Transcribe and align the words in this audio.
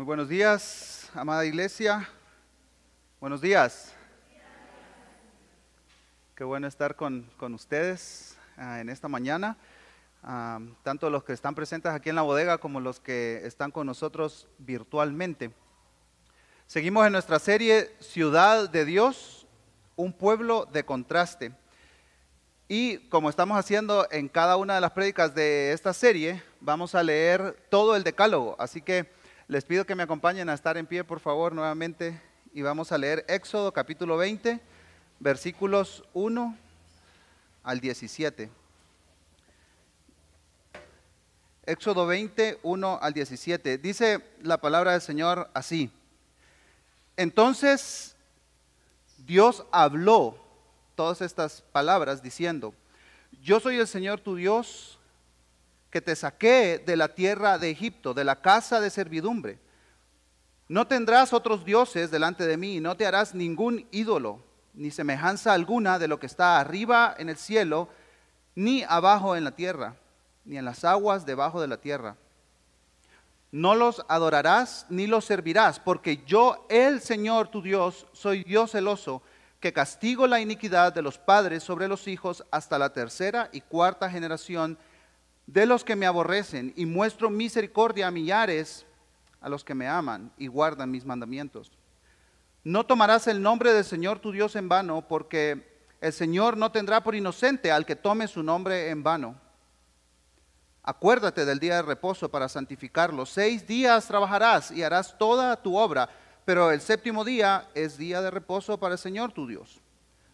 Muy 0.00 0.06
buenos 0.06 0.30
días, 0.30 1.10
amada 1.12 1.44
iglesia. 1.44 2.08
Buenos 3.20 3.42
días. 3.42 3.92
Qué 6.34 6.42
bueno 6.42 6.66
estar 6.66 6.96
con, 6.96 7.30
con 7.36 7.52
ustedes 7.52 8.34
ah, 8.56 8.80
en 8.80 8.88
esta 8.88 9.08
mañana. 9.08 9.58
Ah, 10.22 10.58
tanto 10.84 11.10
los 11.10 11.22
que 11.22 11.34
están 11.34 11.54
presentes 11.54 11.92
aquí 11.92 12.08
en 12.08 12.14
la 12.14 12.22
bodega 12.22 12.56
como 12.56 12.80
los 12.80 12.98
que 12.98 13.42
están 13.44 13.70
con 13.72 13.86
nosotros 13.86 14.48
virtualmente. 14.56 15.52
Seguimos 16.66 17.06
en 17.06 17.12
nuestra 17.12 17.38
serie 17.38 17.94
Ciudad 18.00 18.70
de 18.70 18.86
Dios, 18.86 19.46
un 19.96 20.14
pueblo 20.14 20.66
de 20.72 20.82
contraste. 20.82 21.52
Y 22.68 23.06
como 23.10 23.28
estamos 23.28 23.58
haciendo 23.58 24.08
en 24.10 24.30
cada 24.30 24.56
una 24.56 24.76
de 24.76 24.80
las 24.80 24.92
prédicas 24.92 25.34
de 25.34 25.72
esta 25.74 25.92
serie, 25.92 26.42
vamos 26.58 26.94
a 26.94 27.02
leer 27.02 27.54
todo 27.68 27.96
el 27.96 28.02
decálogo. 28.02 28.56
Así 28.58 28.80
que 28.80 29.19
les 29.50 29.64
pido 29.64 29.84
que 29.84 29.96
me 29.96 30.04
acompañen 30.04 30.48
a 30.48 30.54
estar 30.54 30.76
en 30.76 30.86
pie, 30.86 31.02
por 31.02 31.18
favor, 31.18 31.52
nuevamente. 31.52 32.22
Y 32.54 32.62
vamos 32.62 32.92
a 32.92 32.98
leer 32.98 33.24
Éxodo 33.26 33.72
capítulo 33.72 34.16
20, 34.16 34.60
versículos 35.18 36.04
1 36.14 36.56
al 37.64 37.80
17. 37.80 38.48
Éxodo 41.66 42.06
20, 42.06 42.60
1 42.62 42.98
al 43.02 43.12
17. 43.12 43.78
Dice 43.78 44.24
la 44.40 44.58
palabra 44.60 44.92
del 44.92 45.00
Señor 45.00 45.50
así. 45.52 45.90
Entonces 47.16 48.14
Dios 49.18 49.66
habló 49.72 50.38
todas 50.94 51.22
estas 51.22 51.62
palabras 51.72 52.22
diciendo, 52.22 52.72
yo 53.42 53.58
soy 53.58 53.78
el 53.78 53.88
Señor 53.88 54.20
tu 54.20 54.36
Dios 54.36 54.99
que 55.90 56.00
te 56.00 56.14
saqué 56.14 56.82
de 56.84 56.96
la 56.96 57.14
tierra 57.14 57.58
de 57.58 57.70
Egipto, 57.70 58.14
de 58.14 58.24
la 58.24 58.40
casa 58.40 58.80
de 58.80 58.90
servidumbre. 58.90 59.58
No 60.68 60.86
tendrás 60.86 61.32
otros 61.32 61.64
dioses 61.64 62.10
delante 62.10 62.46
de 62.46 62.56
mí, 62.56 62.80
no 62.80 62.96
te 62.96 63.06
harás 63.06 63.34
ningún 63.34 63.88
ídolo, 63.90 64.40
ni 64.72 64.92
semejanza 64.92 65.52
alguna 65.52 65.98
de 65.98 66.06
lo 66.06 66.20
que 66.20 66.26
está 66.26 66.60
arriba 66.60 67.14
en 67.18 67.28
el 67.28 67.36
cielo, 67.36 67.88
ni 68.54 68.84
abajo 68.84 69.34
en 69.34 69.42
la 69.42 69.50
tierra, 69.56 69.96
ni 70.44 70.58
en 70.58 70.64
las 70.64 70.84
aguas 70.84 71.26
debajo 71.26 71.60
de 71.60 71.66
la 71.66 71.78
tierra. 71.78 72.16
No 73.50 73.74
los 73.74 74.04
adorarás 74.08 74.86
ni 74.90 75.08
los 75.08 75.24
servirás, 75.24 75.80
porque 75.80 76.22
yo, 76.24 76.66
el 76.70 77.00
Señor 77.00 77.48
tu 77.48 77.62
Dios, 77.62 78.06
soy 78.12 78.44
Dios 78.44 78.70
celoso, 78.70 79.22
que 79.58 79.72
castigo 79.72 80.28
la 80.28 80.40
iniquidad 80.40 80.92
de 80.92 81.02
los 81.02 81.18
padres 81.18 81.64
sobre 81.64 81.88
los 81.88 82.06
hijos 82.06 82.44
hasta 82.52 82.78
la 82.78 82.92
tercera 82.92 83.50
y 83.52 83.60
cuarta 83.60 84.08
generación 84.08 84.78
de 85.52 85.66
los 85.66 85.84
que 85.84 85.96
me 85.96 86.06
aborrecen 86.06 86.72
y 86.76 86.86
muestro 86.86 87.28
misericordia 87.28 88.06
a 88.06 88.10
millares 88.12 88.86
a 89.40 89.48
los 89.48 89.64
que 89.64 89.74
me 89.74 89.88
aman 89.88 90.30
y 90.38 90.46
guardan 90.46 90.90
mis 90.90 91.04
mandamientos. 91.04 91.72
No 92.62 92.86
tomarás 92.86 93.26
el 93.26 93.42
nombre 93.42 93.72
del 93.72 93.84
Señor 93.84 94.20
tu 94.20 94.30
Dios 94.30 94.54
en 94.54 94.68
vano, 94.68 95.08
porque 95.08 95.84
el 96.00 96.12
Señor 96.12 96.56
no 96.56 96.70
tendrá 96.70 97.02
por 97.02 97.16
inocente 97.16 97.72
al 97.72 97.84
que 97.84 97.96
tome 97.96 98.28
su 98.28 98.42
nombre 98.42 98.90
en 98.90 99.02
vano. 99.02 99.40
Acuérdate 100.82 101.44
del 101.44 101.58
día 101.58 101.76
de 101.76 101.82
reposo 101.82 102.30
para 102.30 102.48
santificarlo. 102.48 103.26
Seis 103.26 103.66
días 103.66 104.06
trabajarás 104.06 104.70
y 104.70 104.82
harás 104.82 105.18
toda 105.18 105.60
tu 105.60 105.76
obra, 105.76 106.08
pero 106.44 106.70
el 106.70 106.80
séptimo 106.80 107.24
día 107.24 107.68
es 107.74 107.96
día 107.96 108.22
de 108.22 108.30
reposo 108.30 108.78
para 108.78 108.94
el 108.94 108.98
Señor 108.98 109.32
tu 109.32 109.48
Dios. 109.48 109.80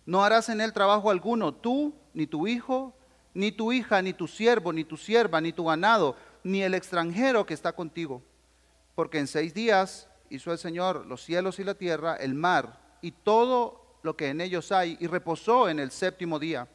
No 0.05 0.25
harás 0.25 0.51
en 0.51 0.61
él 0.61 0.73
trabajo 0.73 1.11
alguno, 1.11 1.55
tú, 1.55 1.95
ni 2.13 2.27
tu 2.27 2.47
hijo, 2.47 2.96
ni 3.37 3.53
tu 3.53 3.71
hija, 3.71 4.01
ni 4.01 4.15
tu 4.15 4.27
siervo, 4.27 4.73
ni 4.73 4.83
tu 4.83 4.97
sierva, 4.97 5.43
ni 5.43 5.53
tu 5.53 5.67
ganado, 5.67 6.17
ni 6.43 6.63
el 6.63 6.73
extranjero 6.73 7.45
que 7.45 7.53
está 7.53 7.75
contigo. 7.75 8.23
Porque 8.95 9.19
en 9.19 9.27
seis 9.27 9.53
días 9.53 10.09
hizo 10.31 10.53
el 10.53 10.59
Señor 10.59 11.05
los 11.05 11.23
cielos 11.23 11.59
y 11.59 11.65
la 11.65 11.75
tierra, 11.75 12.17
el 12.17 12.35
mar 12.35 12.81
y 13.03 13.13
todo 13.13 13.99
lo 14.03 14.17
que 14.17 14.31
en 14.31 14.41
ellos 14.41 14.73
hay, 14.73 14.97
y 15.01 15.07
reposó 15.07 15.69
en 15.69 15.81
el 15.81 15.91
séptimo 15.91 16.39
día. 16.39 16.67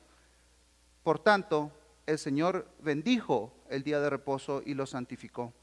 Por 1.01 1.17
tanto, 1.17 1.71
el 2.05 2.19
Señor 2.19 2.67
bendijo 2.79 3.51
el 3.67 3.81
día 3.81 3.99
de 3.99 4.11
reposo 4.11 4.61
y 4.63 4.75
lo 4.75 4.85
santificó. 4.85 5.53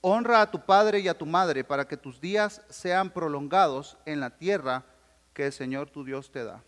Honra 0.00 0.40
a 0.40 0.50
tu 0.50 0.64
padre 0.64 1.00
y 1.00 1.08
a 1.08 1.18
tu 1.18 1.26
madre 1.26 1.64
para 1.64 1.86
que 1.86 1.98
tus 1.98 2.18
días 2.18 2.62
sean 2.70 3.10
prolongados 3.10 3.98
en 4.06 4.20
la 4.20 4.38
tierra 4.38 4.86
que 5.34 5.44
el 5.44 5.52
Señor 5.52 5.90
tu 5.90 6.02
Dios 6.02 6.30
te 6.30 6.44
da. 6.44 6.64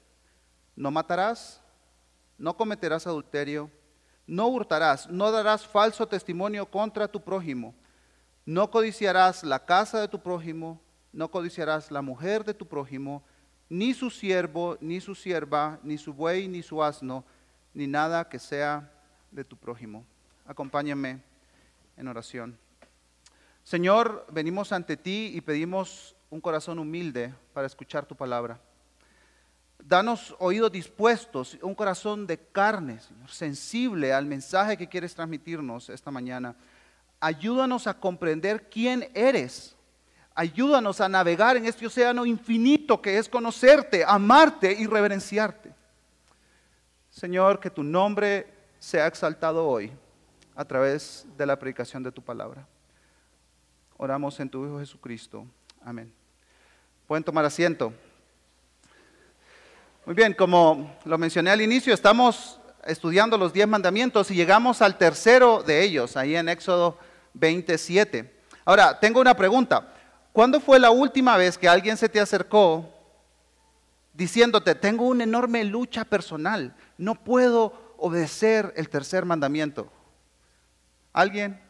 No 0.76 0.90
matarás 0.90 1.61
no 2.42 2.56
cometerás 2.56 3.06
adulterio, 3.06 3.70
no 4.26 4.48
hurtarás, 4.48 5.08
no 5.08 5.30
darás 5.30 5.64
falso 5.64 6.08
testimonio 6.08 6.66
contra 6.66 7.06
tu 7.06 7.20
prójimo, 7.22 7.72
no 8.44 8.68
codiciarás 8.68 9.44
la 9.44 9.64
casa 9.64 10.00
de 10.00 10.08
tu 10.08 10.20
prójimo, 10.20 10.80
no 11.12 11.30
codiciarás 11.30 11.92
la 11.92 12.02
mujer 12.02 12.44
de 12.44 12.52
tu 12.52 12.66
prójimo, 12.66 13.22
ni 13.68 13.94
su 13.94 14.10
siervo, 14.10 14.76
ni 14.80 15.00
su 15.00 15.14
sierva, 15.14 15.78
ni 15.84 15.96
su 15.98 16.12
buey, 16.12 16.48
ni 16.48 16.64
su 16.64 16.82
asno, 16.82 17.24
ni 17.74 17.86
nada 17.86 18.28
que 18.28 18.40
sea 18.40 18.90
de 19.30 19.44
tu 19.44 19.56
prójimo. 19.56 20.04
Acompáñame 20.44 21.22
en 21.96 22.08
oración. 22.08 22.58
Señor, 23.62 24.26
venimos 24.32 24.72
ante 24.72 24.96
ti 24.96 25.30
y 25.32 25.42
pedimos 25.42 26.16
un 26.28 26.40
corazón 26.40 26.80
humilde 26.80 27.32
para 27.52 27.68
escuchar 27.68 28.04
tu 28.04 28.16
palabra. 28.16 28.58
Danos 29.84 30.34
oídos 30.38 30.70
dispuestos, 30.70 31.58
un 31.60 31.74
corazón 31.74 32.24
de 32.26 32.38
carne, 32.38 33.00
Señor, 33.00 33.28
sensible 33.28 34.12
al 34.12 34.26
mensaje 34.26 34.76
que 34.76 34.88
quieres 34.88 35.14
transmitirnos 35.14 35.90
esta 35.90 36.10
mañana. 36.12 36.54
Ayúdanos 37.18 37.88
a 37.88 37.98
comprender 37.98 38.68
quién 38.70 39.10
eres. 39.12 39.76
Ayúdanos 40.34 41.00
a 41.00 41.08
navegar 41.08 41.56
en 41.56 41.66
este 41.66 41.86
océano 41.86 42.24
infinito 42.24 43.02
que 43.02 43.18
es 43.18 43.28
conocerte, 43.28 44.04
amarte 44.06 44.72
y 44.72 44.86
reverenciarte. 44.86 45.74
Señor, 47.10 47.58
que 47.58 47.68
tu 47.68 47.82
nombre 47.82 48.46
sea 48.78 49.08
exaltado 49.08 49.66
hoy 49.66 49.92
a 50.54 50.64
través 50.64 51.26
de 51.36 51.44
la 51.44 51.58
predicación 51.58 52.04
de 52.04 52.12
tu 52.12 52.22
palabra. 52.22 52.66
Oramos 53.96 54.38
en 54.38 54.48
tu 54.48 54.64
Hijo 54.64 54.78
Jesucristo. 54.78 55.44
Amén. 55.84 56.12
Pueden 57.06 57.24
tomar 57.24 57.44
asiento. 57.44 57.92
Muy 60.04 60.16
bien, 60.16 60.34
como 60.34 60.96
lo 61.04 61.16
mencioné 61.16 61.52
al 61.52 61.60
inicio, 61.60 61.94
estamos 61.94 62.58
estudiando 62.84 63.38
los 63.38 63.52
diez 63.52 63.68
mandamientos 63.68 64.32
y 64.32 64.34
llegamos 64.34 64.82
al 64.82 64.98
tercero 64.98 65.62
de 65.62 65.80
ellos, 65.84 66.16
ahí 66.16 66.34
en 66.34 66.48
Éxodo 66.48 66.98
27. 67.34 68.34
Ahora, 68.64 68.98
tengo 68.98 69.20
una 69.20 69.36
pregunta. 69.36 69.94
¿Cuándo 70.32 70.58
fue 70.58 70.80
la 70.80 70.90
última 70.90 71.36
vez 71.36 71.56
que 71.56 71.68
alguien 71.68 71.96
se 71.96 72.08
te 72.08 72.18
acercó 72.18 72.92
diciéndote, 74.12 74.74
tengo 74.74 75.06
una 75.06 75.22
enorme 75.22 75.62
lucha 75.62 76.04
personal, 76.04 76.74
no 76.98 77.14
puedo 77.14 77.94
obedecer 77.96 78.74
el 78.76 78.88
tercer 78.88 79.24
mandamiento? 79.24 79.88
¿Alguien? 81.12 81.60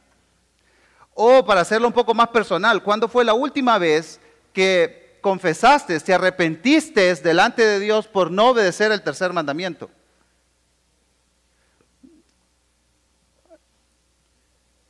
O 1.13 1.45
para 1.45 1.61
hacerlo 1.61 1.87
un 1.87 1.93
poco 1.93 2.15
más 2.15 2.29
personal, 2.29 2.83
¿cuándo 2.83 3.09
fue 3.09 3.27
la 3.27 3.35
última 3.35 3.77
vez 3.77 4.19
que 4.55 5.02
confesaste, 5.23 5.99
te 6.01 6.13
arrepentiste 6.13 7.15
delante 7.15 7.65
de 7.65 7.81
Dios 7.81 8.07
por 8.07 8.31
no 8.31 8.51
obedecer 8.51 8.93
el 8.93 9.01
tercer 9.01 9.33
mandamiento. 9.33 9.89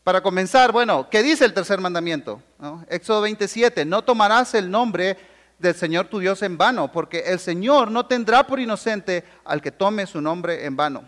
Para 0.02 0.20
comenzar, 0.20 0.72
bueno, 0.72 1.08
¿qué 1.08 1.22
dice 1.22 1.44
el 1.44 1.54
tercer 1.54 1.80
mandamiento? 1.80 2.42
Éxodo 2.88 3.20
27, 3.20 3.84
no 3.84 4.02
tomarás 4.02 4.52
el 4.54 4.68
nombre 4.68 5.16
del 5.60 5.76
Señor 5.76 6.08
tu 6.08 6.18
Dios 6.18 6.42
en 6.42 6.58
vano, 6.58 6.90
porque 6.90 7.20
el 7.20 7.38
Señor 7.38 7.88
no 7.88 8.06
tendrá 8.06 8.44
por 8.44 8.58
inocente 8.58 9.24
al 9.44 9.62
que 9.62 9.70
tome 9.70 10.06
su 10.06 10.20
nombre 10.20 10.66
en 10.66 10.76
vano. 10.76 11.04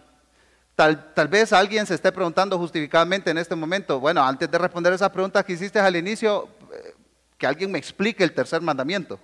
Tal, 0.77 1.13
tal, 1.13 1.27
vez 1.27 1.53
alguien 1.53 1.87
se 1.87 1.95
esté 1.95 2.13
preguntando 2.13 2.57
justificadamente 2.57 3.31
en 3.31 3.39
este 3.39 3.57
momento, 3.57 3.99
bueno, 3.99 4.25
antes 4.25 4.49
de 4.49 4.59
responder 4.59 4.93
esas 4.93 5.11
preguntas 5.11 5.45
que 5.45 5.55
hiciste 5.55 5.79
al 5.81 5.97
inicio, 5.97 6.49
que 7.39 7.47
alguien 7.47 7.71
me 7.71 7.79
explique 7.79 8.25
el 8.25 8.33
tercer 8.33 8.61
mandamiento. 8.61 9.19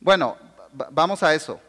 Bueno, 0.00 0.36
vamos 0.90 1.22
a 1.22 1.34
eso. 1.34 1.60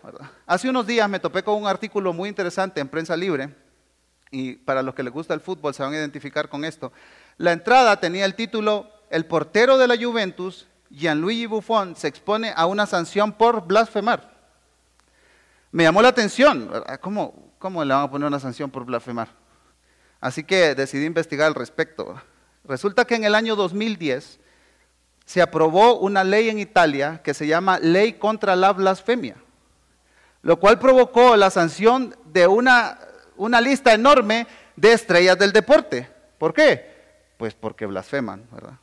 Hace 0.45 0.69
unos 0.69 0.87
días 0.87 1.09
me 1.09 1.19
topé 1.19 1.43
con 1.43 1.55
un 1.55 1.67
artículo 1.67 2.13
muy 2.13 2.29
interesante 2.29 2.79
en 2.79 2.87
Prensa 2.87 3.15
Libre, 3.15 3.53
y 4.31 4.53
para 4.53 4.81
los 4.81 4.95
que 4.95 5.03
les 5.03 5.11
gusta 5.11 5.33
el 5.33 5.41
fútbol 5.41 5.73
se 5.73 5.83
van 5.83 5.93
a 5.93 5.97
identificar 5.97 6.47
con 6.47 6.63
esto. 6.63 6.91
La 7.37 7.51
entrada 7.51 7.99
tenía 7.99 8.25
el 8.25 8.35
título 8.35 8.89
El 9.09 9.25
portero 9.25 9.77
de 9.77 9.87
la 9.87 9.97
Juventus, 9.97 10.67
Gianluigi 10.89 11.45
Buffon, 11.45 11.95
se 11.95 12.07
expone 12.07 12.53
a 12.55 12.65
una 12.65 12.85
sanción 12.85 13.33
por 13.33 13.67
blasfemar. 13.67 14.31
Me 15.71 15.83
llamó 15.83 16.01
la 16.01 16.09
atención, 16.09 16.69
¿Cómo, 17.01 17.53
¿Cómo 17.59 17.83
le 17.83 17.93
van 17.93 18.03
a 18.03 18.11
poner 18.11 18.27
una 18.27 18.39
sanción 18.39 18.71
por 18.71 18.85
blasfemar? 18.85 19.29
Así 20.19 20.43
que 20.43 20.75
decidí 20.75 21.05
investigar 21.05 21.47
al 21.47 21.55
respecto. 21.55 22.21
Resulta 22.63 23.05
que 23.05 23.15
en 23.15 23.23
el 23.23 23.35
año 23.35 23.55
2010 23.55 24.39
se 25.31 25.41
aprobó 25.41 25.97
una 25.99 26.25
ley 26.25 26.49
en 26.49 26.59
Italia 26.59 27.21
que 27.23 27.33
se 27.33 27.47
llama 27.47 27.79
Ley 27.79 28.11
contra 28.19 28.53
la 28.53 28.73
Blasfemia, 28.73 29.37
lo 30.41 30.59
cual 30.59 30.77
provocó 30.77 31.37
la 31.37 31.49
sanción 31.49 32.13
de 32.25 32.47
una, 32.47 32.99
una 33.37 33.61
lista 33.61 33.93
enorme 33.93 34.45
de 34.75 34.91
estrellas 34.91 35.39
del 35.39 35.53
deporte. 35.53 36.09
¿Por 36.37 36.53
qué? 36.53 36.85
Pues 37.37 37.53
porque 37.53 37.85
blasfeman, 37.85 38.45
¿verdad? 38.51 38.73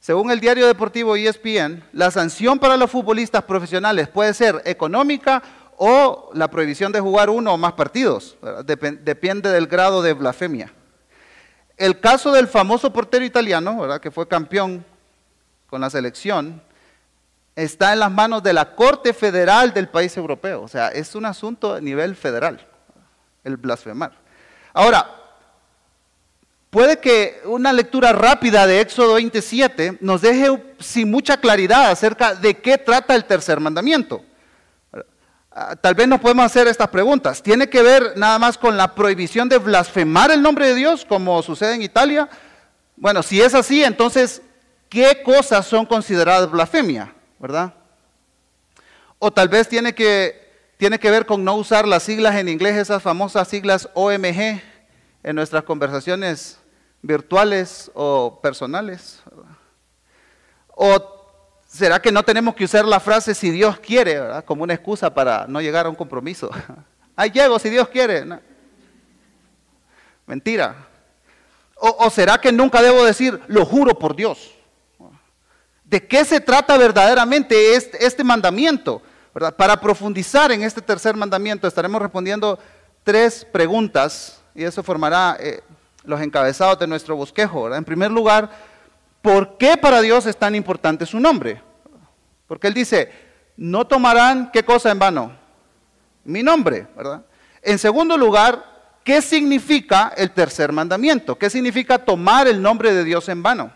Según 0.00 0.32
el 0.32 0.40
diario 0.40 0.66
deportivo 0.66 1.14
ESPN, 1.14 1.84
la 1.92 2.10
sanción 2.10 2.58
para 2.58 2.76
los 2.76 2.90
futbolistas 2.90 3.44
profesionales 3.44 4.08
puede 4.08 4.34
ser 4.34 4.60
económica 4.64 5.40
o 5.76 6.32
la 6.34 6.50
prohibición 6.50 6.90
de 6.90 6.98
jugar 6.98 7.30
uno 7.30 7.54
o 7.54 7.56
más 7.56 7.74
partidos. 7.74 8.36
depende 8.64 9.50
del 9.50 9.68
grado 9.68 10.02
de 10.02 10.14
blasfemia. 10.14 10.72
El 11.76 12.00
caso 12.00 12.32
del 12.32 12.48
famoso 12.48 12.92
portero 12.92 13.24
italiano, 13.24 13.80
¿verdad? 13.80 14.00
que 14.00 14.10
fue 14.10 14.26
campeón 14.26 14.84
con 15.68 15.80
la 15.80 15.90
selección, 15.90 16.62
está 17.54 17.92
en 17.92 17.98
las 18.00 18.10
manos 18.10 18.42
de 18.42 18.52
la 18.52 18.74
Corte 18.74 19.12
Federal 19.12 19.72
del 19.72 19.88
país 19.88 20.16
europeo. 20.16 20.62
O 20.62 20.68
sea, 20.68 20.88
es 20.88 21.14
un 21.14 21.26
asunto 21.26 21.74
a 21.74 21.80
nivel 21.80 22.16
federal, 22.16 22.66
el 23.44 23.56
blasfemar. 23.56 24.12
Ahora, 24.72 25.10
puede 26.70 26.98
que 26.98 27.40
una 27.44 27.72
lectura 27.72 28.12
rápida 28.12 28.66
de 28.66 28.80
Éxodo 28.80 29.14
27 29.14 29.98
nos 30.00 30.22
deje 30.22 30.74
sin 30.78 31.10
mucha 31.10 31.38
claridad 31.38 31.90
acerca 31.90 32.34
de 32.34 32.56
qué 32.58 32.78
trata 32.78 33.14
el 33.14 33.24
tercer 33.24 33.60
mandamiento. 33.60 34.22
Ah, 35.50 35.74
tal 35.74 35.94
vez 35.94 36.06
nos 36.06 36.20
podemos 36.20 36.46
hacer 36.46 36.68
estas 36.68 36.88
preguntas. 36.88 37.42
¿Tiene 37.42 37.68
que 37.68 37.82
ver 37.82 38.12
nada 38.16 38.38
más 38.38 38.56
con 38.56 38.76
la 38.76 38.94
prohibición 38.94 39.48
de 39.48 39.58
blasfemar 39.58 40.30
el 40.30 40.40
nombre 40.40 40.68
de 40.68 40.74
Dios, 40.76 41.04
como 41.04 41.42
sucede 41.42 41.74
en 41.74 41.82
Italia? 41.82 42.28
Bueno, 42.96 43.24
si 43.24 43.40
es 43.40 43.54
así, 43.54 43.82
entonces, 43.82 44.42
¿qué 44.88 45.22
cosas 45.22 45.66
son 45.66 45.86
consideradas 45.86 46.50
blasfemia? 46.50 47.14
¿Verdad? 47.38 47.74
O 49.18 49.30
tal 49.30 49.48
vez 49.48 49.68
tiene 49.68 49.94
que, 49.94 50.72
tiene 50.76 50.98
que 50.98 51.10
ver 51.10 51.26
con 51.26 51.44
no 51.44 51.54
usar 51.56 51.86
las 51.86 52.02
siglas 52.02 52.36
en 52.36 52.48
inglés, 52.48 52.76
esas 52.76 53.02
famosas 53.02 53.48
siglas 53.48 53.88
OMG, 53.94 54.60
en 55.22 55.36
nuestras 55.36 55.64
conversaciones 55.64 56.58
virtuales 57.02 57.90
o 57.94 58.40
personales. 58.40 59.22
O 60.68 61.18
¿Será 61.68 62.00
que 62.00 62.10
no 62.10 62.22
tenemos 62.22 62.54
que 62.54 62.64
usar 62.64 62.86
la 62.86 62.98
frase 62.98 63.34
si 63.34 63.50
Dios 63.50 63.78
quiere, 63.78 64.18
como 64.46 64.62
una 64.62 64.72
excusa 64.72 65.12
para 65.12 65.46
no 65.46 65.60
llegar 65.60 65.84
a 65.84 65.90
un 65.90 65.94
compromiso? 65.94 66.50
Ahí 67.14 67.30
llego 67.30 67.58
si 67.58 67.68
Dios 67.68 67.88
quiere. 67.88 68.24
Mentira. 70.26 70.74
O, 71.76 72.08
será 72.10 72.38
que 72.38 72.50
nunca 72.50 72.80
debo 72.80 73.04
decir, 73.04 73.38
lo 73.48 73.66
juro 73.66 73.96
por 73.98 74.16
Dios? 74.16 74.54
¿De 75.88 76.06
qué 76.06 76.22
se 76.26 76.38
trata 76.38 76.76
verdaderamente 76.76 77.74
este, 77.74 78.04
este 78.04 78.22
mandamiento? 78.22 79.00
Para 79.56 79.80
profundizar 79.80 80.52
en 80.52 80.62
este 80.62 80.82
tercer 80.82 81.16
mandamiento 81.16 81.66
estaremos 81.66 82.02
respondiendo 82.02 82.58
tres 83.04 83.46
preguntas 83.50 84.42
y 84.54 84.64
eso 84.64 84.82
formará 84.82 85.38
eh, 85.40 85.62
los 86.04 86.20
encabezados 86.20 86.78
de 86.78 86.86
nuestro 86.86 87.16
bosquejo. 87.16 87.74
En 87.74 87.84
primer 87.84 88.10
lugar, 88.10 88.50
¿por 89.22 89.56
qué 89.56 89.78
para 89.78 90.02
Dios 90.02 90.26
es 90.26 90.36
tan 90.36 90.54
importante 90.54 91.06
su 91.06 91.18
nombre? 91.20 91.62
Porque 92.46 92.66
Él 92.66 92.74
dice, 92.74 93.10
no 93.56 93.86
tomarán 93.86 94.50
qué 94.52 94.62
cosa 94.62 94.90
en 94.90 94.98
vano? 94.98 95.32
Mi 96.22 96.42
nombre. 96.42 96.86
En 97.62 97.78
segundo 97.78 98.18
lugar, 98.18 98.92
¿qué 99.04 99.22
significa 99.22 100.12
el 100.14 100.32
tercer 100.32 100.70
mandamiento? 100.70 101.38
¿Qué 101.38 101.48
significa 101.48 101.96
tomar 101.96 102.46
el 102.46 102.60
nombre 102.60 102.92
de 102.92 103.04
Dios 103.04 103.26
en 103.30 103.42
vano? 103.42 103.72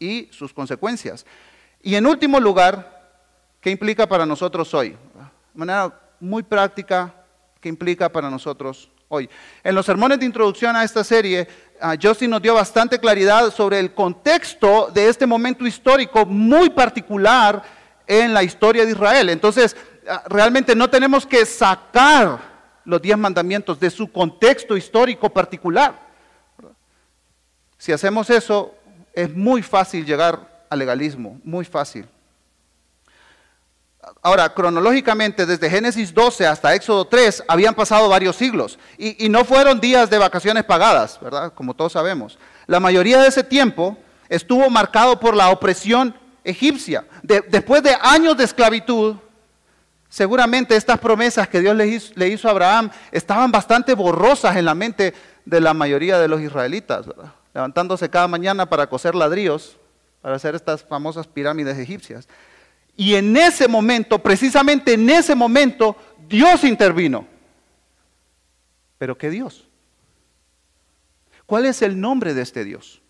Y 0.00 0.28
sus 0.32 0.52
consecuencias. 0.52 1.24
Y 1.82 1.96
en 1.96 2.06
último 2.06 2.38
lugar, 2.38 3.10
¿qué 3.60 3.70
implica 3.70 4.06
para 4.06 4.24
nosotros 4.24 4.72
hoy? 4.72 4.90
De 4.90 4.96
manera 5.52 5.92
muy 6.20 6.44
práctica, 6.44 7.12
¿qué 7.60 7.68
implica 7.68 8.08
para 8.08 8.30
nosotros 8.30 8.88
hoy? 9.08 9.28
En 9.64 9.74
los 9.74 9.84
sermones 9.84 10.20
de 10.20 10.26
introducción 10.26 10.76
a 10.76 10.84
esta 10.84 11.02
serie, 11.02 11.48
uh, 11.82 11.96
Justin 12.00 12.30
nos 12.30 12.40
dio 12.40 12.54
bastante 12.54 13.00
claridad 13.00 13.52
sobre 13.52 13.80
el 13.80 13.92
contexto 13.94 14.92
de 14.94 15.08
este 15.08 15.26
momento 15.26 15.66
histórico 15.66 16.24
muy 16.24 16.70
particular 16.70 17.64
en 18.06 18.32
la 18.32 18.44
historia 18.44 18.84
de 18.84 18.92
Israel. 18.92 19.28
Entonces, 19.30 19.76
ah, 20.08 20.22
realmente 20.28 20.76
no 20.76 20.88
tenemos 20.88 21.26
que 21.26 21.44
sacar 21.44 22.38
los 22.84 23.02
diez 23.02 23.18
mandamientos 23.18 23.80
de 23.80 23.90
su 23.90 24.10
contexto 24.12 24.76
histórico 24.76 25.28
particular. 25.30 26.00
Si 27.76 27.90
hacemos 27.90 28.30
eso, 28.30 28.72
es 29.12 29.34
muy 29.34 29.62
fácil 29.62 30.06
llegar 30.06 30.51
al 30.72 30.78
legalismo, 30.78 31.38
muy 31.44 31.64
fácil. 31.66 32.06
Ahora, 34.22 34.52
cronológicamente, 34.52 35.46
desde 35.46 35.70
Génesis 35.70 36.12
12 36.12 36.46
hasta 36.46 36.74
Éxodo 36.74 37.04
3, 37.04 37.44
habían 37.46 37.74
pasado 37.74 38.08
varios 38.08 38.36
siglos 38.36 38.78
y, 38.98 39.28
no 39.28 39.44
fueron 39.44 39.80
días 39.80 40.10
de 40.10 40.18
vacaciones 40.18 40.64
pagadas, 40.64 41.20
¿verdad? 41.20 41.52
Como 41.54 41.74
todos 41.74 41.92
sabemos. 41.92 42.38
La 42.66 42.80
mayoría 42.80 43.20
de 43.20 43.28
ese 43.28 43.44
tiempo 43.44 43.96
estuvo 44.28 44.68
marcado 44.70 45.20
por 45.20 45.36
la 45.36 45.50
opresión 45.50 46.14
egipcia. 46.42 47.04
después 47.22 47.82
de 47.82 47.96
años 48.00 48.36
de 48.36 48.44
esclavitud, 48.44 49.16
seguramente 50.08 50.74
estas 50.74 50.98
promesas 50.98 51.46
que 51.48 51.60
Dios 51.60 51.76
le 51.76 52.28
hizo, 52.28 52.48
a 52.48 52.50
Abraham 52.50 52.90
estaban 53.12 53.52
bastante 53.52 53.94
borrosas 53.94 54.56
en 54.56 54.64
la 54.64 54.74
mente 54.74 55.14
de 55.44 55.60
la 55.60 55.74
mayoría 55.74 56.18
de 56.18 56.28
los 56.28 56.40
israelitas, 56.40 57.06
levantándose 57.54 58.08
cada 58.08 58.26
mañana 58.26 58.66
para 58.66 58.88
coser 58.88 59.14
ladrillos, 59.14 59.76
para 60.22 60.36
hacer 60.36 60.54
estas 60.54 60.84
famosas 60.84 61.26
pirámides 61.26 61.76
egipcias. 61.76 62.28
Y 62.96 63.16
en 63.16 63.36
ese 63.36 63.68
momento, 63.68 64.18
precisamente 64.20 64.94
en 64.94 65.10
ese 65.10 65.34
momento, 65.34 65.96
Dios 66.28 66.64
intervino. 66.64 67.26
¿Pero 68.98 69.18
qué 69.18 69.30
Dios? 69.30 69.68
¿Cuál 71.44 71.66
es 71.66 71.82
el 71.82 72.00
nombre 72.00 72.34
de 72.34 72.42
este 72.42 72.64
Dios? 72.64 73.02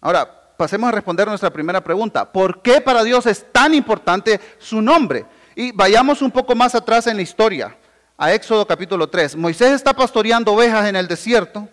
Ahora, 0.00 0.56
pasemos 0.56 0.88
a 0.88 0.92
responder 0.92 1.28
nuestra 1.28 1.50
primera 1.50 1.84
pregunta. 1.84 2.32
¿Por 2.32 2.62
qué 2.62 2.80
para 2.80 3.04
Dios 3.04 3.26
es 3.26 3.52
tan 3.52 3.74
importante 3.74 4.40
su 4.58 4.80
nombre? 4.80 5.26
Y 5.54 5.70
vayamos 5.72 6.22
un 6.22 6.30
poco 6.30 6.54
más 6.54 6.74
atrás 6.74 7.06
en 7.06 7.16
la 7.16 7.22
historia, 7.22 7.76
a 8.16 8.32
Éxodo 8.32 8.66
capítulo 8.66 9.08
3. 9.08 9.36
Moisés 9.36 9.72
está 9.72 9.92
pastoreando 9.92 10.54
ovejas 10.54 10.88
en 10.88 10.96
el 10.96 11.06
desierto, 11.06 11.68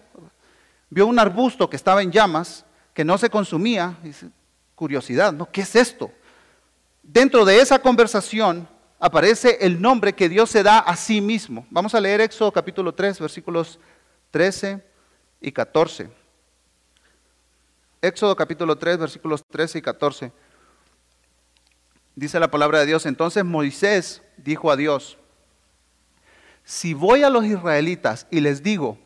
vio 0.90 1.08
un 1.08 1.18
arbusto 1.18 1.70
que 1.70 1.78
estaba 1.78 2.02
en 2.02 2.12
llamas, 2.12 2.66
que 3.00 3.06
no 3.06 3.18
se 3.18 3.30
consumía, 3.30 3.98
curiosidad, 4.76 5.32
¿no? 5.32 5.50
¿Qué 5.50 5.62
es 5.62 5.74
esto? 5.78 6.12
Dentro 7.02 7.46
de 7.46 7.62
esa 7.62 7.80
conversación 7.80 8.68
aparece 9.00 9.58
el 9.62 9.82
nombre 9.82 10.12
que 10.12 10.28
Dios 10.28 10.50
se 10.50 10.64
da 10.64 10.80
a 10.80 10.98
sí 10.98 11.22
mismo. 11.22 11.66
Vamos 11.70 11.96
a 11.96 12.02
leer 12.02 12.20
Éxodo 12.20 12.52
capítulo 12.52 12.94
3, 12.94 13.22
versículos 13.22 13.80
13 14.32 14.84
y 15.40 15.50
14. 15.50 16.10
Éxodo 18.02 18.36
capítulo 18.36 18.78
3, 18.78 18.98
versículos 18.98 19.46
13 19.50 19.78
y 19.78 19.82
14. 19.82 20.34
Dice 22.16 22.38
la 22.38 22.52
palabra 22.52 22.80
de 22.80 22.86
Dios, 22.88 23.06
entonces 23.06 23.46
Moisés 23.46 24.22
dijo 24.36 24.70
a 24.70 24.76
Dios, 24.76 25.18
si 26.66 26.94
voy 26.94 27.24
a 27.24 27.30
los 27.30 27.46
israelitas 27.46 28.28
y 28.30 28.42
les 28.42 28.62
digo, 28.62 28.98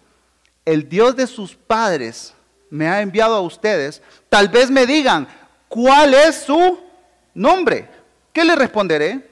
el 0.65 0.89
Dios 0.89 1.15
de 1.15 1.27
sus 1.27 1.55
padres 1.55 2.33
me 2.73 2.87
ha 2.87 3.01
enviado 3.01 3.35
a 3.35 3.41
ustedes, 3.41 4.01
tal 4.29 4.47
vez 4.49 4.71
me 4.71 4.87
digan, 4.87 5.27
¿cuál 5.67 6.15
es 6.15 6.37
su 6.37 6.79
nombre? 7.35 7.87
¿Qué 8.31 8.43
le 8.43 8.55
responderé? 8.55 9.29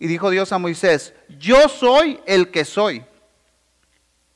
Y 0.00 0.08
dijo 0.08 0.30
Dios 0.30 0.50
a 0.50 0.58
Moisés, 0.58 1.14
yo 1.38 1.68
soy 1.68 2.20
el 2.26 2.50
que 2.50 2.64
soy. 2.64 3.04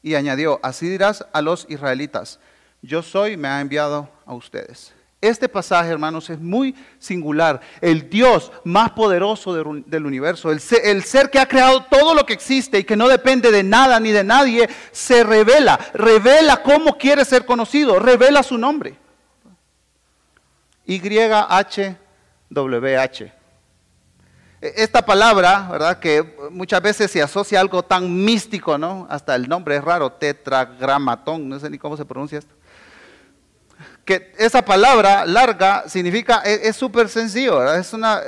Y 0.00 0.14
añadió, 0.14 0.61
así 0.62 0.88
dirás 0.88 1.26
a 1.33 1.42
los 1.42 1.66
israelitas, 1.68 2.38
yo 2.83 3.02
soy, 3.02 3.37
me 3.37 3.49
ha 3.49 3.61
enviado 3.61 4.09
a 4.26 4.35
ustedes. 4.35 4.94
Este 5.24 5.48
pasaje, 5.48 5.88
hermanos, 5.88 6.28
es 6.28 6.38
muy 6.38 6.74
singular. 6.98 7.58
El 7.80 8.10
Dios 8.10 8.52
más 8.62 8.90
poderoso 8.90 9.54
del 9.54 10.04
universo, 10.04 10.50
el 10.50 10.60
ser, 10.60 11.30
que 11.30 11.38
ha 11.38 11.48
creado 11.48 11.82
todo 11.84 12.14
lo 12.14 12.26
que 12.26 12.34
existe 12.34 12.78
y 12.78 12.84
que 12.84 12.94
no 12.94 13.08
depende 13.08 13.50
de 13.50 13.62
nada 13.62 13.98
ni 14.00 14.10
de 14.10 14.22
nadie, 14.22 14.68
se 14.92 15.24
revela, 15.24 15.80
revela 15.94 16.62
cómo 16.62 16.98
quiere 16.98 17.24
ser 17.24 17.46
conocido, 17.46 17.98
revela 17.98 18.42
su 18.42 18.58
nombre. 18.58 18.98
YHWH. 20.84 21.96
E, 24.60 24.74
esta 24.76 25.06
palabra, 25.06 25.68
¿verdad? 25.72 25.98
Que 26.00 26.36
muchas 26.50 26.82
veces 26.82 27.10
se 27.10 27.22
asocia 27.22 27.56
a 27.56 27.62
algo 27.62 27.82
tan 27.82 28.26
místico, 28.26 28.76
¿no? 28.76 29.06
Hasta 29.08 29.34
el 29.34 29.48
nombre 29.48 29.76
es 29.76 29.84
raro, 29.84 30.12
tetragramatón, 30.12 31.48
no 31.48 31.58
sé 31.58 31.70
ni 31.70 31.78
cómo 31.78 31.96
se 31.96 32.04
pronuncia 32.04 32.40
esto 32.40 32.54
que 34.04 34.32
esa 34.38 34.62
palabra 34.62 35.24
larga 35.24 35.88
significa, 35.88 36.38
es 36.40 36.76
súper 36.76 37.08
sencillo, 37.08 37.72
Es 37.72 37.92
una, 37.92 38.20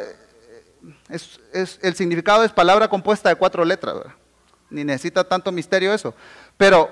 es, 1.08 1.78
el 1.82 1.94
significado 1.94 2.44
es 2.44 2.52
palabra 2.52 2.88
compuesta 2.88 3.28
de 3.28 3.36
cuatro 3.36 3.64
letras, 3.64 3.96
Ni 4.70 4.84
necesita 4.84 5.24
tanto 5.24 5.52
misterio 5.52 5.92
eso. 5.92 6.14
Pero, 6.56 6.90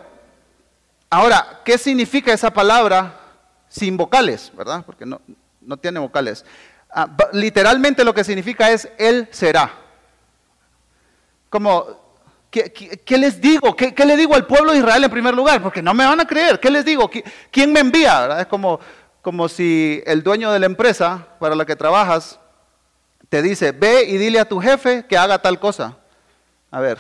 ahora, 1.11 1.61
¿qué 1.64 1.78
significa 1.78 2.32
esa 2.32 2.52
palabra 2.52 3.20
sin 3.68 3.96
vocales, 3.96 4.52
verdad? 4.54 4.84
Porque 4.84 5.06
no, 5.06 5.20
no 5.61 5.76
tiene 5.76 5.99
vocales. 5.99 6.44
Ah, 6.90 7.08
literalmente 7.32 8.04
lo 8.04 8.14
que 8.14 8.23
significa 8.23 8.70
es 8.70 8.88
Él 8.99 9.28
será. 9.32 9.73
Como, 11.50 12.03
¿Qué, 12.54 13.18
les 13.18 13.40
digo? 13.40 13.75
¿Qué, 13.75 14.04
le 14.04 14.16
digo 14.16 14.37
al 14.37 14.46
pueblo 14.46 14.70
de 14.70 14.78
Israel 14.78 15.02
en 15.02 15.11
primer 15.11 15.34
lugar? 15.34 15.61
Porque 15.61 15.82
no 15.82 15.92
me 15.92 16.04
van 16.04 16.20
a 16.20 16.25
creer. 16.25 16.61
¿Qué 16.61 16.70
les 16.70 16.84
digo? 16.84 17.11
¿Quién 17.50 17.73
me 17.73 17.80
envía? 17.80 18.40
Es 18.40 18.46
como, 18.46 18.78
como 19.23 19.49
si 19.49 20.00
el 20.06 20.23
dueño 20.23 20.52
de 20.52 20.61
la 20.61 20.66
empresa 20.66 21.26
para 21.40 21.56
la 21.56 21.66
que 21.66 21.75
trabajas 21.75 22.38
te 23.28 23.42
dice, 23.42 23.73
ve 23.73 24.04
y 24.04 24.18
dile 24.18 24.38
a 24.38 24.49
tu 24.49 24.61
jefe 24.61 25.04
que 25.08 25.18
haga 25.18 25.42
tal 25.42 25.58
cosa. 25.58 25.99
A 26.70 26.78
ver, 26.78 26.99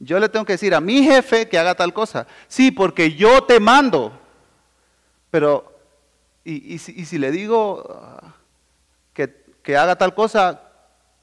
yo 0.00 0.18
le 0.18 0.28
tengo 0.28 0.44
que 0.44 0.54
decir 0.54 0.74
a 0.74 0.80
mi 0.80 1.04
jefe 1.04 1.48
que 1.48 1.56
haga 1.56 1.76
tal 1.76 1.92
cosa. 1.92 2.26
Sí, 2.48 2.72
porque 2.72 3.12
yo 3.12 3.44
te 3.44 3.60
mando. 3.60 4.18
Pero, 5.30 5.72
y, 6.42 6.78
si, 6.78 7.16
le 7.16 7.30
digo 7.30 7.84
ah, 7.94 8.34
que, 9.12 9.44
que 9.62 9.76
haga 9.76 9.94
tal 9.94 10.16
cosa, 10.16 10.60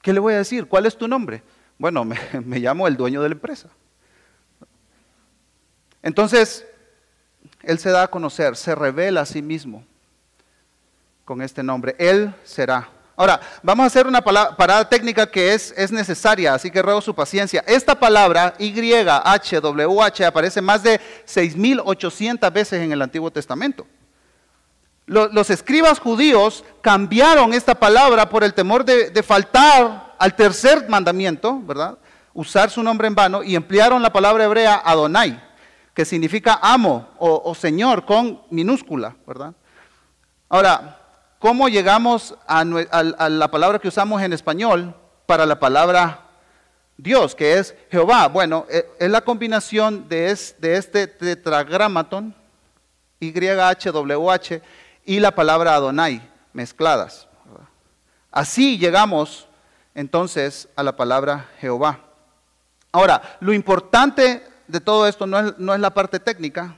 ¿qué 0.02 0.14
le 0.14 0.22
voy 0.22 0.36
a 0.36 0.38
decir? 0.38 0.68
¿Cuál 0.68 0.86
es 0.86 0.98
tu 0.98 1.10
nombre? 1.10 1.44
Bueno, 1.78 2.06
me, 2.46 2.60
llamo 2.60 2.88
el 2.88 2.98
dueño 2.98 3.22
de 3.22 3.30
la 3.30 3.36
empresa. 3.36 3.70
Entonces, 6.02 6.66
Él 7.64 7.80
se 7.80 7.90
da 7.90 8.04
a 8.04 8.08
conocer, 8.08 8.56
se 8.56 8.76
revela 8.76 9.22
a 9.22 9.26
sí 9.26 9.42
mismo 9.42 9.84
con 11.26 11.42
este 11.42 11.64
nombre. 11.64 11.96
Él 12.00 12.34
será. 12.44 12.90
Ahora, 13.16 13.42
vamos 13.64 13.84
a 13.84 13.88
hacer 13.88 14.06
una 14.06 14.22
parada 14.22 14.88
técnica 14.88 15.30
que 15.30 15.54
es, 15.54 15.74
es, 15.76 15.92
necesaria, 15.92 16.54
así 16.54 16.70
que 16.70 16.84
ruego 16.84 17.02
su 17.02 17.16
paciencia. 17.16 17.64
Esta 17.66 18.00
palabra 18.00 18.54
YHWH 18.60 20.24
aparece 20.24 20.62
más 20.62 20.84
de 20.84 21.00
6.800 21.26 22.54
veces 22.54 22.82
en 22.82 22.92
el 22.92 23.02
Antiguo 23.02 23.32
Testamento. 23.32 23.88
Los, 25.08 25.50
escribas 25.50 26.00
judíos 26.00 26.64
cambiaron 26.82 27.54
esta 27.54 27.74
palabra 27.74 28.30
por 28.30 28.44
el 28.44 28.54
temor 28.54 28.86
de, 28.86 29.10
de 29.10 29.24
faltar 29.24 30.07
al 30.18 30.36
tercer 30.36 30.88
mandamiento, 30.90 31.60
¿verdad? 31.62 31.98
Usar 32.34 32.70
su 32.70 32.84
nombre 32.84 33.08
en 33.08 33.16
vano 33.16 33.44
y 33.44 33.56
emplearon 33.56 34.02
la 34.02 34.12
palabra 34.12 34.44
hebrea 34.44 34.82
Adonai, 34.84 35.42
que 35.94 36.06
significa 36.06 36.60
amo 36.62 37.08
o, 37.18 37.56
señor 37.56 38.06
con 38.06 38.42
minúscula, 38.52 39.16
¿verdad? 39.26 39.54
Ahora, 40.50 41.00
¿cómo 41.40 41.68
llegamos 41.68 42.36
a, 42.48 42.64
la 42.64 43.52
palabra 43.52 43.80
que 43.80 43.88
usamos 43.88 44.22
en 44.22 44.34
español 44.34 44.96
para 45.26 45.46
la 45.46 45.60
palabra 45.60 46.26
Dios, 46.98 47.34
que 47.34 47.58
es 47.58 47.76
Jehová? 47.90 48.28
Bueno, 48.28 48.66
e, 48.70 48.86
es 49.00 49.10
la 49.10 49.22
combinación 49.22 50.08
de, 50.08 50.30
este 50.30 51.08
tetragramaton, 51.08 52.36
YHWH, 53.20 54.62
y 55.06 55.20
la 55.20 55.32
palabra 55.34 55.74
Adonai, 55.74 56.22
mezcladas. 56.54 57.28
Así 58.32 58.78
llegamos 58.78 59.47
entonces 59.98 60.70
a 60.76 60.84
la 60.84 60.96
palabra 60.96 61.50
Jehová. 61.60 62.00
Ahora, 62.92 63.20
lo 63.40 63.52
importante 63.52 64.44
de 64.68 64.80
todo 64.80 65.08
esto 65.08 65.26
no 65.26 65.40
es, 65.74 65.80
la 65.80 65.94
parte 65.96 66.20
técnica, 66.20 66.76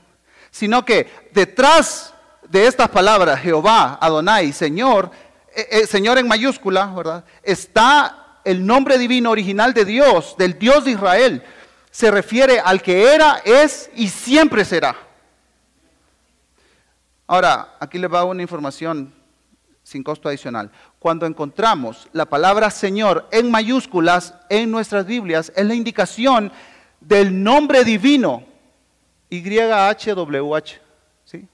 sino 0.50 0.86
que 0.86 1.28
detrás 1.30 2.14
de 2.48 2.66
estas 2.66 2.88
palabras, 2.88 3.38
Jehová, 3.40 3.98
Adonai, 4.00 4.52
Señor, 4.54 5.10
eh, 5.54 5.68
eh, 5.70 5.86
Señor 5.86 6.16
en 6.16 6.26
mayúscula, 6.28 6.86
¿verdad? 6.86 7.22
Está 7.42 8.40
el 8.42 8.64
nombre 8.64 8.96
divino 8.96 9.30
original 9.30 9.74
de 9.74 9.84
Dios, 9.84 10.34
del 10.38 10.58
Dios 10.58 10.86
de 10.86 10.92
Israel. 10.92 11.42
Se 11.90 12.10
refiere 12.10 12.58
al 12.58 12.80
que 12.80 13.12
era, 13.14 13.42
es 13.44 13.90
y 13.96 14.08
siempre 14.08 14.64
será. 14.64 14.96
Ahora, 17.26 17.76
aquí 17.78 17.98
les 17.98 18.10
va 18.10 18.24
una 18.24 18.40
información 18.40 19.12
sin 19.82 20.02
costo 20.02 20.28
adicional. 20.28 20.70
Cuando 21.00 21.24
encontramos 21.24 22.08
la 22.12 22.26
palabra 22.26 22.70
Señor 22.70 23.26
en 23.32 23.50
mayúsculas 23.50 24.34
en 24.50 24.70
nuestras 24.70 25.06
Biblias, 25.06 25.50
es 25.56 25.64
la 25.64 25.74
indicación 25.74 26.52
del 27.00 27.42
nombre 27.42 27.84
divino, 27.84 28.44
YHWH. 29.30 30.78
¿sí? 31.24 31.48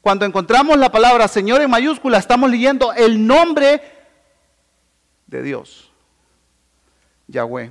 Cuando 0.00 0.24
encontramos 0.24 0.76
la 0.76 0.90
palabra 0.90 1.28
Señor 1.28 1.62
en 1.62 1.70
mayúsculas, 1.70 2.18
estamos 2.18 2.50
leyendo 2.50 2.92
el 2.92 3.24
nombre 3.24 3.80
de 5.28 5.42
Dios, 5.44 5.88
Yahweh. 7.28 7.70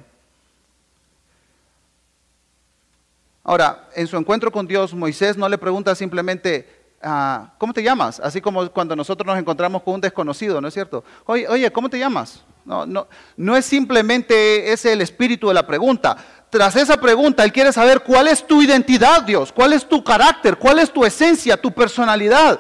Ahora, 3.44 3.90
en 3.94 4.08
su 4.08 4.16
encuentro 4.16 4.54
con 4.54 4.68
Dios, 4.68 4.94
Moisés 4.94 5.36
no 5.36 5.50
le 5.50 5.58
pregunta 5.58 5.94
simplemente, 5.96 6.79
Ah, 7.02 7.54
¿cómo 7.58 7.74
te 7.74 7.82
llamas? 7.82 8.20
Así 8.20 8.42
como 8.42 8.70
cuando 8.72 8.96
nosotros 8.96 9.26
nos 9.26 9.38
encontramos 9.38 9.84
con 9.84 9.96
un 9.96 10.02
desconocido, 10.02 10.60
¿no 10.60 10.68
es 10.68 10.74
cierto? 10.74 11.04
Oye, 11.26 11.48
oye 11.48 11.72
¿cómo 11.72 11.90
te 11.90 11.98
llamas? 11.98 12.44
No, 12.66 12.86
no, 12.86 13.08
no 13.38 13.56
es 13.56 13.66
simplemente 13.66 14.72
ese 14.72 14.94
el 14.94 15.02
espíritu 15.02 15.48
de 15.48 15.54
la 15.54 15.66
pregunta. 15.66 16.18
Tras 16.50 16.76
esa 16.76 16.98
pregunta, 16.98 17.44
Él 17.44 17.54
quiere 17.54 17.72
saber 17.72 18.02
cuál 18.02 18.28
es 18.28 18.46
tu 18.46 18.62
identidad, 18.62 19.24
Dios, 19.24 19.52
cuál 19.52 19.74
es 19.74 19.88
tu 19.88 20.04
carácter, 20.04 20.58
cuál 20.58 20.80
es 20.80 20.92
tu 20.92 21.06
esencia, 21.06 21.60
tu 21.60 21.72
personalidad. 21.72 22.60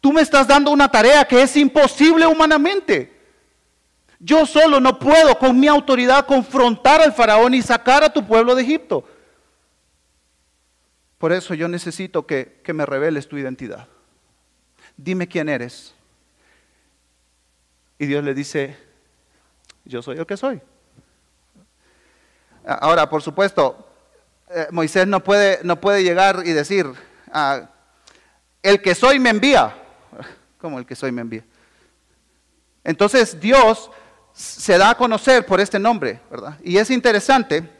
Tú 0.00 0.12
me 0.12 0.22
estás 0.22 0.46
dando 0.46 0.70
una 0.70 0.88
tarea 0.88 1.24
que 1.26 1.42
es 1.42 1.56
imposible 1.56 2.26
humanamente. 2.26 3.16
Yo 4.18 4.46
solo 4.46 4.80
no 4.80 4.98
puedo 4.98 5.38
con 5.38 5.58
mi 5.58 5.66
autoridad 5.66 6.26
confrontar 6.26 7.02
al 7.02 7.12
faraón 7.12 7.54
y 7.54 7.62
sacar 7.62 8.04
a 8.04 8.12
tu 8.12 8.24
pueblo 8.24 8.54
de 8.54 8.62
Egipto. 8.62 9.04
Por 11.18 11.32
eso 11.32 11.54
yo 11.54 11.68
necesito 11.68 12.26
que, 12.26 12.62
me 12.74 12.84
reveles 12.84 13.28
tu 13.28 13.38
identidad. 13.38 13.88
Dime 14.96 15.28
quién 15.28 15.48
eres. 15.48 15.94
Y 17.98 18.06
Dios 18.06 18.22
le 18.22 18.34
dice, 18.34 18.76
yo 19.84 20.02
soy 20.02 20.18
el 20.18 20.26
que 20.26 20.36
soy. 20.36 20.60
Ahora, 22.66 23.08
por 23.08 23.22
supuesto, 23.22 23.88
eh, 24.50 24.66
Moisés 24.70 25.06
no 25.06 25.22
puede, 25.24 25.60
no 25.62 25.80
puede 25.80 26.02
llegar 26.02 26.42
y 26.44 26.52
decir, 26.52 26.86
ah, 27.32 27.70
el 28.62 28.82
que 28.82 28.94
soy 28.94 29.18
me 29.18 29.30
envía. 29.30 29.74
¿Cómo 30.58 30.78
el 30.78 30.84
que 30.84 30.96
soy 30.96 31.12
me 31.12 31.22
envía? 31.22 31.44
Entonces 32.84 33.40
Dios 33.40 33.90
se 34.32 34.76
da 34.76 34.90
a 34.90 34.96
conocer 34.96 35.46
por 35.46 35.60
este 35.60 35.78
nombre, 35.78 36.20
¿verdad? 36.30 36.58
Y 36.62 36.76
es 36.76 36.90
interesante 36.90 37.75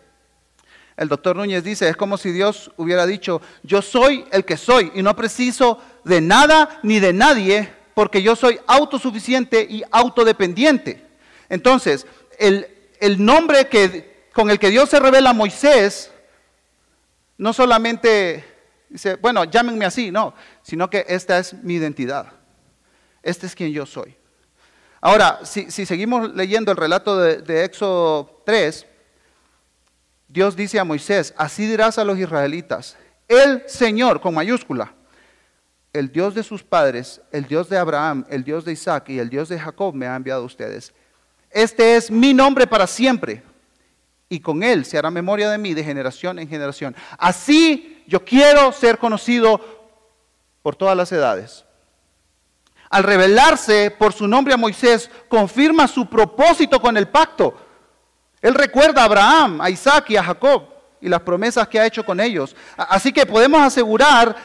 el 0.96 1.08
doctor 1.08 1.36
Núñez 1.36 1.62
dice, 1.62 1.88
es 1.88 1.96
como 1.96 2.16
si 2.16 2.32
Dios 2.32 2.70
hubiera 2.76 3.06
dicho, 3.06 3.42
yo 3.62 3.82
soy 3.82 4.24
el 4.32 4.44
que 4.44 4.56
soy 4.56 4.92
y 4.94 5.02
no 5.02 5.14
preciso 5.14 5.78
de 6.04 6.22
nada 6.22 6.80
ni 6.82 7.00
de 7.00 7.12
nadie 7.12 7.70
porque 7.92 8.22
yo 8.22 8.34
soy 8.34 8.58
autosuficiente 8.66 9.66
y 9.68 9.82
autodependiente. 9.90 11.04
Entonces, 11.48 12.06
el, 12.38 12.66
nombre 13.18 13.68
que, 13.68 14.28
con 14.32 14.50
el 14.50 14.58
que 14.58 14.70
Dios 14.70 14.88
se 14.88 14.98
revela 14.98 15.30
a 15.30 15.34
Moisés, 15.34 16.10
no 17.36 17.52
solamente 17.52 18.44
dice, 18.88 19.16
bueno, 19.16 19.44
llámenme 19.44 19.84
así, 19.84 20.10
no, 20.10 20.34
sino 20.62 20.88
que 20.88 21.04
esta 21.08 21.38
es 21.38 21.52
mi 21.52 21.74
identidad. 21.74 22.32
Este 23.22 23.46
es 23.46 23.54
quien 23.54 23.72
yo 23.72 23.84
soy. 23.84 24.14
Ahora, 25.02 25.40
si, 25.44 25.70
seguimos 25.70 26.34
leyendo 26.34 26.70
el 26.70 26.78
relato 26.78 27.18
de, 27.18 27.42
de 27.42 27.64
Éxodo 27.64 28.42
3, 28.46 28.86
Dios 30.28 30.56
dice 30.56 30.78
a 30.78 30.84
Moisés, 30.84 31.34
así 31.36 31.66
dirás 31.66 31.98
a 31.98 32.04
los 32.04 32.18
israelitas, 32.18 32.96
el 33.28 33.62
Señor 33.66 34.20
con 34.20 34.34
mayúscula, 34.34 34.94
el 35.92 36.10
Dios 36.10 36.34
de 36.34 36.42
sus 36.42 36.62
padres, 36.62 37.20
el 37.32 37.46
Dios 37.46 37.68
de 37.68 37.78
Abraham, 37.78 38.24
el 38.28 38.44
Dios 38.44 38.64
de 38.64 38.72
Isaac 38.72 39.08
y 39.08 39.18
el 39.18 39.30
Dios 39.30 39.48
de 39.48 39.58
Jacob 39.58 39.94
me 39.94 40.06
ha 40.06 40.16
enviado 40.16 40.42
a 40.42 40.46
ustedes. 40.46 40.92
Este 41.50 41.96
es 41.96 42.10
mi 42.10 42.34
nombre 42.34 42.66
para 42.66 42.86
siempre 42.86 43.42
y 44.28 44.40
con 44.40 44.62
él 44.62 44.84
se 44.84 44.98
hará 44.98 45.10
memoria 45.10 45.50
de 45.50 45.58
mí 45.58 45.74
de 45.74 45.84
generación 45.84 46.38
en 46.38 46.48
generación. 46.48 46.94
Así 47.18 48.02
yo 48.06 48.24
quiero 48.24 48.72
ser 48.72 48.98
conocido 48.98 49.60
por 50.62 50.76
todas 50.76 50.96
las 50.96 51.12
edades. 51.12 51.64
Al 52.90 53.04
revelarse 53.04 53.90
por 53.90 54.12
su 54.12 54.28
nombre 54.28 54.54
a 54.54 54.56
Moisés, 54.56 55.10
confirma 55.28 55.88
su 55.88 56.06
propósito 56.06 56.80
con 56.80 56.96
el 56.96 57.08
pacto 57.08 57.65
él 58.42 58.54
recuerda 58.54 59.02
a 59.02 59.06
Abraham, 59.06 59.60
a 59.60 59.70
Isaac 59.70 60.10
y 60.10 60.16
a 60.16 60.22
Jacob 60.22 60.64
y 61.00 61.08
las 61.08 61.20
promesas 61.20 61.68
que 61.68 61.80
ha 61.80 61.86
hecho 61.86 62.04
con 62.04 62.20
ellos. 62.20 62.54
Así 62.76 63.12
que 63.12 63.26
podemos 63.26 63.60
asegurar 63.60 64.36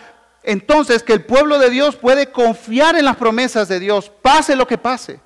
entonces 0.43 1.03
que 1.03 1.13
el 1.13 1.25
pueblo 1.25 1.59
de 1.59 1.69
Dios 1.69 1.95
puede 1.95 2.31
confiar 2.31 2.95
en 2.95 3.05
las 3.05 3.15
promesas 3.15 3.67
de 3.67 3.79
Dios, 3.79 4.09
pase 4.21 4.55
lo 4.55 4.65
que 4.67 4.77
pase. 4.77 5.19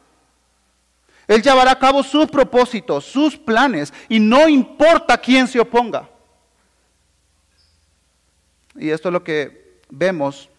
Él 1.28 1.42
llevará 1.42 1.72
a 1.72 1.80
cabo 1.80 2.04
sus 2.04 2.30
propósitos, 2.30 3.06
sus 3.06 3.36
planes, 3.38 3.94
y 4.10 4.20
no 4.20 4.48
importa 4.48 5.18
quién 5.18 5.48
se 5.48 5.60
oponga. 5.60 6.10
Y 8.76 8.90
esto 8.90 9.10
es 9.10 9.14
lo 9.14 9.24
que 9.24 9.80
vemos 9.90 10.50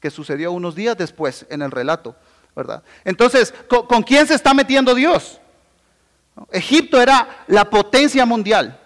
que 0.00 0.10
sucedió 0.10 0.52
unos 0.52 0.74
días 0.74 0.96
después 0.98 1.46
en 1.48 1.62
el 1.62 1.70
relato, 1.70 2.16
¿verdad? 2.54 2.82
Entonces, 3.04 3.54
¿con, 3.68 4.02
quién 4.02 4.26
se 4.26 4.34
está 4.34 4.52
metiendo 4.52 4.94
Dios? 4.94 5.40
Egipto 6.50 7.00
era 7.00 7.44
la 7.46 7.68
potencia 7.68 8.26
mundial. 8.26 8.80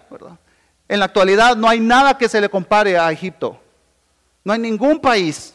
En 0.87 0.99
la 0.99 1.05
actualidad 1.05 1.55
no 1.55 1.69
hay 1.69 1.79
nada 1.79 2.17
que 2.17 2.29
se 2.29 2.41
le 2.41 2.49
compare 2.49 2.97
a 2.97 3.11
Egipto. 3.11 3.59
No 4.43 4.53
hay 4.53 4.59
ningún 4.59 4.99
país 4.99 5.53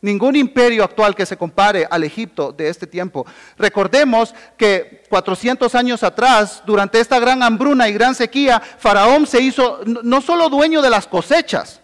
Ningún 0.00 0.36
imperio 0.36 0.84
actual 0.84 1.16
que 1.16 1.26
se 1.26 1.36
compare 1.36 1.86
al 1.90 2.04
Egipto 2.04 2.52
de 2.52 2.68
este 2.68 2.86
tiempo. 2.86 3.26
Recordemos 3.56 4.32
que 4.56 5.02
400 5.08 5.74
años 5.74 6.04
atrás, 6.04 6.62
durante 6.64 7.00
esta 7.00 7.18
gran 7.18 7.42
hambruna 7.42 7.88
y 7.88 7.92
gran 7.92 8.14
sequía, 8.14 8.60
Faraón 8.60 9.26
se 9.26 9.40
hizo 9.40 9.80
no 9.84 10.20
solo 10.20 10.48
dueño 10.48 10.82
de 10.82 10.90
las 10.90 11.08
cosechas, 11.08 11.80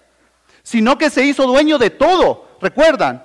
sino 0.62 0.96
que 0.96 1.10
se 1.10 1.24
hizo 1.24 1.44
dueño 1.44 1.76
de 1.76 1.90
todo. 1.90 2.56
¿Recuerdan? 2.60 3.24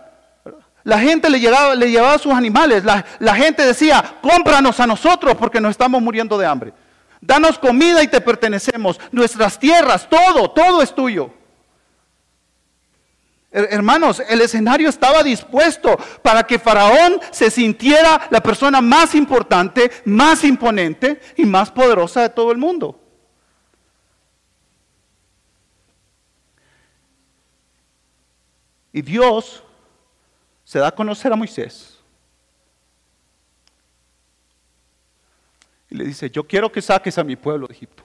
La 0.83 0.99
gente 0.99 1.29
le, 1.29 1.39
le 1.39 1.91
llevaba 1.91 2.17
sus 2.17 2.33
animales. 2.33 2.83
La, 2.83 3.05
la 3.19 3.35
gente 3.35 3.65
decía, 3.65 4.17
cómpranos 4.21 4.79
a 4.79 4.87
nosotros 4.87 5.35
porque 5.35 5.61
nos 5.61 5.71
estamos 5.71 6.01
muriendo 6.01 6.37
de 6.37 6.45
hambre. 6.45 6.73
Danos 7.21 7.59
comida 7.59 8.01
y 8.01 8.07
te 8.07 8.21
pertenecemos. 8.21 8.99
Nuestras 9.11 9.59
tierras, 9.59 10.07
todo, 10.09 10.51
todo 10.51 10.81
es 10.81 10.93
tuyo. 10.95 11.33
Hermanos, 13.51 14.21
el 14.29 14.41
escenario 14.41 14.89
estaba 14.89 15.23
dispuesto 15.23 15.97
para 16.21 16.43
que 16.43 16.59
Faraón 16.59 17.19
se 17.31 17.49
sintiera 17.49 18.27
la 18.29 18.41
persona 18.41 18.79
más 18.79 19.15
importante, 19.15 19.89
más 20.05 20.43
imponente 20.43 21.19
y 21.35 21.45
más 21.45 21.71
poderosa 21.71 22.21
de 22.21 22.29
todo 22.29 22.51
el 22.51 22.59
mundo. 22.59 22.99
Y 28.93 29.01
Dios 29.01 29.63
se 30.69 30.77
da 30.77 30.89
a 30.89 30.91
conocer 30.91 31.33
a 31.33 31.35
Moisés. 31.35 31.97
Y 35.89 35.95
le 35.95 36.03
dice, 36.03 36.29
yo 36.29 36.43
quiero 36.43 36.71
que 36.71 36.79
saques 36.79 37.17
a 37.17 37.23
mi 37.23 37.35
pueblo 37.35 37.65
de 37.65 37.73
Egipto. 37.73 38.03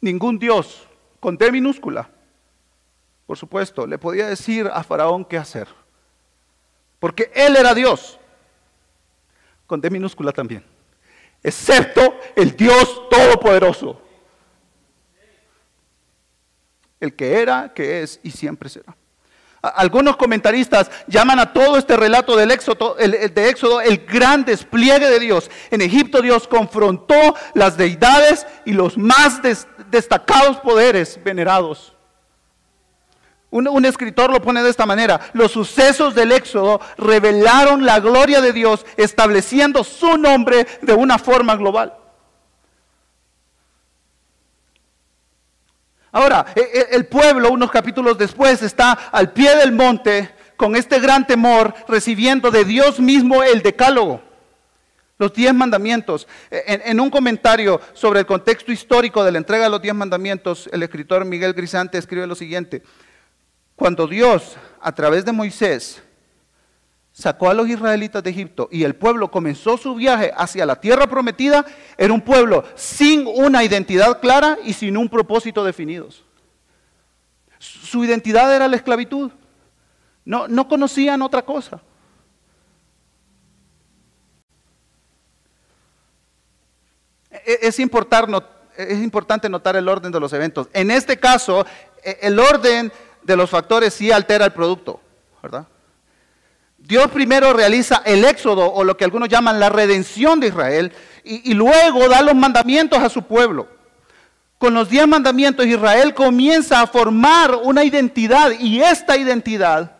Ningún 0.00 0.40
Dios 0.40 0.88
con 1.20 1.36
D 1.36 1.52
minúscula, 1.52 2.10
por 3.28 3.38
supuesto, 3.38 3.86
le 3.86 3.96
podía 3.96 4.26
decir 4.26 4.66
a 4.66 4.82
Faraón 4.82 5.24
qué 5.24 5.36
hacer. 5.38 5.68
Porque 6.98 7.30
él 7.36 7.54
era 7.54 7.72
Dios. 7.76 8.18
Con 9.68 9.80
D 9.80 9.88
minúscula 9.88 10.32
también. 10.32 10.64
Excepto 11.44 12.18
el 12.34 12.56
Dios 12.56 13.08
Todopoderoso. 13.08 14.02
El 17.02 17.16
que 17.16 17.40
era, 17.42 17.72
que 17.74 18.04
es 18.04 18.20
y 18.22 18.30
siempre 18.30 18.68
será. 18.68 18.96
Algunos 19.60 20.16
comentaristas 20.16 20.88
llaman 21.08 21.40
a 21.40 21.52
todo 21.52 21.76
este 21.76 21.96
relato 21.96 22.36
del 22.36 22.52
éxodo, 22.52 22.96
el, 22.96 23.34
de 23.34 23.48
Éxodo 23.48 23.80
el 23.80 24.06
gran 24.06 24.44
despliegue 24.44 25.10
de 25.10 25.18
Dios. 25.18 25.50
En 25.72 25.82
Egipto 25.82 26.22
Dios 26.22 26.46
confrontó 26.46 27.34
las 27.54 27.76
deidades 27.76 28.46
y 28.64 28.72
los 28.72 28.96
más 28.96 29.40
destacados 29.90 30.58
poderes 30.58 31.18
venerados. 31.24 31.92
Un, 33.50 33.66
un, 33.66 33.84
escritor 33.84 34.30
lo 34.30 34.40
pone 34.40 34.62
de 34.62 34.70
esta 34.70 34.86
manera. 34.86 35.20
Los 35.32 35.50
sucesos 35.50 36.14
del 36.14 36.30
Éxodo 36.30 36.80
revelaron 36.98 37.84
la 37.84 37.98
gloria 37.98 38.40
de 38.40 38.52
Dios 38.52 38.86
estableciendo 38.96 39.82
su 39.82 40.18
nombre 40.18 40.68
de 40.82 40.94
una 40.94 41.18
forma 41.18 41.56
global. 41.56 41.94
Ahora, 46.12 46.44
e, 46.54 46.60
e, 46.60 46.96
el 46.96 47.06
pueblo, 47.06 47.50
unos 47.50 47.70
capítulos 47.70 48.18
después, 48.18 48.62
está 48.62 48.92
al 48.92 49.32
pie 49.32 49.56
del 49.56 49.72
monte 49.72 50.30
con 50.56 50.76
este 50.76 51.00
gran 51.00 51.26
temor, 51.26 51.74
recibiendo 51.88 52.50
de 52.50 52.66
Dios 52.66 53.00
mismo 53.00 53.42
el 53.42 53.62
decálogo, 53.62 54.22
los 55.18 55.32
diez 55.32 55.54
mandamientos. 55.54 56.28
E, 56.50 56.82
en, 56.84 57.00
un 57.00 57.08
comentario 57.08 57.80
sobre 57.94 58.20
el 58.20 58.26
contexto 58.26 58.70
histórico 58.70 59.24
de 59.24 59.32
la 59.32 59.38
entrega 59.38 59.64
de 59.64 59.70
los 59.70 59.80
diez 59.80 59.94
mandamientos, 59.94 60.68
el 60.70 60.82
escritor 60.82 61.24
Miguel 61.24 61.54
Grisante 61.54 61.96
escribe 61.96 62.26
lo 62.26 62.34
siguiente. 62.34 62.82
Cuando 63.74 64.06
Dios, 64.06 64.56
a 64.82 64.94
través 64.94 65.24
de 65.24 65.32
Moisés, 65.32 66.02
sacó 67.22 67.48
a 67.48 67.54
los 67.54 67.68
israelitas 67.68 68.22
de 68.22 68.30
Egipto 68.30 68.68
y 68.70 68.82
el 68.82 68.94
pueblo 68.94 69.30
comenzó 69.30 69.78
su 69.78 69.94
viaje 69.94 70.32
hacia 70.36 70.66
la 70.66 70.80
tierra 70.80 71.06
prometida, 71.06 71.64
era 71.96 72.12
un 72.12 72.20
pueblo 72.20 72.64
sin 72.74 73.26
una 73.26 73.62
identidad 73.62 74.20
clara 74.20 74.58
y 74.64 74.72
sin 74.72 74.96
un 74.96 75.08
propósito 75.08 75.64
definidos. 75.64 76.24
Su 77.58 78.04
identidad 78.04 78.54
era 78.54 78.66
la 78.66 78.76
esclavitud. 78.76 79.30
No, 80.24 80.48
no 80.48 80.66
conocían 80.66 81.22
otra 81.22 81.42
cosa. 81.42 81.80
E, 87.30 87.58
es, 87.62 87.78
es 87.78 88.98
importante 88.98 89.48
notar 89.48 89.76
el 89.76 89.88
orden 89.88 90.10
de 90.10 90.20
los 90.20 90.32
eventos. 90.32 90.68
En 90.72 90.90
este 90.90 91.18
caso, 91.18 91.64
e, 92.02 92.18
el 92.22 92.38
orden 92.38 92.92
de 93.22 93.36
los 93.36 93.48
factores 93.48 93.94
sí 93.94 94.10
altera 94.10 94.44
el 94.44 94.52
producto, 94.52 95.00
¿verdad? 95.40 95.66
Dios 96.84 97.10
primero 97.12 97.52
realiza 97.52 98.02
el 98.04 98.24
éxodo 98.24 98.72
o 98.72 98.82
lo 98.82 98.96
que 98.96 99.04
algunos 99.04 99.28
llaman 99.28 99.60
la 99.60 99.68
redención 99.68 100.40
de 100.40 100.48
Israel 100.48 100.92
y, 101.24 101.54
luego 101.54 102.08
da 102.08 102.22
los 102.22 102.34
mandamientos 102.34 102.98
a 102.98 103.08
su 103.08 103.22
pueblo. 103.22 103.68
Con 104.58 104.74
los 104.74 104.88
diez 104.88 105.06
mandamientos 105.06 105.64
Israel 105.64 106.12
comienza 106.12 106.80
a 106.80 106.86
formar 106.88 107.54
una 107.62 107.84
identidad 107.84 108.50
y 108.58 108.80
esta 108.80 109.16
identidad 109.16 109.92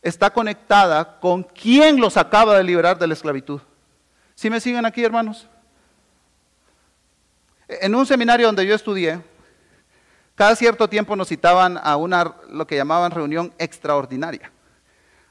está 0.00 0.30
conectada 0.30 1.20
con 1.20 1.42
quien 1.42 2.00
los 2.00 2.16
acaba 2.16 2.56
de 2.56 2.64
liberar 2.64 2.98
de 2.98 3.06
la 3.06 3.14
esclavitud. 3.14 3.60
¿Sí 4.34 4.48
me 4.48 4.60
siguen 4.60 4.86
aquí, 4.86 5.04
hermanos? 5.04 5.46
En 7.68 7.94
un 7.94 8.06
seminario 8.06 8.46
donde 8.46 8.66
yo 8.66 8.74
estudié, 8.74 9.20
cada 10.34 10.56
cierto 10.56 10.88
tiempo 10.88 11.14
nos 11.16 11.28
citaban 11.28 11.78
a 11.82 11.96
una, 11.96 12.34
lo 12.48 12.66
que 12.66 12.76
llamaban 12.76 13.10
reunión 13.10 13.52
extraordinaria. 13.58 14.50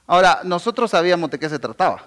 Ahora, 0.09 0.39
nosotros 0.43 0.89
sabíamos 0.89 1.29
de 1.29 1.37
qué 1.37 1.47
se 1.47 1.59
trataba. 1.59 2.01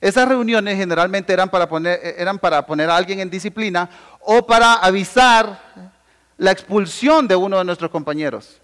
Esas 0.00 0.26
reuniones 0.26 0.78
generalmente 0.78 1.34
eran 1.34 1.50
para 1.50 1.68
poner, 1.68 2.00
eran 2.16 2.38
para 2.38 2.64
poner 2.64 2.88
a 2.88 2.96
alguien 2.96 3.20
en 3.20 3.28
disciplina 3.28 3.90
o 4.20 4.46
para 4.46 4.72
avisar 4.76 5.60
la 6.38 6.50
expulsión 6.50 7.28
de 7.28 7.36
uno 7.36 7.58
de 7.58 7.64
nuestros 7.66 7.90
compañeros. 7.90 8.58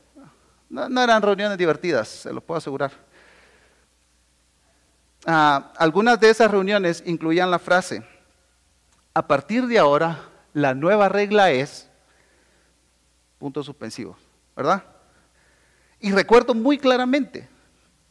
No, 0.71 1.03
eran 1.03 1.21
reuniones 1.21 1.59
divertidas, 1.59 2.09
se 2.09 2.33
lo 2.33 2.41
puedo 2.41 2.57
asegurar. 2.57 2.93
Ah, 5.27 5.71
algunas 5.77 6.19
de 6.19 6.31
esas 6.31 6.51
reuniones 6.51 7.03
incluían 7.05 7.51
la 7.51 7.59
frase, 7.59 8.03
a 9.13 9.27
partir 9.27 9.67
de 9.67 9.79
ahora 9.79 10.19
la 10.55 10.73
nueva 10.73 11.11
regla 11.11 11.51
es, 11.51 11.91
punto 13.39 13.63
suspensivo, 13.63 14.17
¿verdad? 14.57 14.83
Y 16.01 16.11
recuerdo 16.11 16.55
muy 16.55 16.79
claramente, 16.79 17.51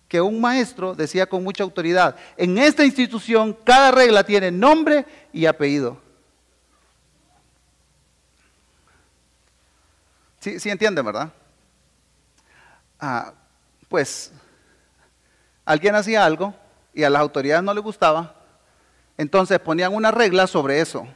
que 0.07 0.21
un 0.21 0.39
maestro 0.39 0.93
decía 0.93 1.25
con 1.25 1.43
mucha 1.43 1.63
autoridad, 1.63 2.15
en 2.37 2.57
esta 2.57 2.85
institución 2.85 3.57
cada 3.63 3.91
regla 3.91 4.23
tiene 4.23 4.51
nombre 4.51 5.05
y 5.33 5.45
apellido. 5.45 5.99
Sí, 10.39 10.59
sí 10.59 10.69
entienden, 10.69 11.03
¿verdad? 11.03 11.31
Ah, 12.99 13.33
pues 13.89 14.31
alguien 15.65 15.95
hacía 15.95 16.23
algo 16.23 16.53
y 16.93 17.03
a 17.03 17.09
las 17.09 17.21
autoridades 17.21 17.63
no 17.63 17.73
le 17.73 17.81
gustaba, 17.81 18.35
entonces 19.17 19.59
ponían 19.59 19.93
una 19.93 20.11
regla 20.11 20.45
sobre 20.45 20.79
eso. 20.79 21.07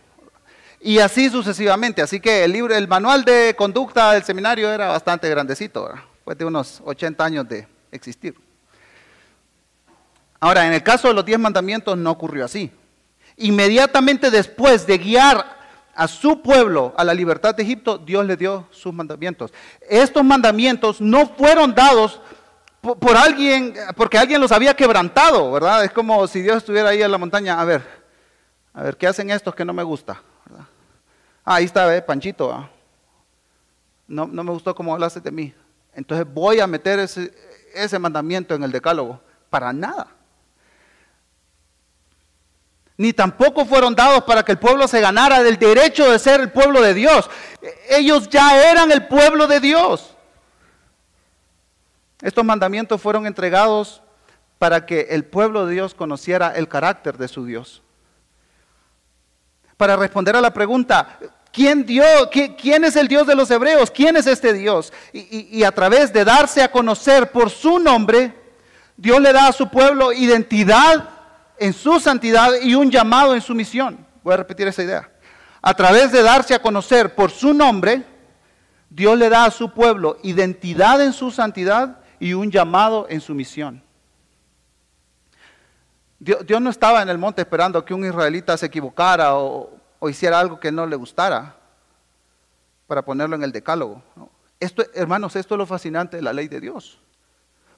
Y 0.81 0.99
así 0.99 1.29
sucesivamente. 1.29 2.01
Así 2.01 2.19
que 2.19 2.45
el 2.45 2.53
libro, 2.53 2.73
el 2.73 2.87
manual 2.87 3.25
de 3.25 3.53
conducta 3.57 4.13
del 4.13 4.23
seminario 4.23 4.71
era 4.71 4.87
bastante 4.87 5.29
grandecito, 5.29 5.93
fue 6.23 6.35
de 6.35 6.45
unos 6.45 6.81
80 6.85 7.23
años 7.23 7.47
de 7.47 7.67
existir. 7.91 8.48
Ahora, 10.39 10.65
en 10.65 10.73
el 10.73 10.83
caso 10.83 11.09
de 11.09 11.13
los 11.13 11.25
diez 11.25 11.39
mandamientos 11.39 11.97
no 11.97 12.11
ocurrió 12.11 12.45
así. 12.45 12.71
Inmediatamente 13.37 14.31
después 14.31 14.87
de 14.87 14.97
guiar 14.97 15.59
a 15.95 16.07
su 16.07 16.41
pueblo 16.41 16.93
a 16.95 17.03
la 17.03 17.13
libertad 17.13 17.53
de 17.55 17.63
Egipto, 17.63 17.97
Dios 17.97 18.25
le 18.25 18.37
dio 18.37 18.67
sus 18.71 18.93
mandamientos. 18.93 19.51
Estos 19.89 20.23
mandamientos 20.23 21.01
no 21.01 21.27
fueron 21.27 21.75
dados 21.75 22.21
por, 22.81 23.17
alguien, 23.17 23.73
porque 23.97 24.17
alguien 24.17 24.39
los 24.39 24.53
había 24.53 24.73
quebrantado, 24.73 25.51
¿verdad? 25.51 25.83
Es 25.83 25.91
como 25.91 26.25
si 26.27 26.41
Dios 26.41 26.57
estuviera 26.57 26.89
ahí 26.89 27.01
en 27.01 27.11
la 27.11 27.17
montaña, 27.17 27.59
a 27.59 27.65
ver, 27.65 27.83
a 28.73 28.83
ver, 28.83 28.95
¿qué 28.95 29.07
hacen 29.07 29.29
estos 29.29 29.53
que 29.53 29.65
no 29.65 29.73
me 29.73 29.83
gusta? 29.83 30.21
Ah, 31.43 31.55
ahí 31.55 31.65
está, 31.65 31.93
¿eh? 31.93 32.01
Panchito, 32.01 32.69
no, 34.07 34.27
no, 34.27 34.43
me 34.43 34.51
gustó 34.51 34.73
cómo 34.73 34.93
hablaste 34.93 35.19
de 35.19 35.31
mí. 35.31 35.53
Entonces 35.93 36.25
voy 36.33 36.61
a 36.61 36.67
meter 36.67 36.99
ese, 36.99 37.33
ese 37.73 37.99
mandamiento 37.99 38.55
en 38.55 38.63
el 38.63 38.71
decálogo. 38.71 39.19
Para 39.49 39.73
nada 39.73 40.07
ni 42.99 43.13
tampoco 43.13 43.65
fueron 43.65 43.95
dados 43.95 44.25
para 44.25 44.43
que 44.43 44.51
el 44.51 44.59
pueblo 44.59 44.85
se 44.85 44.99
ganara 44.99 45.41
del 45.41 45.57
derecho 45.57 46.11
de 46.11 46.19
ser 46.19 46.41
el 46.41 46.51
pueblo 46.51 46.81
de 46.81 46.93
Dios. 46.93 47.29
Ellos 47.89 48.27
ya 48.27 48.69
eran 48.69 48.91
el 48.91 49.07
pueblo 49.07 49.47
de 49.47 49.61
Dios. 49.61 50.17
Estos 52.21 52.43
mandamientos 52.43 53.01
fueron 53.01 53.25
entregados 53.25 54.01
para 54.57 54.85
que 54.85 55.07
el 55.11 55.23
pueblo 55.23 55.65
de 55.65 55.75
Dios 55.75 55.93
conociera 55.93 56.51
el 56.53 56.67
carácter 56.67 57.17
de 57.17 57.29
su 57.29 57.45
Dios. 57.45 57.81
Para 59.77 59.95
responder 59.95 60.35
a 60.35 60.41
la 60.41 60.53
pregunta, 60.53 61.19
¿Quién, 61.53 61.85
dio, 61.85 62.03
quién, 62.29 62.83
es 62.83 62.95
el 62.97 63.07
Dios 63.07 63.25
de 63.25 63.33
los 63.33 63.49
hebreos? 63.49 63.89
¿Quién 63.89 64.17
es 64.17 64.27
este 64.27 64.53
Dios? 64.53 64.91
y 65.13 65.63
a 65.63 65.71
través 65.71 66.11
de 66.11 66.25
darse 66.25 66.61
a 66.61 66.69
conocer 66.69 67.31
por 67.31 67.49
su 67.49 67.79
nombre, 67.79 68.35
Dios 68.97 69.21
le 69.21 69.31
da 69.31 69.47
a 69.47 69.53
su 69.53 69.69
pueblo 69.69 70.11
identidad 70.11 71.18
en 71.59 71.73
su 71.73 71.99
santidad 71.99 72.51
y 72.61 72.75
un 72.75 72.89
llamado 72.89 73.33
en 73.33 73.41
su 73.41 73.53
misión. 73.53 74.05
Voy 74.23 74.33
a 74.33 74.37
repetir 74.37 74.67
esa 74.67 74.83
idea. 74.83 75.09
A 75.61 75.73
través 75.73 76.11
de 76.11 76.21
darse 76.21 76.53
a 76.53 76.61
conocer 76.61 77.15
por 77.15 77.31
su 77.31 77.53
nombre, 77.53 78.03
Dios 78.89 79.17
le 79.17 79.29
da 79.29 79.45
a 79.45 79.51
su 79.51 79.71
pueblo 79.71 80.17
identidad 80.23 81.01
en 81.01 81.13
su 81.13 81.31
santidad 81.31 81.99
y 82.19 82.33
un 82.33 82.49
llamado 82.49 83.07
en 83.09 83.21
su 83.21 83.35
misión. 83.35 83.83
Dios, 86.19 86.61
no 86.61 86.69
estaba 86.69 87.01
en 87.01 87.07
el 87.07 87.17
monte 87.17 87.41
esperando 87.41 87.83
que 87.85 87.93
un 87.93 88.05
israelita 88.05 88.57
se 88.57 88.65
equivocara 88.65 89.35
o, 89.35 89.71
hiciera 90.09 90.39
algo 90.39 90.59
que 90.59 90.71
no 90.71 90.85
le 90.85 90.97
gustara 90.97 91.55
para 92.87 93.03
ponerlo 93.03 93.35
en 93.35 93.43
el 93.43 93.51
decálogo. 93.51 94.01
Esto, 94.59 94.83
hermanos, 94.93 95.35
esto 95.37 95.55
es 95.55 95.57
lo 95.57 95.65
fascinante 95.65 96.17
de 96.17 96.23
la 96.23 96.33
ley 96.33 96.49
de 96.49 96.59
Dios. 96.59 96.99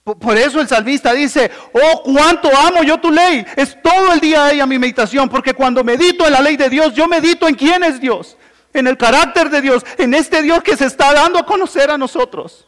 Por 0.03 0.35
eso 0.35 0.59
el 0.59 0.67
salmista 0.67 1.13
dice, 1.13 1.51
oh, 1.73 2.01
cuánto 2.03 2.49
amo 2.57 2.81
yo 2.83 2.99
tu 2.99 3.11
ley. 3.11 3.45
Es 3.55 3.79
todo 3.81 4.13
el 4.13 4.19
día 4.19 4.51
ella 4.51 4.65
mi 4.65 4.79
meditación, 4.79 5.29
porque 5.29 5.53
cuando 5.53 5.83
medito 5.83 6.25
en 6.25 6.33
la 6.33 6.41
ley 6.41 6.57
de 6.57 6.69
Dios, 6.69 6.93
yo 6.95 7.07
medito 7.07 7.47
en 7.47 7.53
quién 7.53 7.83
es 7.83 7.99
Dios, 7.99 8.35
en 8.73 8.87
el 8.87 8.97
carácter 8.97 9.49
de 9.49 9.61
Dios, 9.61 9.85
en 9.99 10.15
este 10.15 10.41
Dios 10.41 10.63
que 10.63 10.75
se 10.75 10.85
está 10.85 11.13
dando 11.13 11.37
a 11.37 11.45
conocer 11.45 11.91
a 11.91 11.99
nosotros. 11.99 12.67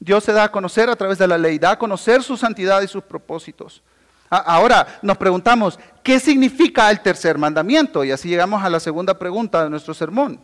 Dios 0.00 0.24
se 0.24 0.32
da 0.32 0.44
a 0.44 0.52
conocer 0.52 0.90
a 0.90 0.96
través 0.96 1.18
de 1.18 1.28
la 1.28 1.38
ley, 1.38 1.58
da 1.58 1.72
a 1.72 1.78
conocer 1.78 2.22
su 2.22 2.36
santidad 2.36 2.82
y 2.82 2.88
sus 2.88 3.04
propósitos. 3.04 3.82
Ahora 4.30 4.98
nos 5.02 5.16
preguntamos, 5.16 5.78
¿qué 6.02 6.18
significa 6.18 6.90
el 6.90 7.00
tercer 7.00 7.38
mandamiento? 7.38 8.04
Y 8.04 8.10
así 8.10 8.28
llegamos 8.28 8.62
a 8.62 8.68
la 8.68 8.80
segunda 8.80 9.18
pregunta 9.18 9.62
de 9.62 9.70
nuestro 9.70 9.94
sermón. 9.94 10.40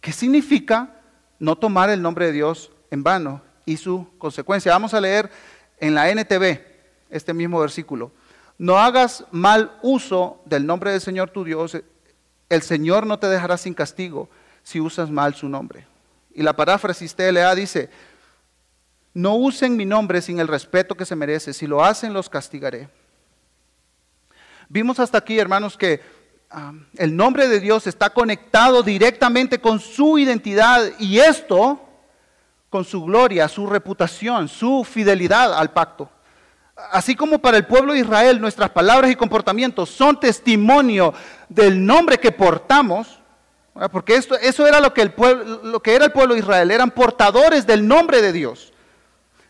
¿Qué 0.00 0.12
significa 0.12 0.95
no 1.38 1.56
tomar 1.56 1.90
el 1.90 2.02
nombre 2.02 2.26
de 2.26 2.32
Dios 2.32 2.70
en 2.90 3.02
vano 3.02 3.42
y 3.64 3.76
su 3.76 4.06
consecuencia. 4.18 4.72
Vamos 4.72 4.94
a 4.94 5.00
leer 5.00 5.30
en 5.78 5.94
la 5.94 6.10
NTV 6.10 6.60
este 7.10 7.34
mismo 7.34 7.60
versículo. 7.60 8.12
No 8.58 8.78
hagas 8.78 9.24
mal 9.30 9.78
uso 9.82 10.40
del 10.46 10.66
nombre 10.66 10.90
del 10.90 11.00
Señor 11.00 11.30
tu 11.30 11.44
Dios. 11.44 11.76
El 12.48 12.62
Señor 12.62 13.06
no 13.06 13.18
te 13.18 13.28
dejará 13.28 13.56
sin 13.56 13.74
castigo 13.74 14.28
si 14.62 14.80
usas 14.80 15.10
mal 15.10 15.34
su 15.34 15.48
nombre. 15.48 15.86
Y 16.34 16.42
la 16.42 16.54
paráfrasis 16.54 17.14
TLA 17.14 17.54
dice, 17.54 17.90
no 19.14 19.34
usen 19.34 19.76
mi 19.76 19.84
nombre 19.84 20.20
sin 20.20 20.40
el 20.40 20.48
respeto 20.48 20.94
que 20.94 21.06
se 21.06 21.16
merece. 21.16 21.52
Si 21.52 21.66
lo 21.66 21.84
hacen, 21.84 22.12
los 22.12 22.28
castigaré. 22.28 22.88
Vimos 24.68 24.98
hasta 24.98 25.18
aquí, 25.18 25.38
hermanos, 25.38 25.76
que 25.76 26.00
el 26.96 27.16
nombre 27.16 27.48
de 27.48 27.60
Dios 27.60 27.86
está 27.86 28.10
conectado 28.10 28.82
directamente 28.82 29.60
con 29.60 29.80
su 29.80 30.18
identidad 30.18 30.92
y 30.98 31.18
esto 31.18 31.80
con 32.70 32.84
su 32.84 33.04
gloria, 33.04 33.48
su 33.48 33.66
reputación, 33.66 34.48
su 34.48 34.84
fidelidad 34.84 35.54
al 35.54 35.72
pacto. 35.72 36.10
Así 36.90 37.14
como 37.14 37.38
para 37.38 37.56
el 37.56 37.66
pueblo 37.66 37.94
de 37.94 38.00
Israel 38.00 38.40
nuestras 38.40 38.70
palabras 38.70 39.10
y 39.10 39.16
comportamientos 39.16 39.88
son 39.88 40.20
testimonio 40.20 41.14
del 41.48 41.84
nombre 41.84 42.18
que 42.18 42.32
portamos, 42.32 43.20
porque 43.90 44.14
esto, 44.14 44.36
eso 44.36 44.66
era 44.66 44.80
lo 44.80 44.92
que, 44.92 45.02
el 45.02 45.12
pueblo, 45.12 45.60
lo 45.64 45.80
que 45.80 45.94
era 45.94 46.04
el 46.04 46.12
pueblo 46.12 46.34
de 46.34 46.40
Israel, 46.40 46.70
eran 46.70 46.90
portadores 46.90 47.66
del 47.66 47.86
nombre 47.86 48.22
de 48.22 48.32
Dios. 48.32 48.72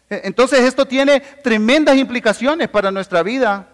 E, 0.09 0.23
entonces 0.25 0.61
esto 0.61 0.87
tiene 0.87 1.21
tremendas 1.21 1.97
implicaciones 1.97 2.69
para 2.69 2.91
nuestra 2.91 3.23
vida 3.23 3.69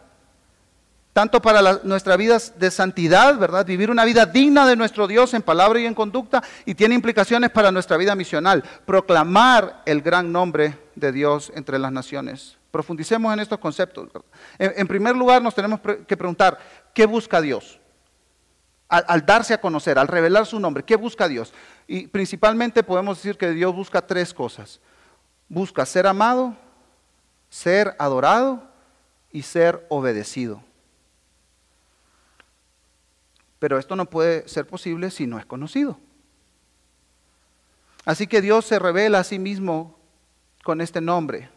tanto 1.13 1.43
para 1.43 1.81
nuestra 1.85 2.17
vida 2.17 2.39
de 2.57 2.71
santidad, 2.71 3.37
¿verdad? 3.37 3.67
Vivir 3.67 3.91
una 3.91 4.05
vida 4.05 4.25
digna 4.25 4.67
de 4.67 4.77
nuestro 4.77 5.07
Dios 5.07 5.35
en 5.35 5.43
palabra 5.43 5.79
y 5.81 5.87
en 5.87 5.95
conducta, 5.95 6.43
y 6.65 6.75
tiene 6.75 6.95
implicaciones 6.95 7.51
para 7.51 7.71
nuestra 7.71 7.97
vida 7.97 8.15
misional. 8.15 8.65
Proclamar 8.87 9.83
el 9.85 10.01
gran 10.01 10.33
nombre 10.33 10.79
de 10.95 11.13
Dios 11.13 11.53
entre 11.55 11.79
las 11.79 11.93
naciones. 11.93 12.57
Profundicemos 12.71 13.33
en 13.35 13.41
estos 13.41 13.59
conceptos. 13.59 14.09
En, 14.59 14.87
primer 14.87 15.15
lugar, 15.15 15.43
nos 15.43 15.55
tenemos 15.55 15.81
que 15.81 16.17
preguntar, 16.17 16.59
¿qué 16.95 17.07
busca 17.07 17.41
Dios? 17.41 17.79
al 18.89 19.25
darse 19.25 19.55
a 19.55 19.61
conocer, 19.61 19.99
al 19.99 20.07
revelar 20.07 20.45
su 20.45 20.61
nombre, 20.61 20.83
¿qué 20.83 20.97
busca 20.97 21.27
Dios? 21.27 21.55
Y 21.87 22.09
principalmente 22.09 22.83
podemos 22.83 23.17
decir 23.17 23.39
que 23.39 23.51
Dios 23.53 23.75
busca 23.75 24.07
tres 24.07 24.35
cosas. 24.35 24.83
Busca 25.49 25.87
ser 25.87 26.07
amado, 26.07 26.55
ser 27.49 27.97
adorado 27.99 28.63
y 29.31 29.45
ser 29.45 29.87
obedecido. 29.89 30.63
Pero 33.63 33.79
esto 33.79 33.95
no 33.95 34.07
puede 34.07 34.49
ser 34.49 34.67
posible 34.67 35.09
si 35.13 35.25
no 35.25 35.39
es 35.39 35.47
conocido. 35.47 35.97
Así 38.05 38.27
que 38.27 38.41
Dios 38.41 38.65
se 38.65 38.81
revela 38.81 39.21
a 39.21 39.25
sí 39.25 39.39
mismo 39.39 40.01
con 40.65 40.81
este 40.81 41.01
nombre. 41.01 41.49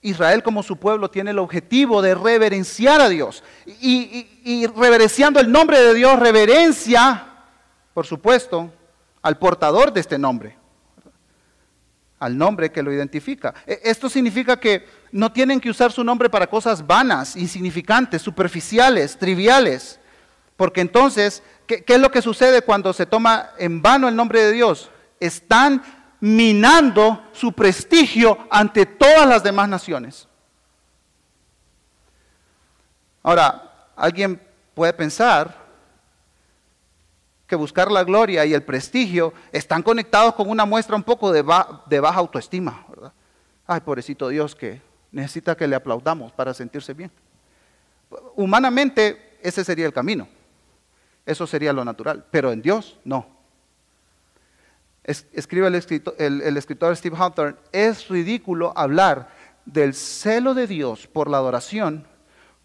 Israel 0.00 0.42
como 0.42 0.62
su 0.62 0.78
pueblo 0.78 1.10
tiene 1.10 1.32
el 1.32 1.38
objetivo 1.38 2.00
de 2.00 2.14
reverenciar 2.14 3.02
a 3.02 3.10
Dios. 3.10 3.44
Y, 3.66 4.66
reverenciando 4.74 5.38
el 5.38 5.52
nombre 5.52 5.78
de 5.82 5.92
Dios, 5.92 6.18
reverencia, 6.18 7.26
por 7.92 8.06
supuesto, 8.06 8.72
al 9.20 9.36
portador 9.36 9.92
de 9.92 10.00
este 10.00 10.16
nombre, 10.16 10.56
al 12.20 12.38
nombre 12.38 12.72
que 12.72 12.82
lo 12.82 12.90
identifica. 12.90 13.52
E, 13.66 13.82
esto 13.84 14.08
significa 14.08 14.58
que 14.58 14.86
no 15.10 15.30
tienen 15.30 15.60
que 15.60 15.68
usar 15.68 15.92
su 15.92 16.02
nombre 16.02 16.30
para 16.30 16.46
cosas 16.46 16.86
vanas, 16.86 17.36
insignificantes, 17.36 18.22
superficiales, 18.22 19.18
triviales. 19.18 19.98
Porque 20.62 20.80
entonces, 20.80 21.42
¿qué, 21.66 21.84
es 21.84 21.98
lo 22.00 22.12
que 22.12 22.22
sucede 22.22 22.62
cuando 22.62 22.92
se 22.92 23.04
toma 23.04 23.50
en 23.58 23.82
vano 23.82 24.06
el 24.06 24.14
nombre 24.14 24.44
de 24.44 24.52
Dios? 24.52 24.92
Están 25.18 25.82
minando 26.20 27.20
su 27.32 27.52
prestigio 27.52 28.38
ante 28.48 28.86
todas 28.86 29.26
las 29.26 29.42
demás 29.42 29.68
naciones. 29.68 30.28
Ahora, 33.24 33.88
alguien 33.96 34.40
puede 34.72 34.92
pensar 34.92 35.52
que 37.48 37.56
buscar 37.56 37.90
la 37.90 38.04
gloria 38.04 38.46
y 38.46 38.54
el 38.54 38.62
prestigio 38.62 39.34
están 39.50 39.82
conectados 39.82 40.36
con 40.36 40.48
una 40.48 40.64
muestra 40.64 40.94
un 40.94 41.02
poco 41.02 41.32
de, 41.32 41.42
baja 41.42 42.20
autoestima. 42.20 42.86
Ay, 43.66 43.80
pobrecito 43.80 44.28
Dios 44.28 44.54
que 44.54 44.80
necesita 45.10 45.56
que 45.56 45.66
le 45.66 45.74
aplaudamos 45.74 46.30
para 46.30 46.54
sentirse 46.54 46.94
bien. 46.94 47.10
Humanamente, 48.36 49.40
ese 49.42 49.64
sería 49.64 49.86
el 49.86 49.92
camino. 49.92 50.28
Eso 51.24 51.46
sería 51.46 51.72
lo 51.72 51.84
natural, 51.84 52.24
pero 52.30 52.52
en 52.52 52.62
Dios 52.62 52.98
no. 53.04 53.26
escribe 55.04 55.68
el 55.68 55.74
escritor, 55.74 56.14
el 56.18 56.56
escritor 56.56 56.96
Steve 56.96 57.16
Hawthorne, 57.16 57.58
es 57.72 58.08
ridículo 58.08 58.72
hablar 58.76 59.30
del 59.64 59.94
celo 59.94 60.54
de 60.54 60.66
Dios 60.66 61.06
por 61.06 61.30
la 61.30 61.38
adoración 61.38 62.06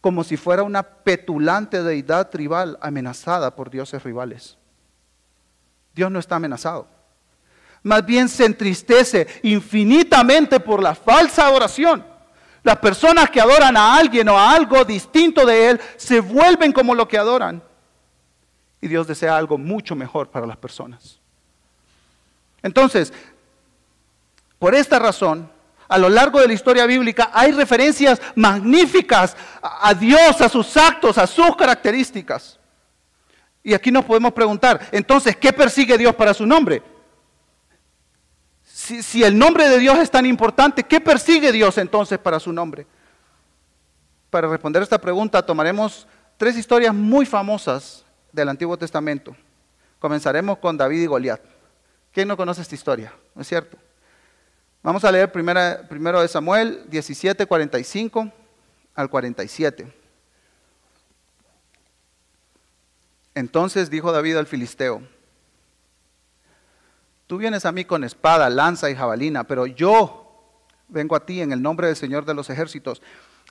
como 0.01 0.23
si 0.23 0.37
fuera 0.37 0.63
una 0.63 0.83
petulante 0.83 1.83
deidad 1.83 2.29
tribal 2.29 2.77
amenazada 2.81 3.55
por 3.55 3.69
dioses 3.69 4.03
rivales. 4.03 4.57
Dios 5.93 6.11
no 6.11 6.19
está 6.19 6.35
amenazado. 6.35 6.87
Más 7.83 8.05
bien 8.05 8.29
se 8.29 8.45
entristece 8.45 9.27
infinitamente 9.43 10.59
por 10.59 10.81
la 10.81 10.95
falsa 10.95 11.47
adoración. 11.47 12.05
Las 12.63 12.77
personas 12.77 13.29
que 13.29 13.41
adoran 13.41 13.75
a 13.77 13.95
alguien 13.97 14.29
o 14.29 14.37
a 14.37 14.53
algo 14.53 14.83
distinto 14.85 15.45
de 15.45 15.71
Él 15.71 15.81
se 15.95 16.19
vuelven 16.19 16.71
como 16.71 16.93
lo 16.93 17.07
que 17.07 17.17
adoran. 17.17 17.63
Y 18.81 18.87
Dios 18.87 19.07
desea 19.07 19.37
algo 19.37 19.57
mucho 19.57 19.95
mejor 19.95 20.29
para 20.29 20.45
las 20.45 20.57
personas. 20.57 21.19
Entonces, 22.61 23.13
por 24.59 24.75
esta 24.75 24.99
razón, 24.99 25.49
a 25.87 25.97
lo 25.97 26.09
largo 26.09 26.39
de 26.39 26.47
la 26.47 26.53
historia 26.53 26.85
bíblica 26.85 27.31
hay 27.33 27.51
referencias 27.51 28.21
magníficas 28.35 29.37
a 29.61 29.93
Dios, 29.93 30.41
a 30.41 30.49
sus 30.49 30.75
actos, 30.75 31.17
a 31.17 31.27
sus 31.27 31.55
características. 31.55 32.59
Y 33.63 33.73
aquí 33.73 33.91
nos 33.91 34.05
podemos 34.05 34.33
preguntar, 34.33 34.87
entonces, 34.91 35.35
¿qué 35.35 35.51
persigue 35.51 35.97
Dios 35.97 36.15
para 36.15 36.33
su 36.33 36.45
nombre? 36.45 36.81
Si, 38.63 39.01
si, 39.01 39.23
el 39.23 39.37
nombre 39.37 39.67
de 39.67 39.79
Dios 39.79 39.97
es 39.97 40.09
tan 40.09 40.25
importante, 40.25 40.83
¿qué 40.83 41.01
persigue 41.01 41.51
Dios 41.51 41.77
entonces 41.77 42.17
para 42.19 42.39
su 42.39 42.53
nombre? 42.53 42.85
Para 44.29 44.47
responder 44.47 44.83
esta 44.83 44.99
pregunta 44.99 45.45
tomaremos 45.45 46.07
tres 46.37 46.57
historias 46.57 46.93
muy 46.93 47.25
famosas 47.25 48.05
del 48.41 48.49
Antiguo 48.49 48.77
Testamento. 48.77 49.35
Comenzaremos 49.99 50.59
con 50.59 50.77
David 50.77 51.01
y 51.01 51.05
Goliat. 51.07 51.41
¿Quién 52.11 52.27
no 52.27 52.37
conoce 52.37 52.61
esta 52.61 52.75
historia? 52.75 53.13
¿No 53.35 53.41
es 53.41 53.47
cierto? 53.47 53.77
Vamos 54.81 55.03
a 55.03 55.11
leer 55.11 55.31
primero 55.31 56.21
de 56.21 56.27
Samuel 56.27 56.85
17, 56.87 57.45
45 57.45 58.31
al 58.95 59.09
47. 59.09 59.93
Entonces 63.35 63.89
dijo 63.89 64.11
David 64.11 64.37
al 64.37 64.47
filisteo, 64.47 65.01
tú 67.27 67.37
vienes 67.37 67.65
a 67.65 67.71
mí 67.71 67.85
con 67.85 68.03
espada, 68.03 68.49
lanza 68.49 68.89
y 68.89 68.95
jabalina, 68.95 69.43
pero 69.43 69.67
yo 69.67 70.55
vengo 70.87 71.15
a 71.15 71.25
ti 71.25 71.41
en 71.41 71.51
el 71.51 71.61
nombre 71.61 71.87
del 71.87 71.95
Señor 71.95 72.25
de 72.25 72.33
los 72.33 72.49
ejércitos, 72.49 73.01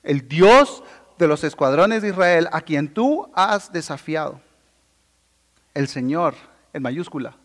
el 0.03 0.27
Dios 0.27 0.83
de 1.17 1.27
los 1.27 1.43
escuadrones 1.43 2.01
de 2.01 2.09
Israel, 2.09 2.49
a 2.51 2.61
quien 2.61 2.93
tú 2.93 3.31
has 3.33 3.71
desafiado, 3.71 4.41
el 5.77 5.87
Señor, 5.87 6.33
en 6.73 6.81
mayúscula, 6.81 7.35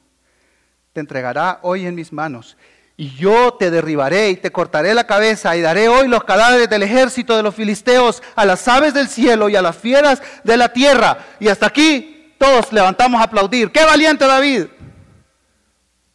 te 0.95 1.01
entregará 1.01 1.61
hoy 1.63 1.87
en 1.87 1.95
mis 1.95 2.13
manos. 2.13 2.57
Y 2.97 3.11
yo 3.11 3.55
te 3.55 3.71
derribaré 3.71 4.31
y 4.31 4.37
te 4.37 4.51
cortaré 4.51 4.95
la 4.95 5.07
cabeza 5.07 5.55
y 5.55 5.61
daré 5.61 5.89
hoy 5.89 6.09
los 6.09 6.25
cadáveres 6.25 6.69
del 6.71 6.83
ejército 6.83 7.37
de 7.37 7.43
los 7.43 7.55
filisteos 7.55 8.23
a 8.35 8.47
las 8.47 8.67
aves 8.69 8.95
del 8.95 9.09
cielo 9.09 9.51
y 9.51 9.57
a 9.57 9.63
las 9.63 9.77
fieras 9.77 10.23
de 10.45 10.57
la 10.57 10.73
tierra. 10.73 11.19
Y 11.41 11.49
hasta 11.49 11.67
aquí 11.67 12.35
todos 12.39 12.73
levantamos 12.73 13.21
a 13.21 13.25
aplaudir. 13.25 13.71
¡Qué 13.71 13.85
valiente 13.85 14.27
David! 14.27 14.67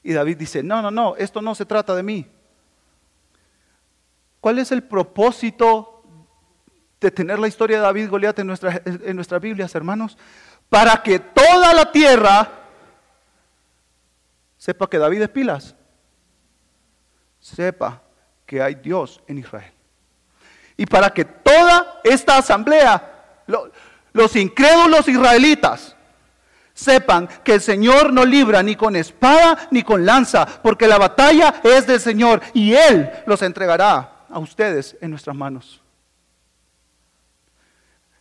Y 0.01 0.13
David 0.13 0.37
dice, 0.37 0.63
no, 0.63 0.81
no, 0.81 0.89
no, 0.89 1.15
esto 1.17 1.41
no 1.41 1.53
se 1.53 1.65
trata 1.65 1.93
de 1.93 2.01
mí. 2.01 2.25
¿Cuál 4.39 4.57
es 4.57 4.71
el 4.71 4.81
propósito 4.83 6.03
de 6.99 7.11
tener 7.11 7.37
la 7.37 7.47
historia 7.47 7.77
de 7.77 7.83
David 7.83 8.09
Goliat 8.09 8.39
en, 8.39 8.49
en 8.85 9.15
nuestras 9.15 9.41
Biblias, 9.41 9.75
hermanos? 9.75 10.17
Para 10.69 11.01
que 11.01 11.19
toda 11.19 11.73
la 11.73 11.91
tierra 11.91 12.49
sepa 14.57 14.89
que 14.89 14.97
David 14.97 15.21
es 15.21 15.29
pilas. 15.29 15.75
Sepa 17.39 18.01
que 18.45 18.61
hay 18.61 18.75
Dios 18.75 19.21
en 19.27 19.37
Israel. 19.37 19.71
Y 20.75 20.85
para 20.85 21.09
que 21.09 21.25
toda 21.25 22.01
esta 22.03 22.37
asamblea, 22.37 23.43
los 24.13 24.35
incrédulos 24.35 25.07
israelitas, 25.07 25.95
sepan 26.77 27.27
que 27.43 27.55
el 27.55 27.61
Señor 27.61 28.13
no 28.13 28.23
libra 28.23 28.61
ni 28.61 28.75
con 28.75 28.95
espada 28.95 29.67
ni 29.71 29.81
con 29.81 30.05
lanza, 30.05 30.45
porque 30.45 30.87
la 30.87 30.99
batalla 30.99 31.55
es 31.63 31.87
del 31.87 31.99
Señor 31.99 32.41
y 32.53 32.73
Él 32.73 33.09
los 33.25 33.41
entregará 33.41 34.25
a 34.29 34.37
ustedes 34.37 34.95
en 35.01 35.09
nuestras 35.09 35.35
manos. 35.35 35.81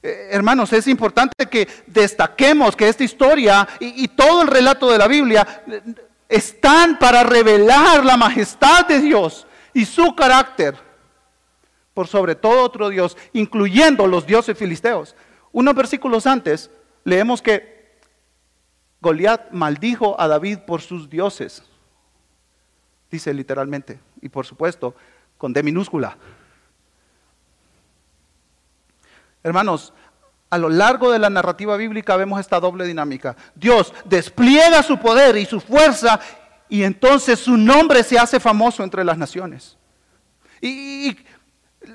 Eh, 0.07 0.29
hermanos, 0.31 0.73
es 0.73 0.87
importante 0.87 1.47
que 1.51 1.67
destaquemos 1.85 2.77
que 2.77 2.89
esta 2.89 3.03
historia 3.03 3.67
y, 3.81 4.07
todo 4.07 4.43
el 4.43 4.49
relato 4.49 4.89
de 4.89 4.99
la 4.99 5.09
Biblia 5.09 5.65
eh, 5.67 5.83
están 6.29 6.97
para 6.97 7.25
revelar 7.25 8.05
la 8.05 8.17
majestad 8.17 8.87
de 8.87 9.01
Dios 9.01 9.49
y 9.75 9.85
su 9.85 10.15
carácter 10.15 10.77
por 11.93 12.07
sobre 12.07 12.37
todo 12.37 12.63
otro 12.63 12.89
Dios, 12.89 13.17
incluyendo 13.33 14.07
los 14.07 14.25
dioses 14.29 14.57
filisteos. 14.57 15.17
Unos 15.51 15.75
versículos 15.75 16.29
antes 16.29 16.71
leemos 17.03 17.43
que 17.43 17.99
Goliat 19.01 19.51
maldijo 19.51 20.21
a 20.21 20.29
David 20.29 20.59
por 20.69 20.83
sus 20.83 21.11
dioses. 21.11 21.65
Dice 23.11 23.35
literalmente. 23.35 23.99
Y 24.23 24.29
por 24.29 24.47
supuesto, 24.47 24.95
con 25.37 25.53
D 25.53 25.65
minúscula. 25.65 26.17
Hermanos, 29.47 29.93
a 30.51 30.59
lo 30.59 30.69
largo 30.69 31.13
de 31.13 31.21
la 31.21 31.31
narrativa 31.31 31.77
bíblica 31.77 32.17
vemos 32.17 32.41
esta 32.41 32.59
doble 32.59 32.85
dinámica. 32.85 33.37
Dios 33.55 33.95
despliega 34.05 34.83
su 34.83 34.99
poder 34.99 35.37
y 35.37 35.47
su 35.47 35.61
fuerza 35.61 36.19
y 36.69 36.83
entonces 36.83 37.39
su 37.39 37.57
nombre 37.57 38.03
se 38.03 38.19
hace 38.19 38.41
famoso 38.41 38.83
entre 38.83 39.05
las 39.05 39.17
naciones. 39.17 39.77
Y, 40.61 41.17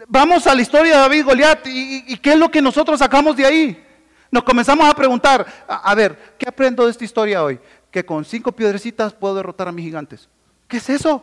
vamos 0.07 0.47
a 0.47 0.55
la 0.55 0.61
historia 0.61 0.93
de 0.93 0.99
David 0.99 1.19
y 1.19 1.23
Goliat 1.23 1.67
y, 1.67 2.17
qué 2.19 2.31
es 2.31 2.39
lo 2.39 2.49
que 2.49 2.61
nosotros 2.61 2.99
sacamos 2.99 3.35
de 3.35 3.45
ahí. 3.45 3.85
Nos 4.31 4.45
comenzamos 4.45 4.89
a 4.89 4.93
preguntar, 4.93 5.45
a, 5.67 5.93
ver, 5.93 6.35
¿qué 6.37 6.47
aprendo 6.47 6.85
de 6.85 6.91
esta 6.91 7.03
historia 7.03 7.43
hoy? 7.43 7.59
Que 7.91 8.05
con 8.05 8.23
cinco 8.23 8.53
piedrecitas 8.53 9.11
puedo 9.11 9.35
derrotar 9.35 9.67
a 9.67 9.73
mis 9.73 9.83
gigantes. 9.83 10.29
¿Qué 10.69 10.77
es 10.77 10.89
eso? 10.89 11.21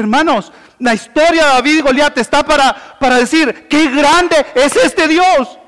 Hermanos, 0.00 0.52
la 0.78 0.94
historia 0.94 1.44
de 1.44 1.52
David 1.52 1.78
y 1.78 1.80
Goliat 1.82 2.18
está 2.18 2.42
para, 2.42 2.98
para 2.98 3.16
decir, 3.16 3.68
qué 3.68 3.88
grande 3.90 4.46
es 4.54 4.74
este 4.76 5.06
Dios. 5.06 5.58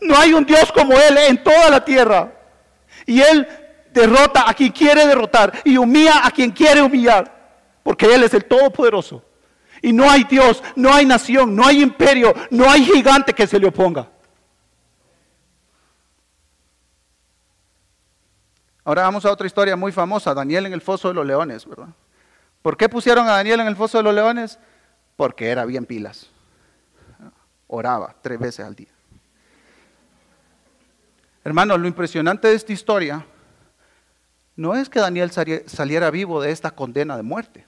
No 0.00 0.18
hay 0.18 0.32
un 0.34 0.44
Dios 0.44 0.70
como 0.72 0.92
Él 0.94 1.16
en 1.28 1.42
toda 1.42 1.70
la 1.70 1.84
tierra. 1.84 2.32
Y 3.06 3.20
Él 3.20 3.48
derrota 3.92 4.44
a 4.48 4.54
quien 4.54 4.72
quiere 4.72 5.06
derrotar 5.06 5.52
y 5.64 5.76
humilla 5.76 6.26
a 6.26 6.30
quien 6.30 6.50
quiere 6.50 6.82
humillar. 6.82 7.32
Porque 7.82 8.12
Él 8.12 8.24
es 8.24 8.34
el 8.34 8.44
Todopoderoso. 8.44 9.22
Y 9.80 9.92
no 9.92 10.10
hay 10.10 10.24
Dios, 10.24 10.62
no 10.74 10.92
hay 10.92 11.06
nación, 11.06 11.54
no 11.54 11.64
hay 11.64 11.80
imperio, 11.80 12.34
no 12.50 12.68
hay 12.68 12.84
gigante 12.84 13.32
que 13.32 13.46
se 13.46 13.60
le 13.60 13.68
oponga. 13.68 14.08
Ahora 18.84 19.02
vamos 19.02 19.24
a 19.24 19.30
otra 19.30 19.46
historia 19.46 19.76
muy 19.76 19.92
famosa, 19.92 20.34
Daniel 20.34 20.66
en 20.66 20.72
el 20.72 20.80
foso 20.80 21.08
de 21.08 21.14
los 21.14 21.26
leones, 21.26 21.64
¿verdad? 21.64 21.88
¿Por 22.62 22.76
qué 22.76 22.88
pusieron 22.88 23.26
a 23.28 23.32
Daniel 23.32 23.60
en 23.60 23.66
el 23.68 23.76
foso 23.76 23.98
de 23.98 24.04
los 24.04 24.14
leones? 24.14 24.58
Porque 25.16 25.48
era 25.48 25.64
bien 25.64 25.86
pilas. 25.86 26.30
Oraba 27.66 28.14
tres 28.20 28.38
veces 28.38 28.64
al 28.64 28.74
día. 28.74 28.88
Hermanos, 31.44 31.78
lo 31.78 31.86
impresionante 31.86 32.48
de 32.48 32.54
esta 32.54 32.72
historia 32.72 33.24
no 34.56 34.74
es 34.74 34.88
que 34.88 34.98
Daniel 34.98 35.30
saliera 35.66 36.10
vivo 36.10 36.42
de 36.42 36.50
esta 36.50 36.72
condena 36.72 37.16
de 37.16 37.22
muerte. 37.22 37.64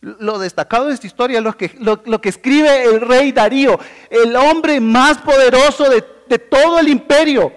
Lo 0.00 0.38
destacado 0.38 0.86
de 0.86 0.94
esta 0.94 1.06
historia 1.06 1.38
es 1.38 1.44
lo 1.44 2.20
que, 2.20 2.28
escribe 2.28 2.84
el 2.84 3.00
rey 3.00 3.32
Darío, 3.32 3.78
el 4.08 4.34
hombre 4.36 4.80
más 4.80 5.18
poderoso 5.18 5.90
de, 5.90 6.04
de 6.28 6.38
todo 6.38 6.78
el 6.78 6.88
imperio 6.88 7.52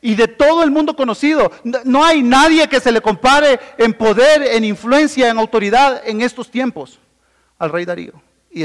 y 0.00 0.14
de 0.14 0.28
todo 0.28 0.62
el 0.62 0.70
mundo 0.70 0.96
conocido. 0.96 1.50
No 1.84 2.04
hay 2.04 2.22
nadie 2.22 2.68
que 2.68 2.80
se 2.80 2.92
le 2.92 3.00
compare 3.00 3.60
en 3.78 3.92
poder, 3.92 4.42
en 4.42 4.64
influencia, 4.64 5.28
en 5.28 5.38
autoridad 5.38 6.02
en 6.06 6.20
estos 6.20 6.50
tiempos 6.50 6.98
al 7.58 7.70
rey 7.70 7.84
Darío. 7.84 8.14
Y 8.50 8.64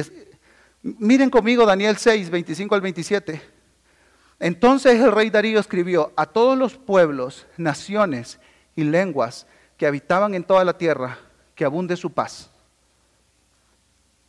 miren 0.81 1.29
conmigo 1.29 1.65
Daniel 1.65 1.97
6, 1.97 2.29
25 2.29 2.75
al 2.75 2.81
27. 2.81 3.41
Entonces 4.39 4.99
el 5.01 5.11
rey 5.11 5.29
Darío 5.29 5.59
escribió 5.59 6.13
a 6.15 6.25
todos 6.25 6.57
los 6.57 6.75
pueblos, 6.77 7.45
naciones 7.57 8.39
y 8.75 8.83
lenguas 8.83 9.47
que 9.77 9.87
habitaban 9.87 10.35
en 10.35 10.43
toda 10.43 10.63
la 10.63 10.77
tierra, 10.77 11.19
que 11.53 11.65
abunde 11.65 11.95
su 11.95 12.11
paz 12.11 12.51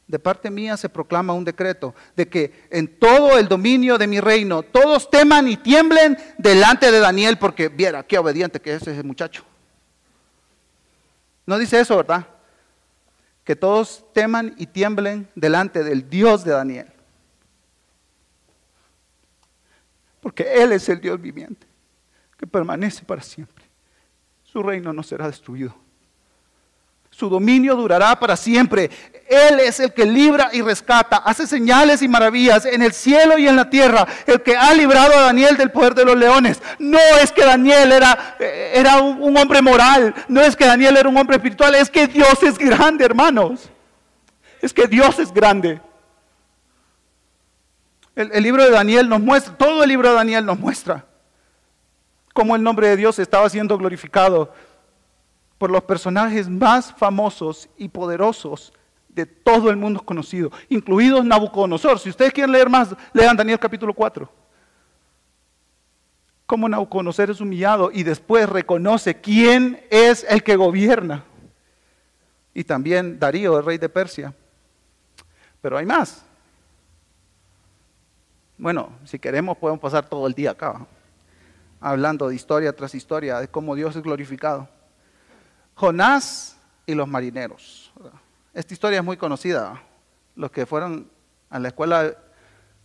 de 0.06 0.18
parte 0.18 0.50
mía 0.50 0.76
se 0.76 0.88
proclama 0.88 1.32
un 1.32 1.44
decreto 1.44 1.94
de 2.14 2.28
que 2.28 2.66
en 2.70 2.98
todo 2.98 3.38
el 3.38 3.48
dominio 3.48 3.98
de 3.98 4.06
mi 4.06 4.20
reino 4.20 4.62
todos 4.62 5.10
teman 5.10 5.48
y 5.48 5.56
tiemblen 5.56 6.16
delante 6.38 6.92
de 6.92 7.00
Daniel 7.00 7.38
porque 7.38 7.68
viera 7.68 8.04
qué 8.04 8.18
obediente 8.18 8.60
que 8.60 8.74
es 8.74 8.86
ese 8.86 9.02
muchacho. 9.02 9.44
No 11.44 11.58
dice 11.58 11.80
eso, 11.80 11.96
¿verdad? 11.96 12.26
Que 13.44 13.56
todos 13.56 14.04
teman 14.12 14.54
y 14.58 14.66
tiemblen 14.66 15.28
delante 15.34 15.82
del 15.82 16.08
Dios 16.08 16.44
de 16.44 16.52
Daniel. 16.52 16.92
Porque 20.20 20.62
Él 20.62 20.72
es 20.72 20.88
el 20.88 21.00
Dios 21.00 21.20
viviente, 21.20 21.66
que 22.36 22.46
permanece 22.46 23.04
para 23.04 23.22
siempre. 23.22 23.64
Su 24.42 24.62
reino 24.62 24.92
no 24.92 25.04
será 25.04 25.28
destruido. 25.28 25.74
Su 27.10 27.28
dominio 27.28 27.76
durará 27.76 28.18
para 28.18 28.36
siempre. 28.36 28.90
Él 29.28 29.60
es 29.60 29.80
el 29.80 29.92
que 29.92 30.04
libra 30.04 30.50
y 30.52 30.62
rescata, 30.62 31.16
hace 31.16 31.46
señales 31.46 32.00
y 32.02 32.08
maravillas 32.08 32.64
en 32.64 32.82
el 32.82 32.92
cielo 32.92 33.38
y 33.38 33.48
en 33.48 33.56
la 33.56 33.68
tierra, 33.68 34.06
el 34.26 34.40
que 34.42 34.56
ha 34.56 34.72
librado 34.72 35.14
a 35.14 35.22
Daniel 35.22 35.56
del 35.56 35.70
poder 35.70 35.94
de 35.94 36.04
los 36.04 36.16
leones. 36.16 36.62
No 36.78 36.98
es 37.20 37.32
que 37.32 37.44
Daniel 37.44 37.90
era, 37.90 38.36
eh, 38.38 38.72
era 38.74 39.00
un, 39.00 39.36
hombre 39.36 39.60
moral, 39.62 40.14
no 40.28 40.40
es 40.40 40.54
que 40.54 40.64
Daniel 40.64 40.96
era 40.96 41.08
un 41.08 41.16
hombre 41.16 41.36
espiritual, 41.36 41.74
es 41.74 41.90
que 41.90 42.06
Dios 42.06 42.42
es 42.42 42.56
grande, 42.56 43.04
hermanos. 43.04 43.70
Es 44.60 44.72
que 44.72 44.86
Dios 44.86 45.18
es 45.18 45.32
grande. 45.32 45.80
El, 48.14 48.30
el 48.32 48.42
libro 48.42 48.64
de 48.64 48.70
Daniel 48.70 49.08
nos 49.08 49.20
muestra, 49.20 49.56
todo 49.56 49.82
el 49.82 49.88
libro 49.88 50.08
de 50.08 50.14
Daniel 50.14 50.46
nos 50.46 50.58
muestra 50.58 51.04
cómo 52.32 52.54
el 52.54 52.62
nombre 52.62 52.88
de 52.88 52.96
Dios 52.96 53.18
estaba 53.18 53.48
siendo 53.48 53.78
glorificado 53.78 54.52
por 55.58 55.70
los 55.70 55.82
personajes 55.84 56.48
más 56.48 56.92
famosos 56.92 57.68
y 57.78 57.88
poderosos 57.88 58.72
de 59.16 59.24
todo 59.24 59.70
el 59.70 59.76
mundo 59.78 60.02
conocido, 60.02 60.52
incluidos 60.68 61.24
Nabucodonosor. 61.24 61.98
Si 61.98 62.10
ustedes 62.10 62.34
quieren 62.34 62.52
leer 62.52 62.68
más, 62.68 62.94
lean 63.14 63.34
Daniel 63.34 63.58
capítulo 63.58 63.94
4. 63.94 64.30
Cómo 66.44 66.68
Nabucodonosor 66.68 67.30
es 67.30 67.40
humillado 67.40 67.90
y 67.90 68.02
después 68.02 68.46
reconoce 68.46 69.18
quién 69.18 69.82
es 69.90 70.24
el 70.28 70.42
que 70.42 70.54
gobierna. 70.54 71.24
Y 72.52 72.62
también 72.62 73.18
Darío, 73.18 73.58
el 73.58 73.64
rey 73.64 73.78
de 73.78 73.88
Persia. 73.88 74.34
Pero 75.62 75.78
hay 75.78 75.86
más. 75.86 76.22
Bueno, 78.58 78.90
si 79.04 79.18
queremos 79.18 79.56
podemos 79.56 79.80
pasar 79.80 80.06
todo 80.06 80.26
el 80.26 80.34
día 80.34 80.50
acá, 80.50 80.86
hablando 81.80 82.28
de 82.28 82.34
historia 82.34 82.76
tras 82.76 82.94
historia, 82.94 83.40
de 83.40 83.48
cómo 83.48 83.74
Dios 83.74 83.96
es 83.96 84.02
glorificado. 84.02 84.68
Jonás 85.74 86.58
y 86.84 86.94
los 86.94 87.08
marineros. 87.08 87.92
Esta 88.56 88.72
historia 88.72 89.00
es 89.00 89.04
muy 89.04 89.18
conocida. 89.18 89.82
Los 90.34 90.50
que 90.50 90.64
fueron 90.64 91.10
a 91.50 91.58
la 91.58 91.68
escuela 91.68 92.16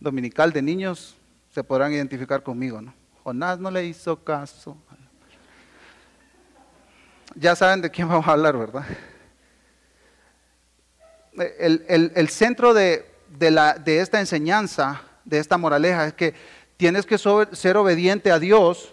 dominical 0.00 0.52
de 0.52 0.60
niños 0.60 1.16
se 1.48 1.64
podrán 1.64 1.94
identificar 1.94 2.42
conmigo. 2.42 2.82
¿no? 2.82 2.92
Jonás 3.24 3.58
no 3.58 3.70
le 3.70 3.86
hizo 3.86 4.22
caso. 4.22 4.76
Ya 7.34 7.56
saben 7.56 7.80
de 7.80 7.90
quién 7.90 8.06
vamos 8.10 8.28
a 8.28 8.32
hablar, 8.32 8.58
¿verdad? 8.58 8.84
El, 11.58 12.28
centro 12.28 12.74
de, 12.74 13.06
la, 13.40 13.72
de 13.72 14.00
esta 14.00 14.20
enseñanza 14.20 15.00
de 15.24 15.38
esta 15.38 15.56
moraleja 15.56 16.08
es 16.08 16.12
que 16.12 16.34
tienes 16.76 17.06
que 17.06 17.16
ser 17.16 17.78
obediente 17.78 18.30
a 18.30 18.38
Dios, 18.38 18.92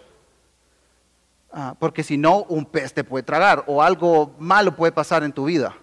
ah, 1.51 1.75
porque 1.77 2.03
si 2.03 2.17
no, 2.17 2.43
un 2.43 2.65
pez 2.65 2.93
te 2.93 3.03
puede 3.03 3.23
tragar 3.23 3.65
o 3.67 3.83
algo 3.83 4.33
malo 4.39 4.77
puede 4.77 4.93
pasar 4.93 5.23
en 5.23 5.33
tu 5.33 5.43
vida, 5.43 5.75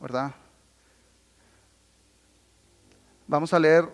¿verdad? 0.00 0.32
Vamos 3.26 3.52
a 3.52 3.58
leer 3.58 3.88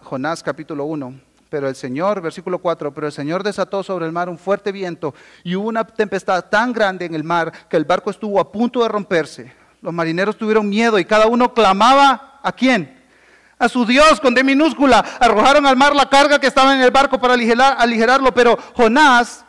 Jonás 0.00 0.42
capítulo 0.42 0.84
1. 0.84 1.20
Pero 1.48 1.68
el 1.68 1.76
Señor, 1.76 2.22
versículo 2.22 2.60
4, 2.60 2.94
pero 2.94 3.06
el 3.06 3.12
Señor 3.12 3.42
desató 3.42 3.82
sobre 3.82 4.06
el 4.06 4.12
mar 4.12 4.30
un 4.30 4.38
fuerte 4.38 4.72
viento 4.72 5.14
y 5.44 5.54
hubo 5.54 5.68
una 5.68 5.84
tempestad 5.86 6.46
tan 6.46 6.72
grande 6.72 7.04
en 7.04 7.14
el 7.14 7.24
mar 7.24 7.52
que 7.68 7.76
el 7.76 7.84
barco 7.84 8.10
estuvo 8.10 8.40
a 8.40 8.50
punto 8.50 8.82
de 8.82 8.88
romperse. 8.88 9.52
Los 9.82 9.92
marineros 9.92 10.38
tuvieron 10.38 10.66
miedo 10.66 10.98
y 10.98 11.04
cada 11.04 11.26
uno 11.26 11.52
clamaba 11.52 12.40
a 12.42 12.52
quién? 12.52 13.04
A 13.58 13.68
su 13.68 13.84
Dios 13.84 14.18
con 14.18 14.34
D 14.34 14.42
minúscula. 14.42 15.04
Arrojaron 15.20 15.66
al 15.66 15.76
mar 15.76 15.94
la 15.94 16.08
carga 16.08 16.38
que 16.38 16.46
estaba 16.46 16.74
en 16.74 16.80
el 16.80 16.90
barco 16.90 17.20
para 17.20 17.34
aligerarlo, 17.34 18.32
pero 18.32 18.56
Jonás, 18.74 19.44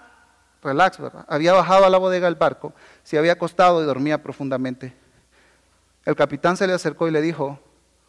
relax, 0.61 0.99
había 1.29 1.53
bajado 1.53 1.85
a 1.85 1.89
la 1.89 1.99
bodega 1.99 2.25
del 2.27 2.35
barco, 2.35 2.73
se 3.03 3.17
había 3.17 3.31
acostado 3.31 3.81
y 3.81 3.85
dormía 3.85 4.21
profundamente. 4.21 5.02
El 6.05 6.15
capitán 6.15 6.57
se 6.57 6.67
le 6.67 6.73
acercó 6.73 7.07
y 7.07 7.11
le 7.11 7.21
dijo, 7.21 7.59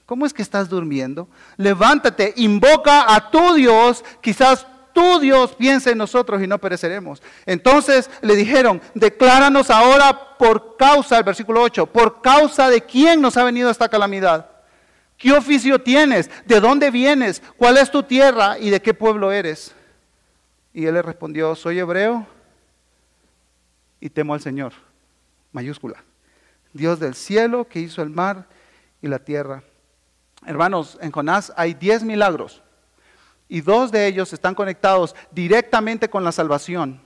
¿Cómo 0.06 0.26
es 0.26 0.34
que 0.34 0.42
estás 0.42 0.68
durmiendo? 0.68 1.28
Levántate, 1.56 2.34
invoca 2.36 3.14
a 3.14 3.30
tu 3.30 3.54
Dios, 3.54 4.04
quizás 4.20 4.66
tu 4.92 5.18
Dios 5.18 5.54
piense 5.54 5.90
en 5.90 5.98
nosotros 5.98 6.42
y 6.42 6.46
no 6.46 6.58
pereceremos. 6.58 7.22
Entonces 7.46 8.10
le 8.20 8.36
dijeron, 8.36 8.82
decláranos 8.94 9.70
ahora 9.70 10.36
por 10.36 10.76
causa, 10.76 11.16
el 11.18 11.24
versículo 11.24 11.62
8, 11.62 11.86
por 11.86 12.20
causa 12.20 12.68
de 12.68 12.82
quién 12.82 13.20
nos 13.20 13.36
ha 13.36 13.44
venido 13.44 13.70
esta 13.70 13.88
calamidad. 13.88 14.50
¿Qué 15.16 15.32
oficio 15.32 15.80
tienes? 15.80 16.30
¿De 16.44 16.60
dónde 16.60 16.90
vienes? 16.90 17.42
¿Cuál 17.56 17.78
es 17.78 17.90
tu 17.90 18.02
tierra 18.02 18.58
y 18.58 18.68
de 18.68 18.82
qué 18.82 18.92
pueblo 18.92 19.32
eres? 19.32 19.74
Y 20.74 20.84
él 20.84 20.94
le 20.94 21.02
respondió, 21.02 21.54
soy 21.54 21.78
hebreo 21.78 22.26
y 24.00 24.10
temo 24.10 24.34
al 24.34 24.40
Señor. 24.40 24.74
Mayúscula. 25.52 26.04
Dios 26.74 27.00
del 27.00 27.14
cielo 27.14 27.66
que 27.66 27.80
hizo 27.80 28.02
el 28.02 28.10
mar 28.10 28.46
y 29.00 29.08
la 29.08 29.20
tierra. 29.20 29.62
Hermanos, 30.44 30.98
en 31.00 31.12
Jonás 31.12 31.52
hay 31.56 31.72
diez 31.72 32.02
milagros 32.02 32.62
y 33.48 33.60
dos 33.60 33.92
de 33.92 34.06
ellos 34.06 34.32
están 34.32 34.54
conectados 34.54 35.14
directamente 35.30 36.10
con 36.10 36.24
la 36.24 36.32
salvación, 36.32 37.00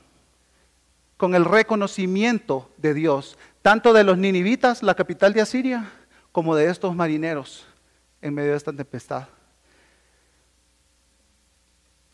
con 1.17 1.35
el 1.35 1.45
reconocimiento 1.45 2.71
de 2.79 2.95
Dios, 2.95 3.39
tanto 3.63 3.93
de 3.93 4.05
los 4.05 4.17
ninivitas, 4.17 4.83
la 4.83 4.95
capital 4.95 5.35
de 5.35 5.43
Asiria, 5.43 5.93
como 6.33 6.57
de 6.57 6.71
estos 6.71 6.97
marineros 6.97 7.67
en 8.23 8.35
medio 8.35 8.53
de 8.53 8.57
esta 8.57 8.73
tempestad. 8.73 9.29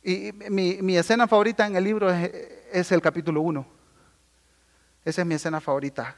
Y 0.02 0.32
mi, 0.50 0.96
escena 0.96 1.26
favorita 1.26 1.66
en 1.66 1.76
el 1.76 1.84
libro 1.84 2.10
es, 2.10 2.30
es 2.72 2.92
el 2.92 3.00
capítulo 3.00 3.40
1. 3.40 3.66
Esa 5.04 5.22
es 5.22 5.26
mi 5.26 5.34
escena 5.34 5.60
favorita. 5.60 6.16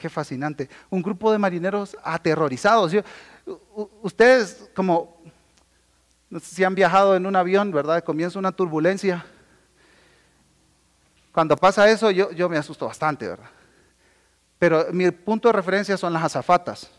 Qué 0.00 0.08
fascinante. 0.08 0.70
Un 0.88 1.02
grupo 1.02 1.30
de 1.30 1.36
marineros 1.36 1.94
aterrorizados. 2.02 2.96
ustedes, 4.00 4.70
como, 4.74 5.20
si 6.40 6.64
han 6.64 6.74
viajado 6.74 7.14
en 7.16 7.26
un 7.26 7.36
avión, 7.36 7.70
¿verdad? 7.70 8.02
Comienza 8.02 8.38
una 8.38 8.50
turbulencia. 8.50 9.26
Cuando 11.32 11.54
pasa 11.54 11.90
eso, 11.90 12.10
yo, 12.10 12.30
yo 12.30 12.48
me 12.48 12.56
asusto 12.56 12.86
bastante, 12.86 13.28
¿verdad? 13.28 13.50
Pero 14.58 14.86
mi 14.90 15.10
punto 15.10 15.48
de 15.48 15.52
referencia 15.52 15.98
son 15.98 16.14
las 16.14 16.24
azafatas. 16.24 16.90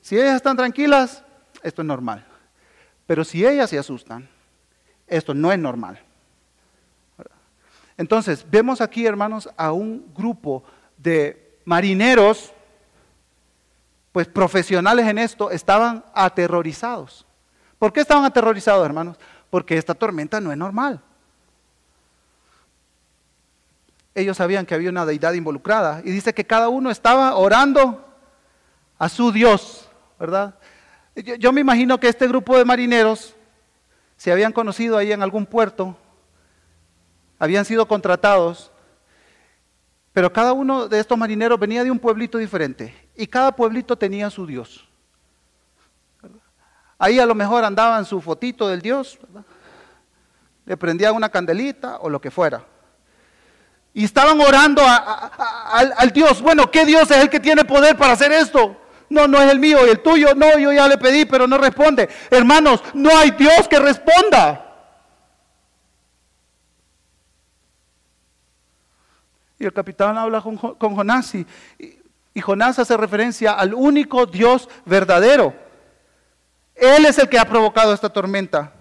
Si 0.00 0.16
ellas 0.16 0.36
están 0.36 0.56
tranquilas, 0.56 1.22
esto 1.62 1.82
es 1.82 1.86
normal. 1.86 2.26
Pero 3.06 3.22
si 3.22 3.44
ellas 3.44 3.68
se 3.68 3.78
asustan, 3.78 4.26
esto 5.06 5.34
no 5.34 5.52
es 5.52 5.58
normal. 5.58 6.00
Entonces, 7.98 8.46
vemos 8.50 8.80
aquí, 8.80 9.04
hermanos, 9.04 9.48
a 9.58 9.72
un 9.72 10.10
grupo 10.14 10.64
de 11.04 11.60
marineros, 11.66 12.52
pues 14.10 14.26
profesionales 14.26 15.06
en 15.06 15.18
esto, 15.18 15.50
estaban 15.50 16.04
aterrorizados. 16.14 17.26
¿Por 17.78 17.92
qué 17.92 18.00
estaban 18.00 18.24
aterrorizados, 18.24 18.84
hermanos? 18.84 19.18
Porque 19.50 19.76
esta 19.76 19.94
tormenta 19.94 20.40
no 20.40 20.50
es 20.50 20.58
normal. 20.58 21.00
Ellos 24.14 24.36
sabían 24.36 24.64
que 24.64 24.74
había 24.74 24.90
una 24.90 25.04
deidad 25.04 25.34
involucrada 25.34 26.00
y 26.04 26.10
dice 26.10 26.32
que 26.32 26.46
cada 26.46 26.68
uno 26.68 26.90
estaba 26.90 27.34
orando 27.34 28.08
a 28.98 29.08
su 29.08 29.30
Dios, 29.30 29.88
¿verdad? 30.18 30.54
Yo, 31.16 31.34
yo 31.34 31.52
me 31.52 31.60
imagino 31.60 32.00
que 32.00 32.08
este 32.08 32.26
grupo 32.28 32.56
de 32.56 32.64
marineros 32.64 33.34
se 34.16 34.32
habían 34.32 34.52
conocido 34.52 34.96
ahí 34.96 35.12
en 35.12 35.22
algún 35.22 35.44
puerto, 35.44 35.98
habían 37.38 37.64
sido 37.64 37.86
contratados 37.86 38.70
pero 40.14 40.32
cada 40.32 40.52
uno 40.52 40.86
de 40.86 41.00
estos 41.00 41.18
marineros 41.18 41.58
venía 41.58 41.82
de 41.82 41.90
un 41.90 41.98
pueblito 41.98 42.38
diferente 42.38 42.94
y 43.16 43.26
cada 43.26 43.50
pueblito 43.50 43.96
tenía 43.98 44.30
su 44.30 44.46
Dios. 44.46 44.88
Ahí 46.96 47.18
a 47.18 47.26
lo 47.26 47.34
mejor 47.34 47.64
andaban 47.64 48.04
su 48.04 48.20
fotito 48.20 48.68
del 48.68 48.80
Dios, 48.80 49.18
le 50.64 50.76
prendían 50.76 51.16
una 51.16 51.28
candelita 51.28 51.98
o 51.98 52.08
lo 52.08 52.20
que 52.20 52.30
fuera. 52.30 52.64
Y 53.92 54.04
estaban 54.04 54.40
orando 54.40 54.82
al, 54.86 55.92
al 55.96 56.10
Dios. 56.10 56.40
Bueno, 56.40 56.70
¿qué 56.70 56.86
Dios 56.86 57.10
es 57.10 57.16
el 57.16 57.28
que 57.28 57.40
tiene 57.40 57.64
poder 57.64 57.96
para 57.96 58.12
hacer 58.12 58.30
esto? 58.30 58.76
No, 59.10 59.26
no 59.26 59.42
es 59.42 59.50
el 59.50 59.58
mío 59.58 59.84
y 59.84 59.90
el 59.90 60.00
tuyo. 60.00 60.34
No, 60.34 60.58
yo 60.58 60.72
ya 60.72 60.86
le 60.88 60.96
pedí, 60.96 61.24
pero 61.24 61.46
no 61.46 61.58
responde. 61.58 62.08
Hermanos, 62.30 62.82
no 62.94 63.10
hay 63.16 63.32
Dios 63.32 63.68
que 63.68 63.78
responda. 63.80 64.63
Y 69.64 69.66
el 69.66 69.72
capitán 69.72 70.18
habla 70.18 70.42
con, 70.42 70.56
Jonás 70.58 71.34
y, 71.34 71.46
y 72.34 72.40
Jonás 72.42 72.78
hace 72.78 72.98
referencia 72.98 73.52
al 73.52 73.72
único 73.72 74.26
Dios 74.26 74.68
verdadero. 74.84 75.54
Él 76.74 77.06
es 77.06 77.18
el 77.18 77.30
que 77.30 77.38
ha 77.38 77.46
provocado 77.46 77.94
esta 77.94 78.10
tormenta. 78.10 78.74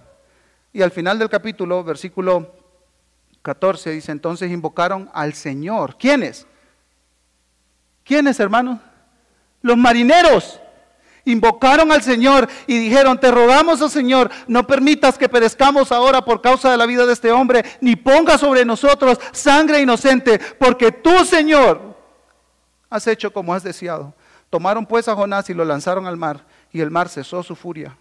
Y 0.74 0.82
al 0.82 0.92
final 0.92 1.18
del 1.18 1.30
capítulo, 1.30 1.86
versículo 1.86 2.54
14, 3.44 3.92
dice, 3.92 4.12
entonces 4.12 4.52
invocaron 4.52 5.10
al 5.14 5.34
Señor. 5.36 5.98
¿Quiénes? 5.98 6.48
¿Quiénes, 8.04 8.38
hermanos? 8.42 8.82
Los 9.62 9.78
marineros 9.78 10.60
invocaron 11.26 11.92
al 11.92 12.02
Señor 12.02 12.50
y 12.68 12.78
dijeron, 12.78 13.20
te 13.20 13.32
rogamos, 13.32 13.82
oh 13.82 13.90
Señor, 13.90 14.30
no 14.48 14.68
permitas 14.68 15.18
que 15.18 15.30
perezcamos 15.30 15.92
ahora 15.92 16.24
por 16.24 16.42
causa 16.42 16.72
de 16.72 16.78
la 16.78 16.86
vida 16.86 17.06
de 17.06 17.14
este 17.14 17.32
hombre, 17.32 17.64
ni 17.82 17.96
ponga 17.96 18.38
sobre 18.38 18.66
nosotros 18.66 19.20
sangre 19.32 19.82
inocente, 19.82 20.40
porque 20.60 20.92
tú, 20.92 21.26
Señor, 21.26 21.96
has 22.90 23.08
hecho 23.08 23.32
como 23.32 23.54
has 23.54 23.64
deseado. 23.64 24.14
Tomaron 24.50 24.86
pues 24.86 25.08
a 25.08 25.16
Jonás 25.16 25.50
y 25.50 25.54
lo 25.54 25.66
lanzaron 25.66 26.06
al 26.06 26.18
mar, 26.18 26.46
y 26.72 26.82
el 26.82 26.92
mar 26.92 27.10
cesó 27.10 27.42
su 27.42 27.56
furia. 27.56 27.98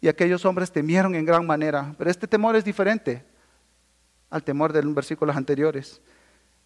Y 0.00 0.08
aquellos 0.08 0.44
hombres 0.44 0.72
temieron 0.72 1.14
en 1.14 1.24
gran 1.24 1.46
manera, 1.46 1.94
pero 1.96 2.10
este 2.10 2.26
temor 2.26 2.56
es 2.56 2.64
diferente 2.64 3.24
al 4.30 4.42
temor 4.42 4.72
de 4.72 4.82
los 4.82 4.94
versículos 4.94 5.36
anteriores. 5.36 6.00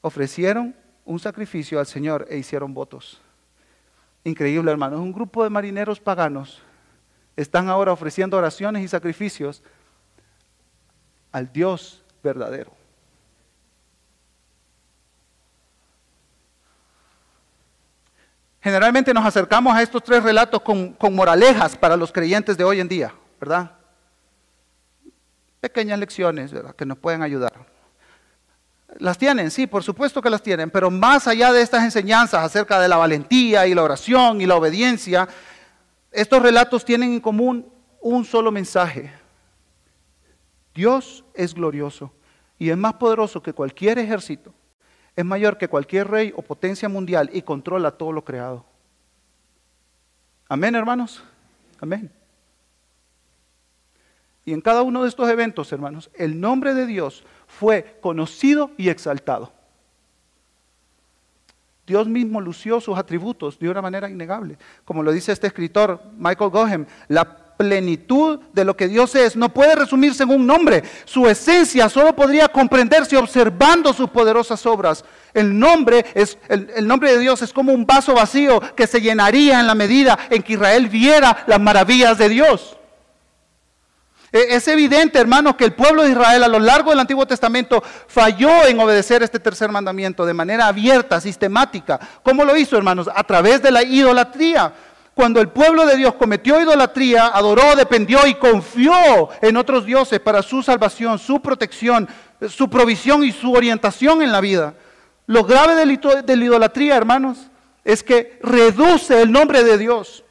Ofrecieron 0.01 0.75
un 1.05 1.19
sacrificio 1.19 1.79
al 1.79 1.87
Señor 1.87 2.27
e 2.31 2.39
hicieron 2.39 2.73
votos. 2.73 3.21
Increíble, 4.25 4.71
hermanos. 4.71 5.01
Un 5.01 5.13
grupo 5.13 5.45
de 5.45 5.51
marineros 5.51 5.99
paganos 5.99 6.63
están 7.37 7.69
ahora 7.69 7.93
ofreciendo 7.93 8.37
oraciones 8.37 8.83
y 8.85 8.89
sacrificios 8.89 9.63
al 11.33 11.53
Dios 11.53 12.03
verdadero. 12.23 12.73
Generalmente 18.63 19.15
nos 19.15 19.25
acercamos 19.25 19.75
a 19.75 19.83
estos 19.83 20.03
tres 20.03 20.23
relatos 20.23 20.61
con, 20.61 20.95
moralejas 21.13 21.77
para 21.77 21.97
los 21.97 22.13
creyentes 22.13 22.59
de 22.59 22.65
hoy 22.65 22.81
en 22.81 22.89
día, 22.89 23.15
¿verdad? 23.41 23.71
Pequeñas 25.61 25.99
lecciones 25.99 26.53
que 26.77 26.85
nos 26.85 26.99
pueden 26.99 27.23
ayudar. 27.23 27.80
Las 28.99 29.19
tienen, 29.19 29.51
sí, 29.51 29.67
por 29.67 29.83
supuesto 29.83 30.21
que 30.21 30.31
las 30.31 30.43
tienen, 30.43 30.71
pero 30.71 30.91
más 30.91 31.27
allá 31.27 31.53
de 31.53 31.63
estas 31.63 31.85
enseñanzas 31.85 32.45
acerca 32.45 32.81
de 32.81 32.89
la 32.89 32.97
valentía 32.97 33.67
y 33.67 33.75
la 33.75 33.83
oración 33.83 34.41
y 34.41 34.47
la 34.47 34.57
obediencia, 34.57 35.29
estos 36.11 36.43
relatos 36.43 36.85
tienen 36.85 37.13
en 37.13 37.21
común 37.21 37.73
un 38.01 38.25
solo 38.25 38.51
mensaje. 38.51 39.13
Dios 40.75 41.25
es 41.35 41.55
glorioso 41.55 42.13
y 42.59 42.71
es 42.71 42.77
más 42.77 42.95
poderoso 42.95 43.43
que 43.43 43.53
cualquier 43.53 43.99
ejército, 43.99 44.53
es 45.15 45.25
mayor 45.25 45.57
que 45.57 45.69
cualquier 45.69 46.09
rey 46.09 46.33
o 46.37 46.43
potencia 46.43 46.89
mundial 46.89 47.31
y 47.33 47.43
controla 47.43 47.93
todo 47.93 48.13
lo 48.13 48.25
creado. 48.25 48.65
Amén, 50.49 50.75
hermanos. 50.75 51.23
Amén. 51.81 52.11
Y 54.45 54.53
en 54.53 54.61
cada 54.61 54.83
uno 54.83 55.03
de 55.03 55.09
estos 55.09 55.29
eventos, 55.29 55.73
hermanos, 55.73 56.11
el 56.15 56.41
nombre 56.41 56.75
de 56.75 56.87
Dios 56.87 57.25
fue 57.59 57.99
conocido 58.01 58.71
y 58.77 58.89
exaltado. 58.89 59.53
Dios 61.87 62.07
mismo 62.07 62.41
lució 62.41 62.81
sus 62.81 62.97
atributos 62.97 63.59
de 63.59 63.69
una 63.69 63.83
manera 63.83 64.09
innegable. 64.09 64.57
Como 64.85 65.03
lo 65.03 65.11
dice 65.11 65.33
este 65.33 65.49
escritor, 65.49 66.01
Michael 66.17 66.51
Gohem, 66.51 66.87
la 67.09 67.25
plenitud 67.57 68.39
de 68.55 68.65
lo 68.65 68.75
que 68.77 68.89
Dios 68.89 69.15
es 69.17 69.37
no 69.37 69.53
puede 69.53 69.75
resumirse 69.75 70.23
en 70.23 70.31
un 70.31 70.47
nombre. 70.47 70.85
Su 71.05 71.29
esencia 71.29 71.89
solo 71.89 72.15
podría 72.15 72.49
comprenderse 72.49 73.17
observando 73.17 73.93
sus 73.93 74.09
poderosas 74.09 74.65
obras. 74.65 75.05
El 75.35 75.59
nombre, 75.59 76.07
es, 76.15 76.39
el, 76.49 76.87
nombre 76.87 77.13
de 77.13 77.19
Dios 77.19 77.43
es 77.43 77.53
como 77.53 77.73
un 77.73 77.85
vaso 77.85 78.15
vacío 78.15 78.61
que 78.75 78.87
se 78.87 79.01
llenaría 79.01 79.61
en 79.61 79.67
la 79.67 79.75
medida 79.75 80.19
en 80.31 80.43
que 80.43 80.55
Israel 80.55 80.89
viera 80.89 81.45
las 81.47 81.61
maravillas 81.61 82.17
de 82.17 82.29
Dios. 82.29 82.79
E, 84.33 84.55
es 84.55 84.69
evidente, 84.69 85.19
hermanos, 85.19 85.57
que 85.57 85.65
el 85.65 85.73
pueblo 85.73 86.03
de 86.03 86.11
Israel 86.11 86.45
a 86.45 86.49
lo 86.49 86.59
largo 86.59 86.91
del 86.91 87.01
Antiguo 87.01 87.27
Testamento 87.27 87.83
falló 88.07 88.67
en 88.67 88.79
obedecer 88.79 89.23
este 89.23 89.41
tercer 89.41 89.71
mandamiento 89.71 90.25
de 90.25 90.35
manera 90.35 90.67
abierta, 90.67 91.21
sistemática. 91.21 91.99
¿Cómo 92.23 92.45
lo 92.45 92.57
hizo, 92.57 92.77
hermanos? 92.77 93.09
A 93.15 93.25
través 93.25 93.63
de 93.63 93.71
la 93.71 93.83
idolatría. 93.83 94.73
Cuando 95.15 95.41
el 95.41 95.49
pueblo 95.49 95.85
de 95.85 95.97
Dios 95.97 96.15
cometió 96.15 96.61
idolatría, 96.61 97.27
adoró, 97.27 97.75
dependió 97.77 98.27
y 98.27 98.35
confió 98.35 99.29
en 99.43 99.57
otros 99.57 99.85
dioses 99.85 100.21
para 100.21 100.43
su 100.43 100.63
salvación, 100.63 101.19
su 101.19 101.43
protección, 101.43 102.09
su 102.49 102.71
provisión 102.71 103.25
y 103.25 103.33
su 103.33 103.53
orientación 103.53 104.23
en 104.23 104.33
la 104.33 104.41
vida. 104.41 104.75
Lo 105.27 105.45
grave 105.45 105.75
de 105.75 106.37
la 106.37 106.45
idolatría, 106.45 106.97
hermanos, 106.97 107.51
es 107.85 108.03
que 108.03 108.39
reduce 108.43 109.21
el 109.21 109.33
nombre 109.33 109.65
de 109.65 109.79
Dios 109.79 110.25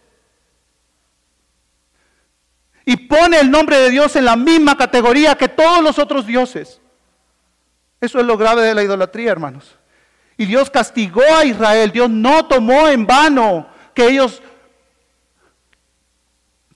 y 2.89 2.97
pone 2.97 3.39
el 3.39 3.51
nombre 3.51 3.77
de 3.77 3.91
Dios 3.91 4.15
en 4.15 4.25
la 4.25 4.35
misma 4.35 4.75
categoría 4.75 5.35
que 5.35 5.47
todos 5.47 5.83
los 5.83 5.99
otros 5.99 6.25
dioses. 6.25 6.81
Eso 8.01 8.19
es 8.19 8.25
lo 8.25 8.35
grave 8.35 8.63
de 8.63 8.73
la 8.73 8.81
idolatría, 8.81 9.31
hermanos. 9.31 9.77
Y 10.37 10.47
Dios 10.47 10.71
castigó 10.71 11.21
a 11.21 11.45
Israel. 11.45 11.91
Dios 11.91 12.09
no 12.09 12.47
tomó 12.47 12.87
en 12.87 13.05
vano 13.05 13.67
que 13.93 14.07
ellos 14.07 14.41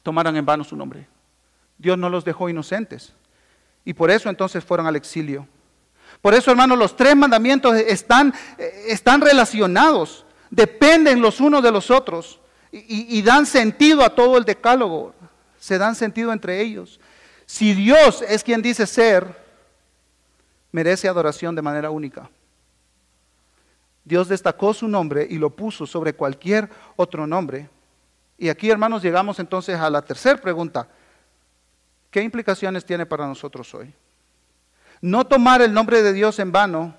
tomaran 0.04 0.36
en 0.36 0.46
vano 0.46 0.64
su 0.64 0.76
nombre. 0.76 1.08
Dios 1.80 1.98
no 1.98 2.12
los 2.12 2.24
dejó 2.24 2.48
inocentes. 2.48 3.14
Y 3.84 3.96
por 3.96 4.12
eso 4.12 4.30
entonces 4.30 4.64
fueron 4.64 4.86
al 4.86 4.96
exilio. 4.96 5.48
Por 6.22 6.36
eso, 6.36 6.52
hermanos, 6.52 6.78
los 6.78 6.96
tres 6.96 7.16
mandamientos 7.16 7.74
están, 7.74 8.36
están 8.86 9.20
relacionados, 9.20 10.28
dependen 10.52 11.22
los 11.22 11.40
unos 11.40 11.64
de 11.64 11.72
los 11.72 11.90
otros 11.90 12.40
y, 12.72 13.18
y 13.18 13.24
dan 13.24 13.48
sentido 13.48 14.04
a 14.04 14.14
todo 14.14 14.38
el 14.38 14.46
decálogo 14.46 15.16
se 15.64 15.78
dan 15.78 15.96
sentido 15.96 16.34
entre 16.34 16.60
ellos. 16.60 17.00
Si 17.46 17.74
Dios 17.74 18.22
es 18.28 18.44
quien 18.44 18.62
dice 18.62 18.86
ser, 18.86 19.34
merece 20.74 21.08
adoración 21.08 21.56
de 21.56 21.62
manera 21.62 21.90
única. 21.90 22.30
Dios 24.04 24.28
destacó 24.28 24.74
su 24.74 24.90
nombre 24.90 25.26
y 25.30 25.38
lo 25.38 25.52
puso 25.52 25.88
sobre 25.88 26.16
cualquier 26.16 26.70
otro 26.98 27.26
nombre. 27.26 27.70
Y 28.38 28.50
aquí, 28.50 28.70
hermanos, 28.70 29.02
llegamos 29.02 29.40
entonces 29.40 29.80
a 29.80 29.90
la 29.90 30.02
tercera 30.02 30.36
pregunta. 30.36 30.86
¿Qué 32.12 32.22
implicaciones 32.22 32.84
tiene 32.84 33.06
para 33.06 33.26
nosotros 33.26 33.74
hoy? 33.74 33.94
No 35.00 35.26
tomar 35.26 35.62
el 35.62 35.74
nombre 35.74 36.04
de 36.04 36.12
Dios 36.12 36.40
en 36.40 36.52
vano 36.52 36.94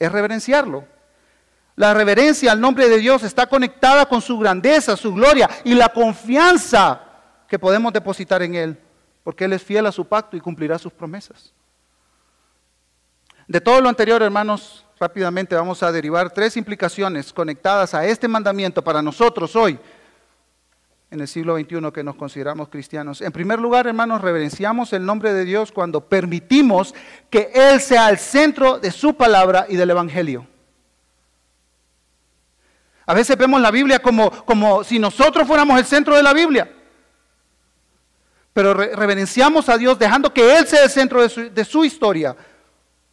es 0.00 0.10
reverenciarlo. 0.10 0.84
La 1.76 1.94
reverencia 1.94 2.50
al 2.50 2.60
nombre 2.60 2.88
de 2.88 2.98
Dios 2.98 3.22
está 3.22 3.46
conectada 3.46 4.08
con 4.08 4.20
su 4.20 4.36
grandeza, 4.40 4.96
su 4.96 5.14
gloria 5.14 5.48
y 5.62 5.74
la 5.74 5.90
confianza 5.90 7.05
que 7.48 7.58
podemos 7.58 7.92
depositar 7.92 8.42
en 8.42 8.54
Él, 8.54 8.78
porque 9.22 9.44
Él 9.44 9.52
es 9.52 9.62
fiel 9.62 9.86
a 9.86 9.92
su 9.92 10.04
pacto 10.04 10.36
y 10.36 10.40
cumplirá 10.40 10.78
sus 10.78 10.92
promesas. 10.92 11.52
De 13.46 13.60
todo 13.60 13.80
lo 13.80 13.88
anterior, 13.88 14.22
hermanos, 14.22 14.84
rápidamente 14.98 15.54
vamos 15.54 15.82
a 15.82 15.92
derivar 15.92 16.30
tres 16.30 16.56
implicaciones 16.56 17.32
conectadas 17.32 17.94
a 17.94 18.04
este 18.04 18.26
mandamiento 18.26 18.82
para 18.82 19.02
nosotros 19.02 19.54
hoy, 19.54 19.78
en 21.10 21.20
el 21.20 21.28
siglo 21.28 21.56
XXI 21.56 21.92
que 21.92 22.02
nos 22.02 22.16
consideramos 22.16 22.68
cristianos. 22.68 23.20
En 23.20 23.30
primer 23.30 23.60
lugar, 23.60 23.86
hermanos, 23.86 24.20
reverenciamos 24.20 24.92
el 24.92 25.06
nombre 25.06 25.32
de 25.32 25.44
Dios 25.44 25.70
cuando 25.70 26.00
permitimos 26.00 26.94
que 27.30 27.52
Él 27.54 27.80
sea 27.80 28.08
el 28.10 28.18
centro 28.18 28.80
de 28.80 28.90
su 28.90 29.14
palabra 29.14 29.66
y 29.68 29.76
del 29.76 29.90
Evangelio. 29.90 30.46
A 33.06 33.14
veces 33.14 33.38
vemos 33.38 33.60
la 33.60 33.70
Biblia 33.70 34.00
como, 34.00 34.30
como 34.44 34.82
si 34.82 34.98
nosotros 34.98 35.46
fuéramos 35.46 35.78
el 35.78 35.84
centro 35.84 36.16
de 36.16 36.24
la 36.24 36.32
Biblia 36.32 36.68
pero 38.56 38.72
reverenciamos 38.72 39.68
a 39.68 39.76
Dios 39.76 39.98
dejando 39.98 40.32
que 40.32 40.56
Él 40.56 40.66
sea 40.66 40.84
el 40.84 40.88
centro 40.88 41.20
de 41.20 41.62
su, 41.62 41.84
historia, 41.84 42.34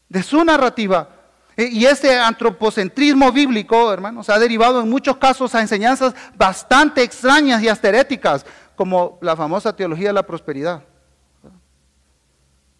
de 0.07 0.23
su 0.23 0.41
narrativa. 0.41 1.09
E, 1.57 1.65
y 1.65 1.85
ese 1.85 2.17
antropocentrismo 2.17 3.29
bíblico, 3.29 3.91
hermanos, 3.91 4.29
ha 4.29 4.39
derivado 4.39 4.79
en 4.79 4.89
muchos 4.89 5.17
casos 5.17 5.53
a 5.53 5.59
enseñanzas 5.59 6.15
bastante 6.37 7.03
extrañas 7.03 7.61
y 7.61 7.67
asteréticas, 7.67 8.45
como 8.77 9.19
la 9.19 9.35
famosa 9.35 9.75
teología 9.75 10.07
de 10.07 10.13
la 10.13 10.25
prosperidad. 10.25 10.81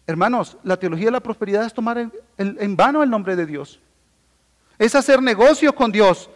Hermanos, 0.06 0.56
la 0.62 0.78
teología 0.78 1.08
de 1.08 1.10
la 1.10 1.20
prosperidad 1.20 1.66
es 1.66 1.74
tomar 1.74 2.10
en 2.38 2.76
vano 2.76 3.02
el 3.02 3.10
nombre 3.10 3.36
de 3.36 3.44
Dios. 3.44 3.78
Es 4.78 4.94
hacer 4.94 5.20
negocios 5.20 5.74
con 5.74 5.92
Dios 5.92 6.30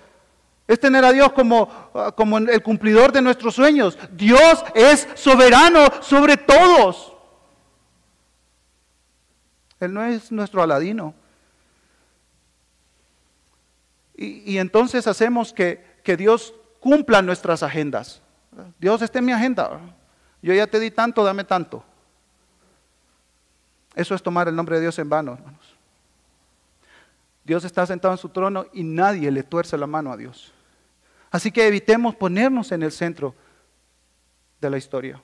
es 0.68 0.78
tener 0.78 1.02
a 1.02 1.12
Dios 1.12 1.32
como, 1.32 1.66
el 2.38 2.62
cumplidor 2.62 3.10
de 3.10 3.22
nuestros 3.22 3.54
sueños. 3.54 3.98
Dios 4.12 4.62
es 4.74 5.08
soberano 5.14 5.86
sobre 6.02 6.36
todos. 6.36 7.14
Él 9.80 9.94
no 9.94 10.04
es 10.04 10.30
nuestro 10.30 10.62
aladino. 10.62 11.14
Y, 14.14 14.58
entonces 14.58 15.06
hacemos 15.06 15.54
que, 15.54 15.82
que, 16.04 16.18
Dios 16.18 16.52
cumpla 16.80 17.22
nuestras 17.22 17.62
agendas. 17.62 18.20
Dios 18.78 19.00
está 19.00 19.20
en 19.20 19.24
mi 19.24 19.32
agenda. 19.32 19.80
Yo 20.42 20.52
ya 20.52 20.66
te 20.66 20.78
di 20.78 20.90
tanto, 20.90 21.24
dame 21.24 21.44
tanto. 21.44 21.82
Eso 23.94 24.14
es 24.14 24.22
tomar 24.22 24.48
el 24.48 24.56
nombre 24.56 24.76
de 24.76 24.82
Dios 24.82 24.98
en 24.98 25.08
vano, 25.08 25.32
hermanos. 25.32 25.76
Dios 27.44 27.64
está 27.64 27.86
sentado 27.86 28.12
en 28.12 28.18
su 28.18 28.28
trono 28.28 28.66
y 28.74 28.82
nadie 28.82 29.30
le 29.30 29.42
tuerce 29.42 29.78
la 29.78 29.86
mano 29.86 30.12
a 30.12 30.16
Dios. 30.16 30.52
Así 31.30 31.50
que 31.52 31.66
evitemos 31.66 32.14
ponernos 32.14 32.72
en 32.72 32.82
el 32.82 32.92
centro 32.92 33.34
de 34.60 34.70
la 34.70 34.78
historia. 34.78 35.22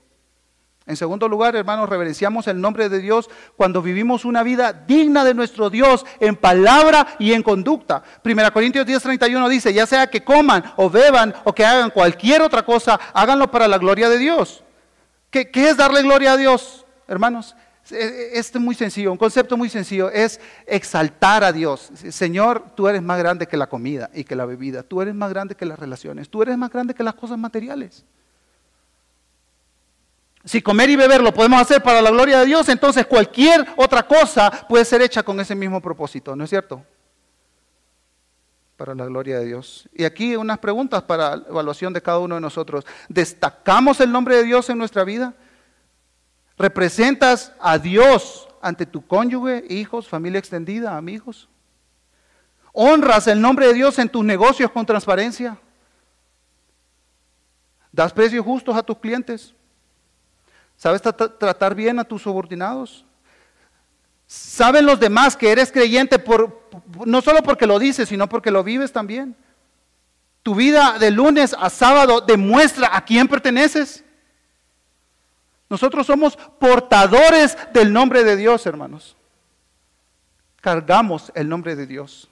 En 0.86 0.96
segundo 0.96 1.28
lugar, 1.28 1.57
hermanos, 1.57 1.88
reverenciamos 1.88 2.46
el 2.46 2.61
nombre 2.61 2.90
de 2.90 2.98
Dios 2.98 3.30
cuando 3.57 3.80
vivimos 3.80 4.26
una 4.26 4.42
vida 4.42 4.72
digna 4.74 5.24
de 5.24 5.32
nuestro 5.32 5.70
Dios 5.70 6.05
en 6.20 6.36
palabra 6.36 7.16
y 7.18 7.32
en 7.32 7.42
conducta. 7.42 8.02
Primera 8.22 8.50
Corintios 8.50 8.86
10:31 8.86 9.48
dice, 9.48 9.72
ya 9.72 9.86
sea 9.86 10.09
que 10.09 10.22
coman 10.22 10.62
o 10.76 10.90
beban 10.90 11.34
o 11.44 11.55
que 11.55 11.64
hagan 11.64 11.88
cualquier 11.88 12.42
otra 12.42 12.64
cosa, 12.66 13.00
háganlo 13.14 13.50
para 13.50 13.66
la 13.66 13.78
gloria 13.78 14.11
de 14.11 14.18
Dios. 14.18 14.62
¿Qué, 15.30 15.50
qué 15.50 15.70
es 15.70 15.78
darle 15.78 16.02
gloria 16.02 16.32
a 16.32 16.36
Dios, 16.36 16.84
hermanos? 17.09 17.57
Es 17.91 18.55
muy 18.59 18.74
sencillo, 18.74 19.12
un 19.12 19.18
concepto 19.18 19.57
muy 19.57 19.68
sencillo, 19.68 20.11
es 20.11 20.41
exaltar 20.66 21.45
a 21.45 21.53
Dios. 21.53 21.91
Señor, 22.11 22.64
tú 22.74 22.89
eres 22.89 23.03
más 23.03 23.18
grande 23.18 23.47
que 23.47 23.59
la 23.59 23.66
comida 23.66 24.11
y 24.14 24.24
que 24.24 24.35
la 24.35 24.47
bebida, 24.47 24.82
tú 24.82 25.03
eres 25.03 25.14
más 25.14 25.28
grande 25.28 25.55
que 25.55 25.66
las 25.66 25.78
relaciones, 25.78 26.30
tú 26.30 26.43
eres 26.43 26.57
más 26.57 26.70
grande 26.70 26.95
que 26.95 27.03
las 27.03 27.14
cosas 27.14 27.37
materiales. 27.37 28.05
Si 30.47 30.62
comer 30.62 30.91
y 30.91 30.97
beber 30.97 31.22
lo 31.22 31.32
podemos 31.32 31.61
hacer 31.61 31.82
para 31.82 32.01
la 32.01 32.11
gloria 32.11 32.41
de 32.41 32.47
Dios, 32.47 32.68
entonces 32.68 33.07
cualquier 33.07 33.66
otra 33.76 34.07
cosa 34.07 34.51
puede 34.68 34.85
ser 34.85 35.03
hecha 35.03 35.22
con 35.22 35.39
ese 35.41 35.55
mismo 35.55 35.80
propósito, 35.80 36.35
¿no 36.37 36.45
es 36.45 36.51
cierto? 36.51 36.82
Para 38.76 38.95
la 38.95 39.07
gloria 39.07 39.39
de 39.39 39.47
Dios. 39.47 39.89
Y 39.95 40.05
aquí 40.05 40.37
unas 40.37 40.59
preguntas 40.59 41.03
para 41.03 41.35
evaluación 41.35 41.93
de 41.93 42.03
cada 42.03 42.18
uno 42.18 42.35
de 42.35 42.41
nosotros. 42.41 42.85
¿Destacamos 43.09 44.01
el 44.01 44.11
nombre 44.11 44.37
de 44.37 44.45
Dios 44.45 44.68
en 44.68 44.78
nuestra 44.78 45.05
vida? 45.05 45.35
¿Representas 46.57 47.52
a 47.61 47.78
Dios 47.78 48.48
ante 48.62 48.86
tu 48.86 49.07
cónyuge, 49.07 49.64
hijos, 49.68 50.09
familia 50.09 50.38
extendida, 50.38 50.96
amigos? 50.96 51.48
¿Honras 52.72 53.26
el 53.26 53.40
nombre 53.40 53.66
de 53.66 53.74
Dios 53.74 53.98
en 53.98 54.09
tus 54.09 54.24
negocios 54.24 54.70
con 54.70 54.86
transparencia? 54.86 55.59
¿Das 57.92 58.12
precios 58.12 58.44
justos 58.44 58.76
a 58.76 58.82
tus 58.82 58.98
clientes? 58.98 59.55
¿Sabes 60.76 61.00
tratar 61.00 61.74
bien 61.74 61.98
a 61.98 62.05
tus 62.05 62.22
subordinados? 62.22 63.05
¿Saben 64.26 64.86
los 64.86 64.98
demás 64.98 65.36
que 65.36 65.52
eres 65.52 65.70
creyente 65.70 66.18
por, 66.18 66.68
no 67.05 67.20
solo 67.20 67.42
porque 67.42 67.66
lo 67.66 67.78
dices, 67.78 68.09
sino 68.09 68.28
porque 68.28 68.50
lo 68.50 68.64
vives 68.64 68.92
también? 68.92 69.36
Tu 70.42 70.55
vida 70.55 70.98
de 70.98 71.11
lunes 71.11 71.55
a 71.59 71.70
sábado 71.70 72.20
demuestra 72.20 72.90
a 72.94 73.05
quién 73.05 73.28
perteneces. 73.28 74.05
Nosotros 75.69 76.07
somos 76.07 76.37
portadores 76.37 77.57
del 77.73 77.93
nombre 77.93 78.25
de 78.25 78.37
Dios, 78.37 78.67
hermanos. 78.67 79.17
Cargamos 80.61 81.33
el 81.35 81.49
nombre 81.49 81.77
de 81.77 81.87
Dios. 81.87 82.29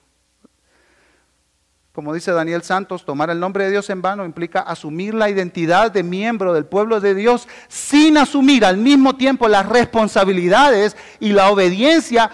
Como 1.93 2.11
dice 2.11 2.31
Daniel 2.31 2.63
Santos, 2.63 3.05
tomar 3.05 3.29
el 3.29 3.39
nombre 3.39 3.65
de 3.65 3.71
Dios 3.71 3.87
en 3.91 4.01
vano 4.01 4.25
implica 4.25 4.61
asumir 4.61 5.13
la 5.13 5.29
identidad 5.29 5.91
de 5.91 6.01
miembro 6.01 6.51
del 6.51 6.65
pueblo 6.65 6.99
de 6.99 7.13
Dios 7.13 7.47
sin 7.67 8.17
asumir 8.17 8.65
al 8.65 8.77
mismo 8.77 9.15
tiempo 9.15 9.47
las 9.47 9.67
responsabilidades 9.69 10.97
y 11.19 11.33
la 11.33 11.51
obediencia 11.51 12.31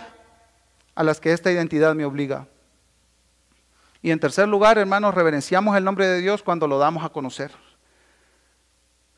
a 0.96 1.04
las 1.04 1.20
que 1.20 1.34
esta 1.34 1.52
identidad 1.52 1.94
me 1.94 2.06
obliga. 2.06 2.48
Y 4.02 4.12
en 4.12 4.20
tercer 4.20 4.48
lugar, 4.48 4.78
hermanos, 4.78 5.14
reverenciamos 5.14 5.76
el 5.76 5.84
nombre 5.84 6.08
de 6.08 6.22
Dios 6.22 6.42
cuando 6.42 6.66
lo 6.66 6.78
damos 6.78 7.04
a 7.04 7.10
conocer. 7.10 7.52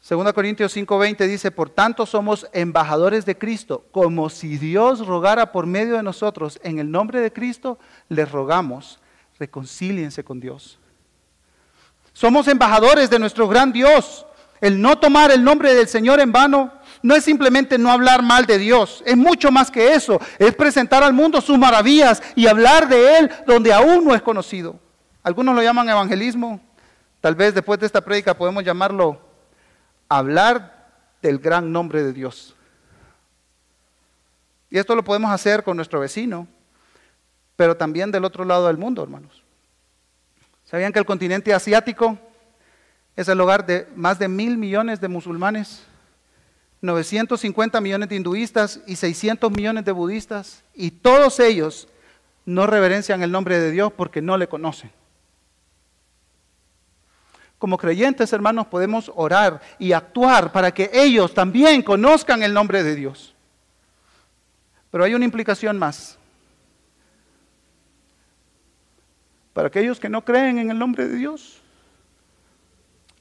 2 0.02 0.34
Corintios 0.34 0.76
5:20 0.76 1.28
dice, 1.28 1.52
por 1.52 1.70
tanto 1.70 2.08
somos 2.08 2.47
embajadores 2.54 3.24
de 3.24 3.38
Cristo, 3.38 3.86
como 3.91 4.30
si 4.30 4.58
Dios 4.58 5.06
rogara 5.06 5.52
por 5.52 5.68
medio 5.68 5.95
de 5.95 6.04
nosotros, 6.04 6.60
en 6.64 6.80
el 6.80 6.89
nombre 6.89 7.20
de 7.22 7.32
Cristo, 7.32 7.78
les 8.10 8.32
rogamos, 8.32 8.99
reconcíliense 9.38 10.24
con 10.24 10.39
Dios. 10.39 10.80
Somos 12.14 12.47
embajadores 12.47 13.12
de 13.12 13.20
nuestro 13.20 13.47
gran 13.47 13.72
Dios. 13.72 14.26
El 14.60 14.80
no 14.82 14.97
tomar 14.99 15.32
el 15.32 15.43
nombre 15.43 15.74
del 15.74 15.88
Señor 15.88 16.20
en 16.20 16.32
vano 16.32 16.72
no 17.02 17.16
es 17.16 17.24
simplemente 17.24 17.80
no 17.80 17.91
hablar 17.91 18.22
mal 18.22 18.45
de 18.45 18.60
Dios, 18.60 19.02
es 19.08 19.18
mucho 19.18 19.52
más 19.52 19.72
que 19.72 19.93
eso, 19.93 20.20
es 20.38 20.54
presentar 20.54 21.04
al 21.04 21.14
mundo 21.14 21.41
sus 21.41 21.58
maravillas 21.58 22.22
y 22.36 22.45
hablar 22.45 22.88
de 22.88 23.18
Él 23.18 23.32
donde 23.47 23.74
aún 23.74 24.06
no 24.06 24.14
es 24.14 24.22
conocido. 24.22 24.80
Algunos 25.24 25.56
lo 25.56 25.64
llaman 25.64 25.89
evangelismo, 25.89 26.60
tal 27.22 27.34
vez 27.34 27.56
después 27.56 27.80
de 27.80 27.88
esta 27.88 28.02
prédica 28.02 28.38
podemos 28.38 28.64
llamarlo 28.64 29.31
hablar 30.18 30.89
del 31.22 31.39
gran 31.39 31.72
nombre 31.72 32.03
de 32.03 32.12
Dios. 32.12 32.53
Y 34.70 34.78
esto 34.78 34.93
lo 34.93 35.03
podemos 35.05 35.32
hacer 35.32 35.64
con 35.64 35.78
nuestro 35.78 36.01
vecino, 36.01 36.47
pero 37.55 37.78
también 37.78 38.12
del 38.12 38.26
otro 38.26 38.43
lado 38.43 38.68
del 38.68 38.78
mundo, 38.78 39.01
hermanos. 39.03 39.41
¿Sabían 40.66 40.91
que 40.91 40.99
el 40.99 41.05
continente 41.05 41.53
asiático 41.53 42.18
es 43.16 43.30
el 43.30 43.39
hogar 43.39 43.66
de 43.66 43.88
más 43.95 44.20
de 44.20 44.28
mil 44.28 44.57
millones 44.57 44.99
de 44.99 45.07
musulmanes? 45.07 45.84
950 46.82 47.80
millones 47.80 48.09
de 48.09 48.16
hinduistas 48.16 48.82
y 48.88 48.97
600 48.97 49.49
millones 49.51 49.86
de 49.86 49.91
budistas, 49.91 50.64
y 50.74 50.91
todos 50.91 51.39
ellos 51.39 51.88
no 52.45 52.68
reverencian 52.68 53.22
el 53.22 53.32
nombre 53.32 53.59
de 53.59 53.72
Dios 53.72 53.93
porque 53.93 54.22
no 54.22 54.38
le 54.38 54.49
conocen. 54.49 54.91
Como 57.62 57.78
creyentes, 57.78 58.34
hermanos, 58.34 58.66
podemos 58.66 59.12
orar 59.14 59.62
y 59.78 59.91
actuar 59.91 60.51
para 60.51 60.74
que 60.74 60.89
ellos 60.91 61.32
también 61.32 61.84
conozcan 61.84 62.41
el 62.41 62.55
nombre 62.55 62.82
de 62.82 62.95
Dios. 62.95 63.36
Pero 64.89 65.03
hay 65.03 65.14
una 65.14 65.26
implicación 65.26 65.78
más. 65.78 66.18
Para 69.53 69.68
aquellos 69.68 69.99
que 69.99 70.09
no 70.09 70.26
creen 70.26 70.57
en 70.57 70.72
el 70.72 70.80
nombre 70.80 71.07
de 71.07 71.16
Dios, 71.16 71.62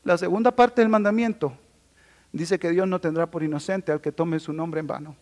la 0.04 0.16
segunda 0.16 0.52
parte 0.52 0.80
del 0.80 0.88
mandamiento 0.88 1.52
dice 2.32 2.58
que 2.58 2.70
Dios 2.70 2.88
no 2.88 2.98
tendrá 2.98 3.26
por 3.26 3.42
inocente 3.42 3.92
al 3.92 4.00
que 4.00 4.10
tome 4.10 4.40
su 4.40 4.54
nombre 4.54 4.80
en 4.80 4.86
vano. 4.86 5.16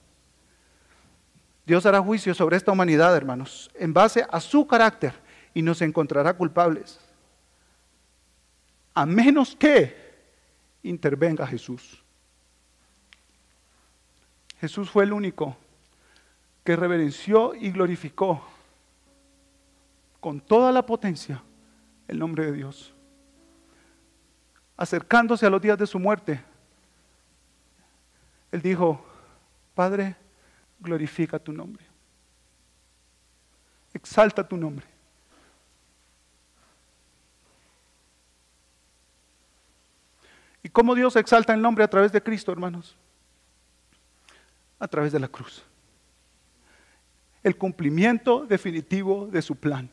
Dios 1.66 1.84
hará 1.86 2.00
juicio 2.00 2.34
sobre 2.34 2.56
esta 2.56 2.70
humanidad, 2.70 3.16
hermanos, 3.16 3.68
en 3.74 3.92
base 3.92 4.24
a 4.30 4.38
su 4.38 4.64
carácter 4.68 5.12
y 5.54 5.62
nos 5.62 5.82
encontrará 5.82 6.34
culpables. 6.34 7.00
A 8.98 9.06
menos 9.06 9.54
que 9.54 9.94
intervenga 10.82 11.46
Jesús. 11.46 12.02
Jesús 14.60 14.90
fue 14.90 15.04
el 15.04 15.12
único 15.12 15.56
que 16.64 16.74
reverenció 16.74 17.54
y 17.54 17.70
glorificó 17.70 18.44
con 20.18 20.40
toda 20.40 20.72
la 20.72 20.84
potencia 20.84 21.40
el 22.08 22.18
nombre 22.18 22.46
de 22.46 22.52
Dios. 22.54 22.92
Acercándose 24.76 25.46
a 25.46 25.50
los 25.50 25.62
días 25.62 25.78
de 25.78 25.86
su 25.86 26.00
muerte, 26.00 26.42
él 28.50 28.60
dijo, 28.60 29.06
Padre, 29.76 30.16
glorifica 30.80 31.38
tu 31.38 31.52
nombre. 31.52 31.86
Exalta 33.94 34.48
tu 34.48 34.56
nombre. 34.56 34.97
¿Y 40.68 40.70
cómo 40.70 40.94
Dios 40.94 41.16
exalta 41.16 41.54
el 41.54 41.62
nombre 41.62 41.82
a 41.82 41.88
través 41.88 42.12
de 42.12 42.22
Cristo, 42.22 42.52
hermanos? 42.52 42.94
A 44.78 44.86
través 44.86 45.12
de 45.12 45.18
la 45.18 45.26
cruz. 45.26 45.64
El 47.42 47.56
cumplimiento 47.56 48.44
definitivo 48.44 49.28
de 49.28 49.40
su 49.40 49.56
plan. 49.56 49.88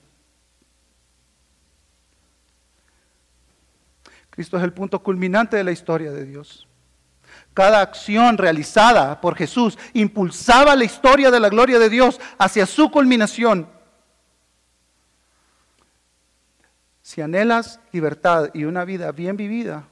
Cristo 4.30 4.58
es 4.58 4.64
el 4.66 4.74
punto 4.74 5.02
culminante 5.02 5.56
de 5.56 5.64
la 5.64 5.72
historia 5.72 6.12
de 6.12 6.26
Dios. 6.26 6.68
Cada 7.54 7.80
acción 7.80 8.38
realizada 8.38 9.22
por 9.22 9.38
Jesús 9.38 9.78
impulsaba 9.94 10.76
la 10.76 10.84
historia 10.84 11.32
de 11.32 11.40
la 11.40 11.48
gloria 11.48 11.80
de 11.80 11.90
Dios 11.90 12.20
hacia 12.38 12.66
su 12.66 12.92
culminación. 12.92 13.70
Si 17.02 17.22
anhelas 17.22 17.80
libertad 17.94 18.50
y 18.54 18.66
una 18.66 18.84
vida 18.84 19.14
bien 19.14 19.38
vivida, 19.38 19.88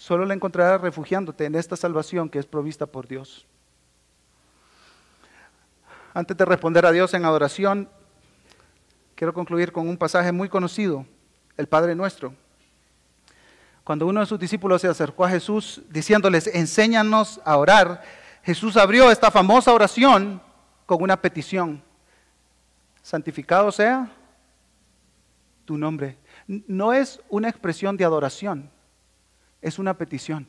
solo 0.00 0.24
la 0.24 0.32
encontrarás 0.32 0.80
refugiándote 0.80 1.44
en 1.44 1.54
esta 1.54 1.76
salvación 1.76 2.30
que 2.30 2.38
es 2.38 2.46
provista 2.46 2.86
por 2.86 3.06
Dios. 3.06 3.46
Antes 6.14 6.36
de 6.36 6.44
responder 6.44 6.86
a 6.86 6.92
Dios 6.92 7.12
en 7.12 7.24
adoración, 7.24 7.88
quiero 9.14 9.34
concluir 9.34 9.72
con 9.72 9.88
un 9.88 9.98
pasaje 9.98 10.32
muy 10.32 10.48
conocido, 10.48 11.04
el 11.56 11.66
Padre 11.66 11.94
Nuestro 11.94 12.32
cuando 13.90 14.06
uno 14.06 14.20
de 14.20 14.26
sus 14.26 14.38
discípulos 14.38 14.82
se 14.82 14.86
acercó 14.86 15.24
a 15.24 15.30
Jesús 15.30 15.82
diciéndoles, 15.90 16.46
enséñanos 16.46 17.40
a 17.44 17.56
orar, 17.56 18.04
Jesús 18.44 18.76
abrió 18.76 19.10
esta 19.10 19.32
famosa 19.32 19.72
oración 19.72 20.40
con 20.86 21.02
una 21.02 21.20
petición. 21.20 21.82
Santificado 23.02 23.72
sea 23.72 24.08
tu 25.64 25.76
nombre. 25.76 26.18
No 26.46 26.92
es 26.92 27.20
una 27.28 27.48
expresión 27.48 27.96
de 27.96 28.04
adoración, 28.04 28.70
es 29.60 29.78
una 29.78 29.94
petición. 29.94 30.46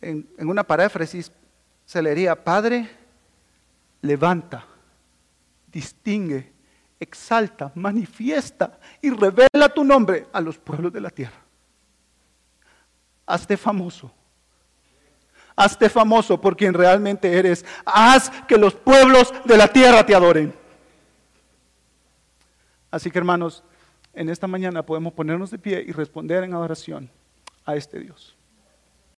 En, 0.00 0.28
una 0.38 0.64
paráfrasis 0.64 1.32
se 1.84 2.02
leería, 2.02 2.42
Padre, 2.42 2.88
levanta, 4.02 4.64
distingue, 5.66 6.52
exalta, 7.00 7.72
manifiesta 7.74 8.78
y 9.00 9.10
revela 9.10 9.68
tu 9.74 9.84
nombre 9.84 10.26
a 10.32 10.40
los 10.40 10.58
pueblos 10.58 10.92
de 10.92 11.00
la 11.00 11.10
tierra. 11.10 11.38
Hazte 13.26 13.56
famoso. 13.56 14.12
Hazte 15.56 15.90
famoso 15.90 16.40
por 16.40 16.56
quien 16.56 16.72
realmente 16.72 17.36
eres. 17.36 17.64
Haz 17.84 18.30
que 18.46 18.56
los 18.56 18.74
pueblos 18.74 19.34
de 19.44 19.56
la 19.56 19.68
tierra 19.68 20.06
te 20.06 20.14
adoren. 20.14 20.54
Así 22.90 23.10
que 23.10 23.18
hermanos, 23.18 23.64
en 24.18 24.28
esta 24.28 24.46
mañana 24.46 24.82
podemos 24.84 25.12
ponernos 25.12 25.50
de 25.50 25.58
pie 25.58 25.84
y 25.86 25.92
responder 25.92 26.42
en 26.42 26.52
adoración 26.52 27.08
a 27.64 27.76
este 27.76 28.00
Dios. 28.00 28.37